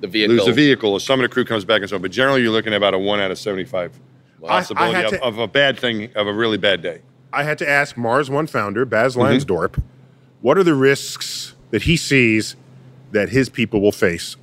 the 0.00 0.08
vehicle. 0.08 0.34
lose 0.36 0.46
the 0.46 0.52
vehicle, 0.52 0.92
or 0.92 1.00
some 1.00 1.20
of 1.20 1.24
the 1.24 1.32
crew 1.32 1.44
comes 1.44 1.64
back 1.64 1.80
and 1.82 1.88
so. 1.90 1.96
on. 1.96 2.02
But 2.02 2.10
generally, 2.10 2.42
you're 2.42 2.50
looking 2.52 2.72
at 2.72 2.76
about 2.78 2.94
a 2.94 2.98
one 2.98 3.20
out 3.20 3.30
of 3.30 3.38
75 3.38 3.98
I 4.42 4.46
possibility 4.48 5.04
of, 5.04 5.10
to- 5.12 5.22
of 5.22 5.38
a 5.38 5.46
bad 5.46 5.78
thing, 5.78 6.10
of 6.16 6.26
a 6.26 6.32
really 6.32 6.58
bad 6.58 6.82
day. 6.82 7.02
I 7.32 7.42
had 7.44 7.58
to 7.58 7.68
ask 7.68 7.96
Mars 7.96 8.30
One 8.30 8.46
founder, 8.46 8.84
Baz 8.84 9.14
Mm-hmm. 9.16 9.22
Lansdorp, 9.36 9.82
what 10.40 10.56
are 10.58 10.62
the 10.64 10.74
risks 10.74 11.54
that 11.70 11.82
he 11.82 11.96
sees 11.96 12.54
that 13.12 13.28
his 13.30 13.48
people 13.48 13.80
will 13.80 13.92
face 13.92 14.36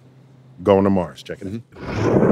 going 0.63 0.83
to 0.83 0.89
Mars? 0.89 1.23
Check 1.23 1.41
it 1.41 1.47
Mm-hmm. 1.47 2.23
out. 2.25 2.30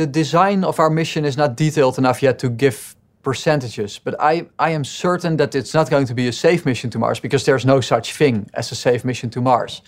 The 0.00 0.06
design 0.06 0.64
of 0.64 0.80
our 0.80 0.88
mission 0.88 1.26
is 1.26 1.36
not 1.36 1.56
detailed 1.56 1.98
enough 1.98 2.22
yet 2.22 2.38
to 2.38 2.48
give 2.48 2.96
percentages, 3.22 4.00
but 4.02 4.14
I, 4.18 4.48
I 4.58 4.70
am 4.70 4.82
certain 4.82 5.36
that 5.36 5.54
it's 5.54 5.74
not 5.74 5.90
going 5.90 6.06
to 6.06 6.14
be 6.14 6.26
a 6.26 6.32
safe 6.32 6.64
mission 6.64 6.88
to 6.90 6.98
Mars 6.98 7.20
because 7.20 7.44
there's 7.44 7.66
no 7.66 7.82
such 7.82 8.16
thing 8.16 8.48
as 8.54 8.72
a 8.72 8.74
safe 8.74 9.04
mission 9.04 9.28
to 9.30 9.42
Mars. 9.42 9.82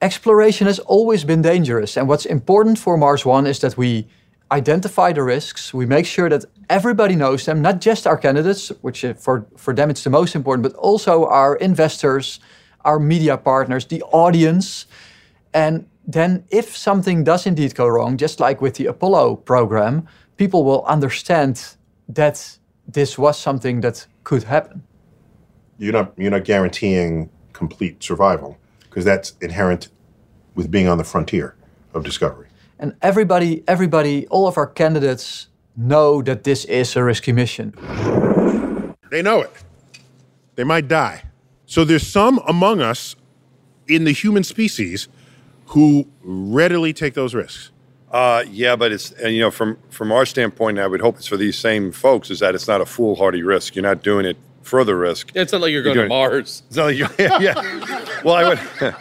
Exploration 0.00 0.66
has 0.66 0.78
always 0.78 1.22
been 1.24 1.42
dangerous, 1.42 1.98
and 1.98 2.08
what's 2.08 2.24
important 2.24 2.78
for 2.78 2.96
Mars 2.96 3.26
One 3.26 3.46
is 3.46 3.58
that 3.58 3.76
we 3.76 4.06
identify 4.50 5.12
the 5.12 5.22
risks, 5.22 5.74
we 5.74 5.84
make 5.84 6.06
sure 6.06 6.30
that 6.30 6.44
everybody 6.70 7.14
knows 7.14 7.44
them, 7.44 7.60
not 7.60 7.82
just 7.82 8.06
our 8.06 8.16
candidates, 8.16 8.72
which 8.80 9.04
uh, 9.04 9.12
for, 9.14 9.46
for 9.56 9.74
them 9.74 9.90
it's 9.90 10.02
the 10.02 10.10
most 10.10 10.34
important, 10.34 10.62
but 10.62 10.74
also 10.78 11.26
our 11.26 11.56
investors, 11.56 12.40
our 12.86 12.98
media 12.98 13.36
partners, 13.36 13.84
the 13.84 14.02
audience. 14.12 14.86
And 15.52 15.86
then, 16.06 16.44
if 16.50 16.76
something 16.76 17.22
does 17.24 17.46
indeed 17.46 17.74
go 17.74 17.86
wrong, 17.86 18.16
just 18.16 18.40
like 18.40 18.60
with 18.60 18.74
the 18.74 18.86
Apollo 18.86 19.36
program, 19.36 20.06
people 20.36 20.64
will 20.64 20.84
understand 20.86 21.76
that 22.08 22.58
this 22.88 23.16
was 23.16 23.38
something 23.38 23.80
that 23.82 24.06
could 24.24 24.44
happen. 24.44 24.82
You're 25.78 25.92
not 25.92 26.12
you're 26.16 26.30
not 26.30 26.44
guaranteeing 26.44 27.30
complete 27.52 28.02
survival 28.02 28.58
because 28.80 29.04
that's 29.04 29.34
inherent 29.40 29.88
with 30.54 30.70
being 30.70 30.88
on 30.88 30.98
the 30.98 31.04
frontier 31.04 31.54
of 31.94 32.04
discovery. 32.04 32.48
And 32.78 32.94
everybody, 33.00 33.62
everybody, 33.68 34.26
all 34.26 34.46
of 34.48 34.58
our 34.58 34.66
candidates 34.66 35.48
know 35.76 36.20
that 36.22 36.44
this 36.44 36.64
is 36.64 36.96
a 36.96 37.04
risky 37.04 37.32
mission. 37.32 37.72
They 39.10 39.22
know 39.22 39.42
it. 39.42 39.52
They 40.56 40.64
might 40.64 40.88
die. 40.88 41.22
So 41.66 41.84
there's 41.84 42.06
some 42.06 42.40
among 42.46 42.80
us 42.80 43.16
in 43.86 44.04
the 44.04 44.12
human 44.12 44.44
species 44.44 45.08
who 45.72 46.06
readily 46.22 46.92
take 46.92 47.14
those 47.14 47.34
risks. 47.34 47.70
Uh, 48.10 48.44
yeah, 48.50 48.76
but 48.76 48.92
it's 48.92 49.10
and, 49.12 49.34
you 49.34 49.40
know 49.40 49.50
from 49.50 49.78
from 49.90 50.12
our 50.12 50.26
standpoint, 50.26 50.78
I 50.78 50.86
would 50.86 51.00
hope 51.00 51.16
it's 51.16 51.26
for 51.26 51.36
these 51.38 51.58
same 51.58 51.92
folks 51.92 52.30
is 52.30 52.40
that 52.40 52.54
it's 52.54 52.68
not 52.68 52.80
a 52.80 52.86
foolhardy 52.86 53.42
risk. 53.42 53.74
You're 53.74 53.82
not 53.82 54.02
doing 54.02 54.26
it 54.26 54.36
for 54.62 54.84
the 54.84 54.94
risk. 54.94 55.32
Yeah, 55.34 55.42
it's 55.42 55.52
not 55.52 55.62
like 55.62 55.72
you're 55.72 55.82
going 55.82 55.96
You're 55.96 56.04
to 56.04 56.08
doing- 56.10 56.18
Mars. 56.20 56.62
It's 56.68 56.76
not 56.76 56.84
like 56.86 56.96
you, 56.96 57.06
yeah, 57.18 57.38
yeah. 57.40 58.04
Well, 58.22 58.34
I 58.34 58.48
would. 58.48 58.60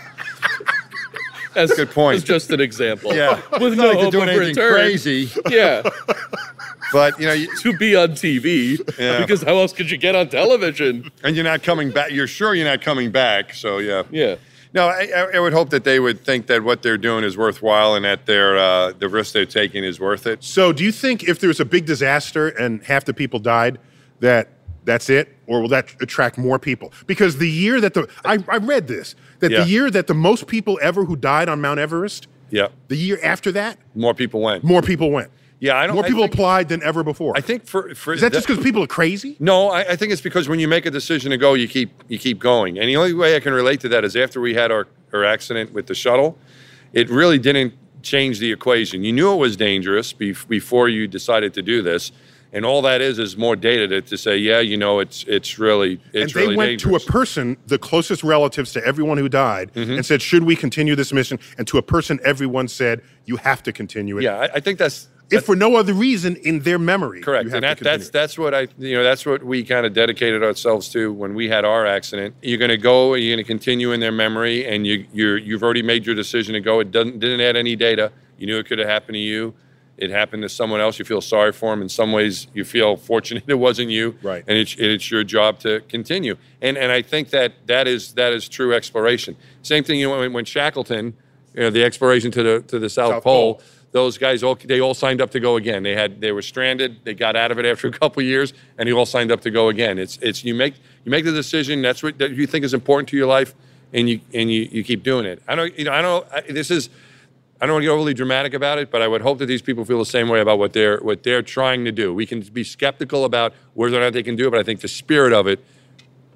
That's 1.53 1.73
a 1.73 1.75
Good 1.75 1.91
point. 1.91 2.15
It's 2.15 2.23
just 2.25 2.49
an 2.51 2.61
example. 2.61 3.13
Yeah, 3.13 3.35
with 3.59 3.73
It's 3.73 3.75
no 3.75 3.87
like 3.87 3.95
you're 3.95 4.03
hope 4.03 4.11
doing 4.13 4.29
of 4.29 4.35
anything 4.35 4.47
return. 4.55 4.73
crazy, 4.73 5.29
Yeah, 5.49 5.81
but 6.93 7.19
you 7.19 7.27
know, 7.27 7.33
you, 7.33 7.53
to 7.57 7.77
be 7.77 7.93
on 7.97 8.11
TV. 8.11 8.79
Yeah. 8.97 9.19
Because 9.19 9.41
how 9.43 9.57
else 9.57 9.73
could 9.73 9.91
you 9.91 9.97
get 9.97 10.15
on 10.15 10.29
television? 10.29 11.11
and 11.25 11.35
you're 11.35 11.43
not 11.43 11.61
coming 11.61 11.91
back. 11.91 12.11
You're 12.11 12.27
sure 12.27 12.55
you're 12.55 12.65
not 12.65 12.81
coming 12.81 13.11
back. 13.11 13.53
So 13.53 13.79
yeah, 13.79 14.03
Yeah. 14.11 14.35
No, 14.73 14.87
I, 14.87 15.29
I- 15.33 15.39
would 15.39 15.53
hope 15.53 15.69
that 15.71 15.83
they 15.83 15.99
would 15.99 16.23
think 16.23 16.47
that 16.47 16.63
what 16.63 16.81
they're 16.81 16.97
doing 16.97 17.23
is 17.23 17.35
worthwhile 17.37 17.95
and 17.95 18.05
that 18.05 18.25
their 18.25 18.57
uh, 18.57 18.93
the 18.97 19.09
risk 19.09 19.33
they're 19.33 19.45
taking 19.45 19.83
is 19.83 19.99
worth 19.99 20.25
it. 20.27 20.43
So 20.43 20.71
do 20.71 20.83
you 20.83 20.91
think 20.91 21.23
if 21.23 21.39
there 21.39 21.49
was 21.49 21.59
a 21.59 21.65
big 21.65 21.85
disaster 21.85 22.47
and 22.49 22.81
half 22.83 23.03
the 23.05 23.13
people 23.13 23.39
died, 23.39 23.79
that 24.21 24.47
that's 24.85 25.09
it? 25.09 25.35
Or 25.47 25.61
will 25.61 25.67
that 25.69 25.93
attract 26.01 26.37
more 26.37 26.57
people? 26.57 26.93
Because 27.05 27.37
the 27.37 27.49
year 27.49 27.81
that 27.81 27.93
the 27.93 28.07
I, 28.23 28.37
I 28.47 28.57
read 28.57 28.87
this, 28.87 29.15
that 29.39 29.51
Yeah. 29.51 29.63
the 29.63 29.69
year 29.69 29.91
that 29.91 30.07
the 30.07 30.13
most 30.13 30.47
people 30.47 30.79
ever 30.81 31.03
who 31.05 31.15
died 31.17 31.49
on 31.49 31.59
Mount 31.59 31.79
Everest, 31.79 32.27
Yeah, 32.49 32.67
the 32.87 32.95
year 32.95 33.19
after 33.21 33.51
that, 33.51 33.77
more 33.93 34.13
people 34.13 34.39
went. 34.41 34.63
more 34.63 34.81
people 34.81 35.11
went. 35.11 35.29
Yeah, 35.61 35.77
I 35.77 35.85
don't. 35.85 35.95
More 35.95 36.03
people 36.03 36.23
think- 36.23 36.33
applied 36.33 36.69
than 36.69 36.81
ever 36.83 37.03
before. 37.03 37.33
I 37.37 37.41
think 37.41 37.65
for 37.67 37.93
for 37.95 38.13
Is 38.13 38.21
that 38.21 38.33
just 38.33 38.47
because 38.47 38.61
people 38.63 38.83
are 38.83 38.87
crazy? 38.87 39.37
No, 39.39 39.69
I, 39.69 39.81
I 39.91 39.95
think 39.95 40.11
it's 40.11 40.21
because 40.21 40.49
when 40.49 40.59
you 40.59 40.67
make 40.67 40.85
a 40.87 40.91
decision 40.91 41.29
to 41.31 41.37
go, 41.37 41.53
you 41.53 41.67
keep 41.67 41.89
you 42.09 42.17
keep 42.17 42.39
going. 42.39 42.79
And 42.79 42.89
the 42.89 42.97
only 42.97 43.13
way 43.13 43.35
I 43.35 43.39
can 43.39 43.53
relate 43.53 43.79
to 43.81 43.89
that 43.89 44.03
is 44.03 44.15
after 44.15 44.41
we 44.41 44.55
had 44.55 44.71
our, 44.71 44.87
our 45.13 45.23
accident 45.23 45.71
with 45.71 45.85
the 45.85 45.93
shuttle, 45.95 46.37
it 46.93 47.09
really 47.11 47.37
didn't 47.37 47.73
change 48.01 48.39
the 48.39 48.51
equation. 48.51 49.03
You 49.03 49.13
knew 49.13 49.31
it 49.33 49.37
was 49.37 49.55
dangerous 49.55 50.11
bef- 50.13 50.47
before 50.47 50.89
you 50.89 51.07
decided 51.07 51.53
to 51.53 51.61
do 51.61 51.83
this, 51.83 52.11
and 52.51 52.65
all 52.65 52.81
that 52.81 52.99
is 52.99 53.19
is 53.19 53.37
more 53.37 53.55
data 53.55 53.87
to, 53.87 54.01
to 54.01 54.17
say, 54.17 54.37
yeah, 54.37 54.59
you 54.61 54.77
know, 54.77 54.99
it's 54.99 55.23
it's 55.27 55.59
really 55.59 56.01
it's 56.11 56.23
and 56.23 56.29
they 56.33 56.41
really 56.41 56.55
went 56.57 56.69
dangerous. 56.71 57.05
to 57.05 57.09
a 57.09 57.11
person, 57.11 57.55
the 57.67 57.77
closest 57.77 58.23
relatives 58.23 58.73
to 58.73 58.83
everyone 58.83 59.19
who 59.19 59.29
died, 59.29 59.71
Mm-hmm. 59.75 59.91
and 59.91 60.03
said, 60.03 60.23
"Should 60.23 60.43
we 60.43 60.55
continue 60.55 60.95
this 60.95 61.13
mission?" 61.13 61.37
And 61.59 61.67
to 61.67 61.77
a 61.77 61.83
person, 61.83 62.19
everyone 62.25 62.67
said, 62.67 63.01
"You 63.25 63.35
have 63.37 63.61
to 63.61 63.71
continue 63.71 64.17
it." 64.17 64.23
yeah, 64.23 64.37
I, 64.39 64.55
I 64.55 64.59
think 64.59 64.79
that's 64.79 65.07
If 65.31 65.45
for 65.45 65.55
no 65.55 65.75
other 65.75 65.93
reason, 65.93 66.35
in 66.37 66.59
their 66.59 66.79
memory, 66.79 67.21
Correct, 67.21 67.51
and 67.51 67.63
that, 67.63 67.79
that's 67.79 68.09
that's 68.09 68.37
what 68.37 68.53
I 68.53 68.67
you 68.77 68.95
know 68.95 69.03
that's 69.03 69.25
what 69.25 69.43
we 69.43 69.63
kind 69.63 69.85
of 69.85 69.93
dedicated 69.93 70.43
ourselves 70.43 70.89
to 70.89 71.11
when 71.13 71.33
we 71.33 71.49
had 71.49 71.65
our 71.65 71.85
accident. 71.85 72.35
You're 72.41 72.57
going 72.57 72.69
to 72.69 72.77
go, 72.77 73.13
you're 73.13 73.35
going 73.35 73.43
to 73.43 73.47
continue 73.47 73.91
in 73.91 73.99
their 73.99 74.11
memory, 74.11 74.67
and 74.67 74.85
you 74.85 75.05
you're 75.13 75.37
you've 75.37 75.63
already 75.63 75.83
made 75.83 76.05
your 76.05 76.15
decision 76.15 76.53
to 76.53 76.59
go. 76.59 76.79
It 76.79 76.91
doesn't 76.91 77.19
didn't 77.19 77.41
add 77.41 77.55
any 77.55 77.75
data. 77.75 78.11
You 78.37 78.47
knew 78.47 78.57
it 78.57 78.65
could 78.65 78.79
have 78.79 78.87
happened 78.87 79.15
to 79.15 79.19
you. 79.19 79.53
It 79.97 80.09
happened 80.09 80.41
to 80.41 80.49
someone 80.49 80.81
else. 80.81 80.97
You 80.97 81.05
feel 81.05 81.21
sorry 81.21 81.51
for 81.51 81.69
them. 81.69 81.83
In 81.83 81.87
some 81.87 82.11
ways, 82.11 82.47
you 82.55 82.65
feel 82.65 82.97
fortunate 82.97 83.43
it 83.47 83.53
wasn't 83.53 83.89
you. 83.89 84.17
Right. 84.23 84.43
And 84.47 84.57
it's 84.57 84.75
it's 84.77 85.11
your 85.11 85.23
job 85.23 85.59
to 85.59 85.81
continue. 85.81 86.37
And 86.61 86.77
and 86.77 86.91
I 86.91 87.03
think 87.03 87.29
that 87.29 87.53
that 87.67 87.87
is 87.87 88.13
that 88.13 88.33
is 88.33 88.49
true 88.49 88.73
exploration. 88.73 89.37
Same 89.61 89.83
thing. 89.83 89.99
You 89.99 90.09
know 90.09 90.19
when, 90.19 90.33
when 90.33 90.45
Shackleton, 90.45 91.13
you 91.53 91.61
know, 91.61 91.69
the 91.69 91.83
exploration 91.83 92.31
to 92.31 92.43
the 92.43 92.61
to 92.63 92.79
the 92.79 92.89
South, 92.89 93.11
South 93.11 93.23
Pole. 93.23 93.55
Pole. 93.55 93.63
Those 93.91 94.17
guys 94.17 94.41
all 94.43 94.55
they 94.55 94.79
all 94.79 94.93
signed 94.93 95.21
up 95.21 95.31
to 95.31 95.39
go 95.39 95.57
again. 95.57 95.83
They 95.83 95.95
had 95.95 96.21
they 96.21 96.31
were 96.31 96.41
stranded. 96.41 97.03
They 97.03 97.13
got 97.13 97.35
out 97.35 97.51
of 97.51 97.59
it 97.59 97.65
after 97.65 97.87
a 97.87 97.91
couple 97.91 98.23
years, 98.23 98.53
and 98.77 98.87
they 98.87 98.93
all 98.93 99.05
signed 99.05 99.31
up 99.31 99.41
to 99.41 99.51
go 99.51 99.69
again. 99.69 99.99
It's 99.99 100.17
it's 100.21 100.43
you 100.43 100.55
make 100.55 100.75
you 101.03 101.11
make 101.11 101.25
the 101.25 101.31
decision. 101.31 101.81
That's 101.81 102.01
what 102.01 102.17
that 102.19 102.31
you 102.31 102.47
think 102.47 102.63
is 102.63 102.73
important 102.73 103.09
to 103.09 103.17
your 103.17 103.27
life, 103.27 103.53
and 103.93 104.09
you 104.09 104.21
and 104.33 104.51
you, 104.51 104.67
you 104.71 104.83
keep 104.83 105.03
doing 105.03 105.25
it. 105.25 105.41
I 105.47 105.55
don't 105.55 105.77
you 105.77 105.85
know 105.85 105.91
I 105.91 106.01
don't 106.01 106.27
I, 106.31 106.41
this 106.41 106.71
is. 106.71 106.89
I 107.59 107.67
don't 107.67 107.75
want 107.75 107.83
to 107.83 107.85
get 107.89 107.91
overly 107.91 108.15
dramatic 108.15 108.55
about 108.55 108.79
it, 108.79 108.89
but 108.89 109.03
I 109.03 109.07
would 109.07 109.21
hope 109.21 109.37
that 109.37 109.45
these 109.45 109.61
people 109.61 109.85
feel 109.85 109.99
the 109.99 110.05
same 110.05 110.29
way 110.29 110.39
about 110.39 110.57
what 110.57 110.73
they're 110.73 110.97
what 110.97 111.21
they're 111.21 111.43
trying 111.43 111.85
to 111.85 111.91
do. 111.91 112.11
We 112.11 112.25
can 112.25 112.41
be 112.41 112.63
skeptical 112.63 113.23
about 113.23 113.53
whether 113.75 113.97
or 113.97 113.99
not 113.99 114.13
they 114.13 114.23
can 114.23 114.35
do 114.35 114.47
it, 114.47 114.49
but 114.49 114.59
I 114.59 114.63
think 114.63 114.81
the 114.81 114.87
spirit 114.87 115.31
of 115.31 115.45
it 115.45 115.63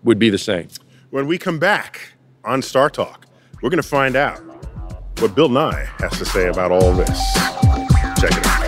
would 0.04 0.20
be 0.20 0.30
the 0.30 0.38
same. 0.38 0.68
When 1.10 1.26
we 1.26 1.40
come 1.40 1.58
back 1.58 2.14
on 2.44 2.62
Star 2.62 2.92
Talk, 2.92 3.26
we're 3.64 3.72
going 3.72 3.82
to 3.82 3.88
find 3.88 4.16
out 4.16 4.55
what 5.20 5.36
Bill 5.36 5.50
Nye 5.50 5.88
has 6.00 6.18
to 6.18 6.26
say 6.26 6.48
about 6.50 6.72
all 6.72 6.94
this. 6.94 7.34
Check 8.20 8.32
it 8.32 8.46
out. 8.46 8.66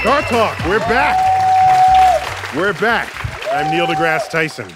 Star 0.00 0.22
Talk, 0.22 0.66
we're 0.66 0.78
back. 0.80 2.54
We're 2.54 2.72
back. 2.74 3.12
I'm 3.52 3.70
Neil 3.70 3.86
deGrasse 3.86 4.30
Tyson. 4.30 4.68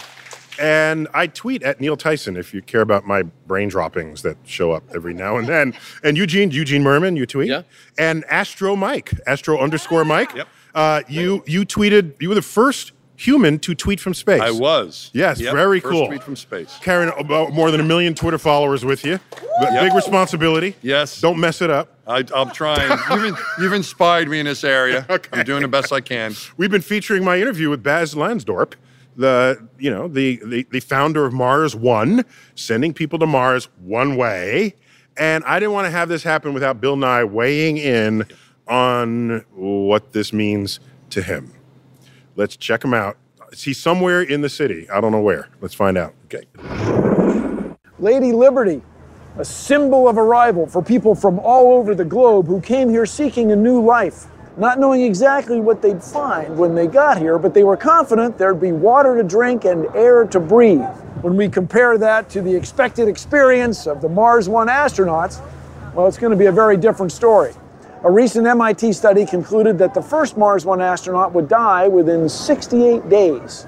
And 0.61 1.09
I 1.14 1.27
tweet 1.27 1.62
at 1.62 1.81
Neil 1.81 1.97
Tyson 1.97 2.37
if 2.37 2.53
you 2.53 2.61
care 2.61 2.83
about 2.83 3.07
my 3.07 3.23
brain 3.23 3.68
droppings 3.68 4.23
that 4.23 4.37
show 4.45 4.73
up 4.73 4.85
every 4.95 5.14
now 5.14 5.39
and 5.39 5.49
then. 5.49 5.73
And 6.05 6.18
Eugene, 6.18 6.51
Eugene 6.51 6.83
Mirman, 6.83 7.16
you 7.16 7.25
tweet. 7.27 7.49
Yeah. 7.49 7.62
And 7.99 8.25
Astro 8.27 8.77
Mike, 8.77 9.12
Astro 9.27 9.59
underscore 9.59 10.05
Mike. 10.05 10.35
Yep. 10.35 10.49
Uh, 10.75 11.03
you 11.09 11.43
you 11.47 11.64
tweeted. 11.64 12.14
You 12.21 12.29
were 12.29 12.35
the 12.35 12.43
first 12.43 12.93
human 13.16 13.59
to 13.59 13.75
tweet 13.75 14.01
from 14.01 14.14
space. 14.14 14.41
I 14.41 14.51
was. 14.51 15.11
Yes, 15.12 15.39
Yep, 15.41 15.53
very 15.55 15.79
first 15.79 15.93
cool. 15.93 16.07
tweet 16.07 16.23
from 16.23 16.37
space. 16.37 16.79
Carrying 16.81 17.12
about 17.18 17.53
more 17.53 17.71
than 17.71 17.79
a 17.79 17.85
million 17.85 18.14
Twitter 18.14 18.39
followers 18.39 18.83
with 18.83 19.05
you. 19.05 19.21
Yep. 19.61 19.81
Big 19.83 19.95
responsibility. 19.95 20.75
Yes. 20.81 21.21
Don't 21.21 21.39
mess 21.39 21.61
it 21.61 21.68
up. 21.68 21.99
I, 22.07 22.25
I'm 22.35 22.51
trying. 22.51 22.99
You've, 23.11 23.25
in- 23.25 23.37
you've 23.59 23.73
inspired 23.75 24.29
me 24.29 24.41
in 24.41 24.47
this 24.47 24.64
area. 24.64 25.05
Okay. 25.11 25.29
I'm 25.39 25.45
doing 25.45 25.61
the 25.61 25.68
best 25.68 25.93
I 25.93 26.01
can. 26.01 26.35
We've 26.57 26.71
been 26.71 26.81
featuring 26.81 27.23
my 27.23 27.39
interview 27.39 27.68
with 27.68 27.83
Baz 27.83 28.14
Lansdorp, 28.14 28.73
the 29.16 29.68
you 29.79 29.91
know 29.91 30.09
the, 30.09 30.41
the 30.45 30.66
the 30.71 30.81
founder 30.81 31.27
of 31.27 31.35
Mars 31.35 31.77
One, 31.77 32.25
sending 32.55 32.95
people 32.95 33.18
to 33.18 33.27
Mars 33.27 33.68
one 33.83 34.16
way. 34.16 34.77
And 35.18 35.45
I 35.45 35.61
didn't 35.61 35.73
want 35.75 35.85
to 35.85 35.91
have 35.91 36.09
this 36.09 36.23
happen 36.23 36.55
without 36.55 36.81
Bill 36.81 36.97
Nye 36.97 37.25
weighing 37.25 37.77
in 37.77 38.25
on 38.71 39.45
what 39.53 40.12
this 40.12 40.33
means 40.33 40.81
to 41.11 41.21
him. 41.21 41.53
Let's 42.37 42.57
check 42.57 42.85
him 42.85 42.95
out. 42.95 43.18
He's 43.53 43.79
somewhere 43.79 44.23
in 44.23 44.41
the 44.41 44.49
city. 44.49 44.89
I 44.89 45.01
don't 45.01 45.11
know 45.11 45.21
where. 45.21 45.49
Let's 45.61 45.75
find 45.75 45.99
out. 45.99 46.14
Okay. 46.27 46.47
Lady 47.99 48.33
Liberty, 48.33 48.81
a 49.37 49.45
symbol 49.45 50.09
of 50.09 50.16
arrival 50.16 50.66
for 50.66 50.83
people 50.83 51.14
from 51.14 51.39
all 51.41 51.73
over 51.73 51.95
the 51.95 52.05
globe 52.05 52.47
who 52.47 52.61
came 52.61 52.89
here 52.89 53.05
seeking 53.05 53.51
a 53.53 53.57
new 53.57 53.83
life, 53.85 54.27
not 54.57 54.79
knowing 54.79 55.03
exactly 55.03 55.61
what 55.61 55.83
they'd 55.83 56.03
find 56.03 56.57
when 56.57 56.75
they 56.75 56.87
got 56.87 57.18
here, 57.18 57.39
but 57.39 57.53
they 57.53 57.64
were 57.64 57.77
confident 57.77 58.39
there'd 58.39 58.61
be 58.61 58.73
water 58.73 59.16
to 59.16 59.25
drink 59.25 59.64
and 59.64 59.87
air 59.97 60.25
to 60.27 60.39
breathe. 60.39 60.81
When 61.23 61.37
we 61.37 61.49
compare 61.49 61.99
that 61.99 62.31
to 62.31 62.41
the 62.41 62.55
expected 62.55 63.09
experience 63.09 63.87
of 63.87 64.01
the 64.01 64.09
Mars 64.09 64.49
One 64.49 64.68
astronauts, 64.68 65.41
well, 65.93 66.07
it's 66.07 66.18
going 66.18 66.31
to 66.31 66.37
be 66.37 66.47
a 66.47 66.53
very 66.53 66.77
different 66.77 67.11
story. 67.11 67.53
A 68.03 68.11
recent 68.11 68.46
MIT 68.46 68.94
study 68.94 69.26
concluded 69.26 69.76
that 69.76 69.92
the 69.92 70.01
first 70.01 70.38
Mars 70.38 70.64
One 70.64 70.80
astronaut 70.80 71.34
would 71.34 71.48
die 71.48 71.86
within 71.86 72.30
68 72.30 73.07
days. 73.11 73.66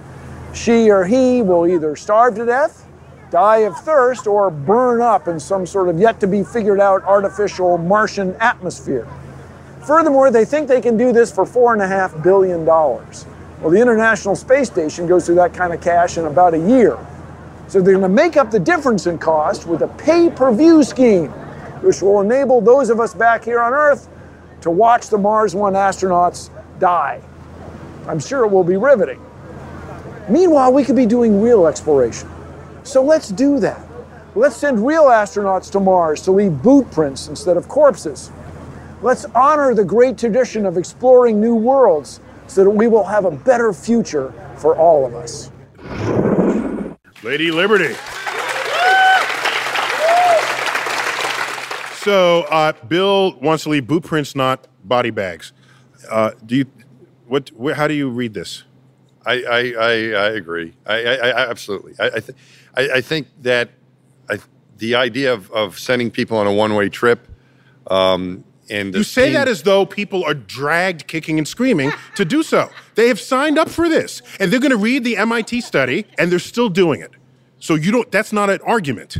She 0.55 0.91
or 0.91 1.05
he 1.05 1.43
will 1.43 1.67
either 1.67 1.95
starve 1.97 2.37
to 2.37 2.47
death, 2.47 2.89
die 3.31 3.59
of 3.59 3.77
thirst, 3.81 4.27
or 4.27 4.51
burn 4.51 5.03
up 5.03 5.29
in 5.29 5.39
some 5.39 5.67
sort 5.67 5.91
of 5.91 6.01
yet 6.01 6.19
to 6.21 6.27
be 6.27 6.43
figured 6.43 6.81
out 6.81 7.03
artificial 7.03 7.77
Martian 7.77 8.35
atmosphere. 8.37 9.07
Furthermore, 9.87 10.31
they 10.31 10.47
think 10.47 10.67
they 10.67 10.81
can 10.81 10.97
do 10.97 11.13
this 11.13 11.31
for 11.31 11.45
$4.5 11.45 12.23
billion. 12.23 12.65
Well, 12.65 13.69
the 13.69 13.83
International 13.83 14.35
Space 14.35 14.69
Station 14.69 15.07
goes 15.07 15.27
through 15.27 15.35
that 15.35 15.53
kind 15.53 15.75
of 15.75 15.83
cash 15.83 16.17
in 16.17 16.25
about 16.25 16.55
a 16.55 16.59
year. 16.59 16.97
So 17.69 17.83
they're 17.83 17.99
going 17.99 18.01
to 18.01 18.09
make 18.09 18.39
up 18.39 18.51
the 18.51 18.61
difference 18.61 19.07
in 19.07 19.19
cost 19.19 19.67
with 19.67 19.83
a 19.83 19.89
pay 19.89 20.31
per 20.31 20.51
view 20.55 20.83
scheme, 20.83 21.29
which 21.83 22.01
will 22.01 22.23
enable 22.23 22.63
those 22.63 22.89
of 22.89 22.99
us 22.99 23.13
back 23.13 23.45
here 23.45 23.61
on 23.61 23.75
Earth 23.75 24.09
to 24.63 24.71
watch 24.71 25.09
the 25.09 25.19
Mars 25.19 25.55
One 25.55 25.75
astronauts 25.75 26.51
die. 26.79 27.21
I'm 28.09 28.19
sure 28.19 28.45
it 28.45 28.49
will 28.49 28.65
be 28.65 28.77
riveting. 28.77 29.21
Meanwhile, 30.29 30.73
we 30.73 30.85
could 30.85 30.97
be 30.97 31.07
doing 31.07 31.41
real 31.41 31.67
exploration. 31.67 32.29
So 32.85 33.03
let's 33.03 33.29
do 33.29 33.61
that. 33.61 33.85
Let's 34.35 34.57
send 34.57 34.85
real 34.85 35.05
astronauts 35.05 35.71
to 35.73 35.81
Mars 35.81 36.23
to 36.23 36.33
leave 36.33 36.63
boot 36.63 36.91
prints 36.91 37.29
instead 37.29 37.57
of 37.57 37.69
corpses. 37.69 38.31
Let's 39.03 39.25
honor 39.35 39.75
the 39.75 39.85
great 39.85 40.17
tradition 40.17 40.65
of 40.65 40.79
exploring 40.79 41.41
new 41.41 41.55
worlds 41.55 42.21
so 42.47 42.65
that 42.65 42.71
we 42.71 42.87
will 42.87 43.05
have 43.05 43.25
a 43.25 43.31
better 43.31 43.73
future 43.73 44.33
for 44.57 44.77
all 44.77 45.05
of 45.05 45.15
us. 45.15 45.51
Lady 47.23 47.51
Liberty. 47.51 47.95
So 52.03 52.43
uh, 52.51 52.73
Bill 52.89 53.39
wants 53.39 53.63
to 53.65 53.71
leave 53.71 53.87
boot 53.87 54.03
prints, 54.03 54.35
not 54.35 54.67
body 54.83 55.11
bags. 55.11 55.53
Uh, 56.11 56.33
do 56.45 56.57
you? 56.57 56.67
What? 57.29 57.51
Where, 57.51 57.75
how 57.75 57.87
do 57.87 57.95
you 57.95 58.11
read 58.11 58.35
this? 58.35 58.65
I, 59.25 59.45
I, 59.45 59.59
I, 59.79 59.91
I 59.91 60.29
agree. 60.31 60.75
I, 60.85 60.95
I, 60.95 61.15
I 61.15 61.49
absolutely. 61.49 61.95
I, 62.01 62.07
I, 62.07 62.21
th- 62.21 62.39
I, 62.77 62.91
I 62.97 63.01
think 63.03 63.29
that 63.43 63.71
I, 64.29 64.41
the 64.79 64.97
idea 64.97 65.33
of, 65.33 65.49
of 65.53 65.79
sending 65.79 66.11
people 66.11 66.37
on 66.39 66.49
a 66.49 66.53
one 66.53 66.75
way 66.75 66.89
trip, 66.89 67.29
um, 67.89 68.43
and 68.69 68.93
You 68.93 69.05
say 69.05 69.33
that 69.35 69.47
as 69.47 69.63
though 69.63 69.87
people 69.87 70.25
are 70.25 70.35
dragged 70.35 71.07
kicking 71.07 71.39
and 71.39 71.47
screaming 71.47 71.93
to 72.17 72.25
do 72.25 72.43
so. 72.43 72.69
They 72.97 73.07
have 73.07 73.21
signed 73.21 73.59
up 73.59 73.69
for 73.69 73.89
this, 73.89 74.23
and 74.41 74.53
they're 74.53 74.61
going 74.61 74.73
to 74.73 74.77
read 74.77 75.05
the 75.05 75.17
MIT 75.19 75.61
study, 75.61 76.07
and 76.19 76.33
they're 76.33 76.41
still 76.41 76.69
doing 76.69 77.01
it. 77.01 77.13
So 77.61 77.77
you 77.77 77.93
don't. 77.93 78.11
That's 78.11 78.33
not 78.33 78.51
an 78.51 78.59
argument 78.65 79.19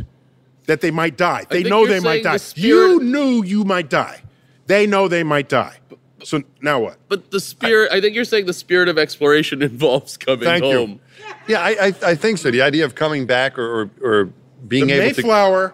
that 0.65 0.81
they 0.81 0.91
might 0.91 1.17
die. 1.17 1.45
They 1.49 1.63
know 1.63 1.85
they 1.85 1.99
might 1.99 2.03
saying 2.03 2.23
the 2.23 2.29
die. 2.29 2.37
spirit- 2.37 2.89
You 2.91 2.99
knew 3.03 3.43
you 3.43 3.63
might 3.63 3.89
die. 3.89 4.21
They 4.67 4.87
know 4.87 5.07
they 5.07 5.23
might 5.23 5.49
die. 5.49 5.77
So 6.23 6.41
now 6.61 6.79
what? 6.79 6.97
But 7.09 7.31
the 7.31 7.39
spirit, 7.39 7.91
I, 7.91 7.99
think 7.99 8.15
you're 8.15 8.23
saying 8.23 8.45
the 8.45 8.53
spirit 8.53 8.87
of 8.87 8.97
exploration 8.97 9.61
involves 9.61 10.17
coming 10.17 10.45
Thank 10.45 10.63
you. 10.63 10.99
Yeah, 11.47 11.59
I, 11.61 11.69
I, 11.87 11.93
I 12.11 12.15
think 12.15 12.37
so. 12.37 12.49
The 12.51 12.61
idea 12.61 12.85
of 12.85 12.95
coming 12.95 13.25
back 13.25 13.57
or, 13.57 13.81
or, 13.83 13.89
or 14.01 14.29
being 14.67 14.87
the 14.87 14.93
able 14.93 15.15
to. 15.15 15.21
Mayflower 15.21 15.73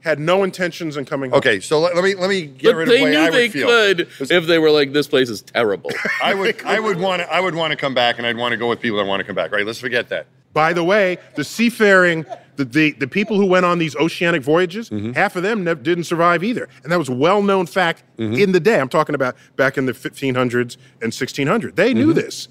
had 0.00 0.20
no 0.20 0.44
intentions 0.44 0.96
in 0.96 1.04
coming 1.04 1.30
home. 1.30 1.38
Okay, 1.38 1.60
so 1.60 1.80
let, 1.80 1.94
let 1.94 2.04
me 2.04 2.14
let 2.14 2.28
me 2.30 2.46
get 2.46 2.70
But 2.72 2.76
rid 2.76 2.88
of 2.88 2.94
the 2.94 3.02
way 3.02 3.16
I 3.16 3.24
would 3.24 3.32
they 3.34 3.48
feel. 3.48 3.66
could 3.66 4.00
if 4.30 4.46
they 4.46 4.58
were 4.58 4.70
like, 4.70 4.92
this 4.92 5.08
place 5.08 5.28
is 5.28 5.42
terrible. 5.42 5.90
I 6.22 6.34
would 6.34 6.62
I 6.64 6.78
would 6.80 6.98
want 6.98 7.22
to 7.22 7.32
I 7.32 7.40
would 7.40 7.54
want 7.54 7.72
to 7.72 7.76
come 7.76 7.94
back, 7.94 8.18
and 8.18 8.26
I'd 8.26 8.36
want 8.36 8.52
to 8.52 8.56
go 8.56 8.68
with 8.68 8.80
people 8.80 8.98
that 8.98 9.06
want 9.06 9.20
to 9.20 9.24
come 9.24 9.34
back. 9.34 9.52
Right? 9.52 9.66
Let's 9.66 9.80
forget 9.80 10.08
that. 10.10 10.26
By 10.52 10.72
the 10.72 10.84
way, 10.84 11.18
the 11.34 11.44
seafaring, 11.44 12.24
the, 12.58 12.64
the, 12.64 12.90
the 12.92 13.08
people 13.08 13.36
who 13.36 13.46
went 13.46 13.64
on 13.64 13.78
these 13.78 13.96
oceanic 13.96 14.42
voyages, 14.42 14.90
Mm-hmm. 14.90 15.12
half 15.12 15.36
of 15.36 15.42
them 15.42 15.64
didn't 15.64 16.04
survive 16.04 16.44
either. 16.44 16.68
And 16.82 16.92
that 16.92 16.98
was 16.98 17.08
a 17.08 17.14
well 17.14 17.40
known 17.42 17.64
fact 17.66 18.02
Mm-hmm. 18.18 18.34
in 18.34 18.52
the 18.52 18.60
day. 18.60 18.78
I'm 18.80 18.88
talking 18.88 19.14
about 19.14 19.36
back 19.56 19.78
in 19.78 19.86
the 19.86 19.92
1500s 19.92 20.76
and 21.00 21.12
1600s. 21.12 21.74
They 21.74 21.90
Mm-hmm. 21.90 21.98
knew 21.98 22.12
this. 22.12 22.48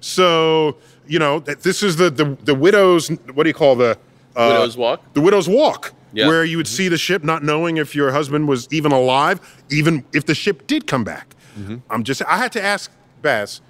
So, 0.00 0.76
you 1.06 1.18
know, 1.18 1.40
this 1.40 1.82
is 1.82 1.96
the, 1.96 2.08
the, 2.10 2.36
the 2.44 2.54
widow's, 2.54 3.08
what 3.34 3.42
do 3.42 3.48
you 3.50 3.54
call 3.54 3.74
the? 3.76 3.98
Uh, 4.36 4.48
Widow's 4.52 4.76
Walk? 4.76 5.14
The 5.14 5.20
widow's 5.20 5.48
walk. 5.48 5.92
Yeah. 6.12 6.28
Where 6.28 6.44
you 6.44 6.56
would 6.56 6.68
see 6.68 6.88
the 6.88 6.96
ship 6.96 7.24
not 7.24 7.42
knowing 7.42 7.76
if 7.76 7.94
your 7.96 8.12
husband 8.12 8.46
was 8.48 8.68
even 8.72 8.92
alive, 8.92 9.40
even 9.70 10.04
if 10.14 10.24
the 10.24 10.34
ship 10.34 10.66
did 10.68 10.86
come 10.86 11.02
back. 11.04 11.34
Mm-hmm. 11.58 11.76
I'm 11.90 12.02
just, 12.04 12.22
I 12.24 12.36
had 12.38 12.52
to 12.52 12.62
ask 12.62 12.90
Baz, 13.20 13.60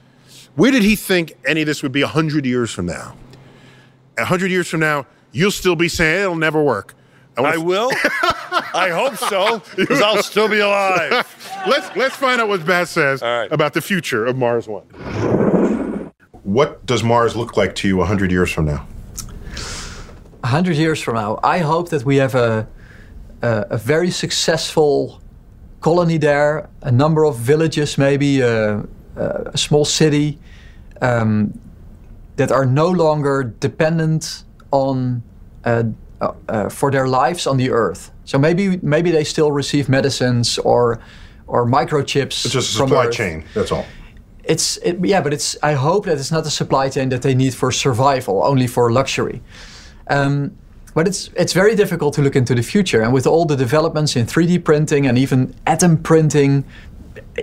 where 0.55 0.71
did 0.71 0.83
he 0.83 0.95
think 0.95 1.33
any 1.47 1.63
of 1.63 1.67
this 1.67 1.83
would 1.83 1.93
be 1.93 2.03
100 2.03 2.45
years 2.45 2.71
from 2.71 2.87
now? 2.87 3.17
100 4.19 4.51
years 4.51 4.69
from 4.69 4.81
now, 4.81 5.07
you'll 5.33 5.51
still 5.51 5.77
be 5.77 5.89
saying 5.89 6.23
it'll 6.23 6.37
never 6.37 6.63
work. 6.63 6.95
wanna- 7.37 7.55
I 7.55 7.57
will. 7.59 7.91
I 8.75 8.91
hope 8.91 9.17
so, 9.17 9.63
because 9.77 10.01
I'll 10.01 10.23
still 10.23 10.49
be 10.49 10.59
alive. 10.61 11.11
let's 11.67 11.95
let's 11.97 12.17
find 12.17 12.41
out 12.41 12.49
what 12.49 12.65
Baz 12.67 12.91
says 12.91 13.23
All 13.23 13.29
right. 13.41 13.53
about 13.53 13.73
the 13.75 13.81
future 13.81 14.25
of 14.27 14.37
Mars 14.37 14.67
One. 14.69 14.85
What 16.43 16.85
does 16.87 17.03
Mars 17.03 17.37
look 17.37 17.57
like 17.57 17.75
to 17.77 17.89
you 17.89 17.97
100 17.99 18.31
years 18.31 18.51
from 18.51 18.65
now? 18.67 18.87
100 20.41 20.77
years 20.77 21.01
from 21.01 21.15
now, 21.17 21.39
I 21.43 21.59
hope 21.59 21.91
that 21.91 22.05
we 22.05 22.17
have 22.17 22.35
a, 22.35 22.67
a, 23.43 23.67
a 23.71 23.77
very 23.79 24.11
successful 24.11 25.21
colony 25.81 26.17
there, 26.19 26.69
a 26.83 26.91
number 26.91 27.25
of 27.25 27.37
villages, 27.37 27.99
maybe 27.99 28.41
a, 28.41 28.85
a 29.17 29.57
small 29.59 29.85
city 29.85 30.39
um, 31.03 31.59
that 32.37 32.51
are 32.51 32.65
no 32.65 32.89
longer 32.89 33.43
dependent 33.61 34.45
on 34.71 35.23
uh, 35.65 35.85
uh, 36.21 36.33
uh, 36.49 36.69
for 36.69 36.91
their 36.91 37.07
lives 37.07 37.47
on 37.47 37.57
the 37.57 37.71
Earth. 37.71 38.11
So 38.25 38.39
maybe 38.39 38.79
maybe 38.83 39.11
they 39.11 39.25
still 39.25 39.53
receive 39.53 39.89
medicines 39.89 40.59
or 40.59 40.99
or 41.47 41.67
microchips 41.67 42.45
It's 42.45 42.53
just 42.53 42.71
a 42.75 42.77
supply 42.77 43.07
Earth. 43.07 43.15
chain. 43.15 43.45
That's 43.55 43.73
all. 43.73 43.87
it's 44.45 44.77
it, 44.79 44.99
yeah, 45.05 45.23
but 45.23 45.33
it's. 45.33 45.57
I 45.63 45.75
hope 45.75 46.07
that 46.07 46.19
it's 46.19 46.31
not 46.33 46.47
a 46.47 46.51
supply 46.51 46.89
chain 46.91 47.09
that 47.11 47.23
they 47.23 47.35
need 47.35 47.55
for 47.55 47.73
survival, 47.73 48.43
only 48.45 48.67
for 48.67 48.91
luxury. 48.93 49.41
Um, 50.11 50.51
but 50.95 51.07
it's 51.07 51.31
it's 51.37 51.53
very 51.53 51.75
difficult 51.77 52.15
to 52.15 52.23
look 52.23 52.35
into 52.37 52.55
the 52.55 52.63
future, 52.63 53.03
and 53.03 53.13
with 53.13 53.27
all 53.27 53.45
the 53.47 53.57
developments 53.57 54.17
in 54.17 54.27
3D 54.27 54.65
printing 54.65 55.07
and 55.07 55.17
even 55.19 55.55
atom 55.67 55.97
printing, 55.99 56.65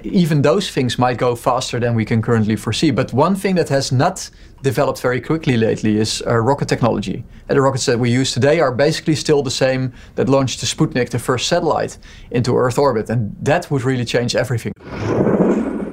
even 0.04 0.42
those 0.42 0.70
things 0.70 0.98
might 0.98 1.18
go 1.18 1.36
faster 1.36 1.80
than 1.80 1.96
we 1.96 2.06
can 2.06 2.22
currently 2.22 2.56
foresee. 2.56 2.92
But 2.92 3.14
one 3.14 3.36
thing 3.36 3.56
that 3.56 3.70
has 3.70 3.92
not 3.92 4.30
developed 4.62 5.02
very 5.02 5.22
quickly 5.22 5.58
lately 5.58 5.98
is 5.98 6.24
uh, 6.26 6.36
rocket 6.38 6.68
technology. 6.68 7.24
And 7.48 7.58
the 7.58 7.62
rockets 7.62 7.86
that 7.86 8.00
we 8.00 8.10
use 8.10 8.34
today 8.34 8.60
are 8.60 8.72
basically 8.72 9.16
still 9.16 9.44
the 9.44 9.52
same 9.52 9.94
that 10.16 10.28
launched 10.30 10.62
the 10.62 10.66
Sputnik, 10.66 11.10
the 11.10 11.20
first 11.20 11.48
satellite, 11.48 11.98
into 12.32 12.56
Earth 12.58 12.78
orbit. 12.78 13.10
And 13.10 13.36
that 13.42 13.70
would 13.70 13.84
really 13.84 14.06
change 14.06 14.36
everything. 14.36 14.74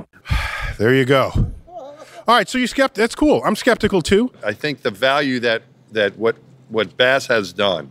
There 0.78 0.94
you 0.94 1.04
go. 1.04 1.30
All 2.26 2.34
right, 2.36 2.48
so 2.48 2.56
you 2.58 2.66
skept. 2.66 2.94
That's 2.94 3.14
cool. 3.14 3.42
I'm 3.44 3.54
skeptical 3.54 4.00
too. 4.00 4.32
I 4.42 4.52
think 4.52 4.82
the 4.82 4.90
value 4.90 5.38
that 5.40 5.62
that 5.92 6.16
what 6.16 6.36
what 6.70 6.96
Baz 6.96 7.26
has 7.26 7.52
done 7.52 7.90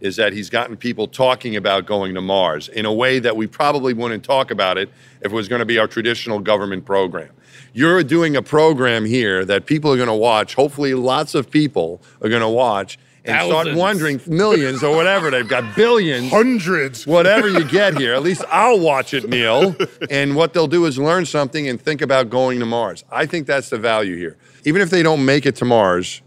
is 0.00 0.16
that 0.16 0.32
he's 0.32 0.50
gotten 0.50 0.76
people 0.76 1.06
talking 1.06 1.56
about 1.56 1.86
going 1.86 2.14
to 2.14 2.20
Mars 2.20 2.68
in 2.68 2.86
a 2.86 2.92
way 2.92 3.18
that 3.18 3.36
we 3.36 3.46
probably 3.46 3.92
wouldn't 3.92 4.24
talk 4.24 4.50
about 4.50 4.78
it 4.78 4.88
if 5.20 5.32
it 5.32 5.34
was 5.34 5.48
going 5.48 5.60
to 5.60 5.66
be 5.66 5.78
our 5.78 5.86
traditional 5.86 6.38
government 6.38 6.84
program. 6.84 7.30
You're 7.72 8.02
doing 8.02 8.36
a 8.36 8.42
program 8.42 9.04
here 9.04 9.44
that 9.44 9.66
people 9.66 9.92
are 9.92 9.96
going 9.96 10.08
to 10.08 10.14
watch. 10.14 10.54
Hopefully, 10.54 10.94
lots 10.94 11.34
of 11.34 11.50
people 11.50 12.00
are 12.22 12.28
going 12.28 12.42
to 12.42 12.48
watch 12.48 12.98
and 13.24 13.46
start 13.46 13.74
wondering 13.74 14.20
millions 14.26 14.82
or 14.82 14.96
whatever. 14.96 15.30
They've 15.30 15.46
got 15.46 15.76
billions. 15.76 16.30
Hundreds. 16.30 17.06
Whatever 17.06 17.48
you 17.48 17.64
get 17.64 17.98
here, 17.98 18.14
at 18.14 18.22
least 18.22 18.42
I'll 18.48 18.80
watch 18.80 19.14
it, 19.14 19.28
Neil. 19.28 19.76
And 20.10 20.34
what 20.34 20.52
they'll 20.52 20.66
do 20.66 20.86
is 20.86 20.98
learn 20.98 21.26
something 21.26 21.68
and 21.68 21.80
think 21.80 22.00
about 22.00 22.30
going 22.30 22.58
to 22.60 22.66
Mars. 22.66 23.04
I 23.10 23.26
think 23.26 23.46
that's 23.46 23.68
the 23.68 23.78
value 23.78 24.16
here. 24.16 24.38
Even 24.64 24.80
if 24.82 24.90
they 24.90 25.02
don't 25.02 25.24
make 25.24 25.46
it 25.46 25.56
to 25.56 25.64
Mars, 25.64 26.22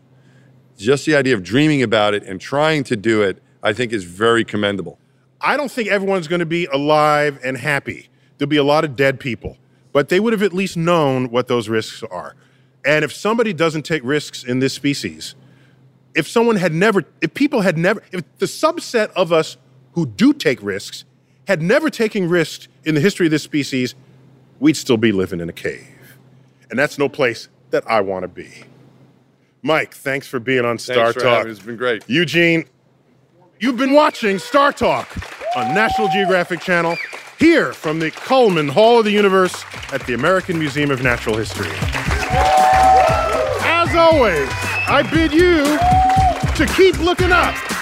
just 0.77 1.05
the 1.05 1.15
idea 1.15 1.33
of 1.33 1.43
dreaming 1.43 1.81
about 1.81 2.13
it 2.13 2.23
and 2.23 2.39
trying 2.39 2.83
to 2.85 2.95
do 2.95 3.21
it, 3.21 3.41
I 3.63 3.73
think 3.73 3.93
is 3.93 4.03
very 4.03 4.43
commendable. 4.43 4.99
I 5.41 5.57
don't 5.57 5.71
think 5.71 5.89
everyone's 5.89 6.27
going 6.27 6.39
to 6.39 6.45
be 6.45 6.65
alive 6.65 7.39
and 7.43 7.57
happy. 7.57 8.09
There'll 8.37 8.49
be 8.49 8.57
a 8.57 8.63
lot 8.63 8.83
of 8.83 8.95
dead 8.95 9.19
people, 9.19 9.57
but 9.91 10.09
they 10.09 10.19
would 10.19 10.33
have 10.33 10.43
at 10.43 10.53
least 10.53 10.77
known 10.77 11.29
what 11.31 11.47
those 11.47 11.69
risks 11.69 12.03
are. 12.03 12.35
And 12.85 13.05
if 13.05 13.13
somebody 13.13 13.53
doesn't 13.53 13.83
take 13.83 14.03
risks 14.03 14.43
in 14.43 14.59
this 14.59 14.73
species, 14.73 15.35
if 16.13 16.27
someone 16.27 16.57
had 16.57 16.73
never, 16.73 17.05
if 17.21 17.33
people 17.33 17.61
had 17.61 17.77
never, 17.77 18.03
if 18.11 18.23
the 18.37 18.45
subset 18.45 19.09
of 19.11 19.31
us 19.31 19.57
who 19.93 20.05
do 20.05 20.33
take 20.33 20.61
risks 20.61 21.05
had 21.47 21.61
never 21.61 21.89
taken 21.89 22.29
risks 22.29 22.67
in 22.83 22.95
the 22.95 23.01
history 23.01 23.27
of 23.27 23.31
this 23.31 23.43
species, 23.43 23.95
we'd 24.59 24.77
still 24.77 24.97
be 24.97 25.11
living 25.11 25.39
in 25.39 25.49
a 25.49 25.53
cave. 25.53 26.17
And 26.69 26.77
that's 26.77 26.97
no 26.97 27.09
place 27.09 27.47
that 27.71 27.89
I 27.89 28.01
want 28.01 28.23
to 28.23 28.27
be. 28.27 28.49
Mike, 29.61 29.93
thanks 29.93 30.27
for 30.27 30.39
being 30.39 30.65
on 30.65 30.77
Star 30.77 30.95
Thanks 30.95 31.13
for 31.13 31.19
Talk. 31.21 31.37
having. 31.37 31.51
It's 31.51 31.61
been 31.61 31.77
great. 31.77 32.03
Eugene, 32.07 32.65
you've 33.59 33.77
been 33.77 33.93
watching 33.93 34.39
Star 34.39 34.71
Talk 34.71 35.07
on 35.55 35.73
National 35.73 36.07
Geographic 36.09 36.59
Channel, 36.61 36.97
here 37.39 37.73
from 37.73 37.99
the 37.99 38.11
Cullman 38.11 38.67
Hall 38.69 38.99
of 38.99 39.05
the 39.05 39.11
Universe 39.11 39.63
at 39.91 40.05
the 40.07 40.13
American 40.13 40.57
Museum 40.57 40.91
of 40.91 41.03
Natural 41.03 41.35
History. 41.35 41.71
As 43.65 43.95
always, 43.95 44.49
I 44.87 45.07
bid 45.11 45.33
you 45.33 45.63
to 46.55 46.73
keep 46.73 46.97
looking 46.99 47.31
up. 47.31 47.72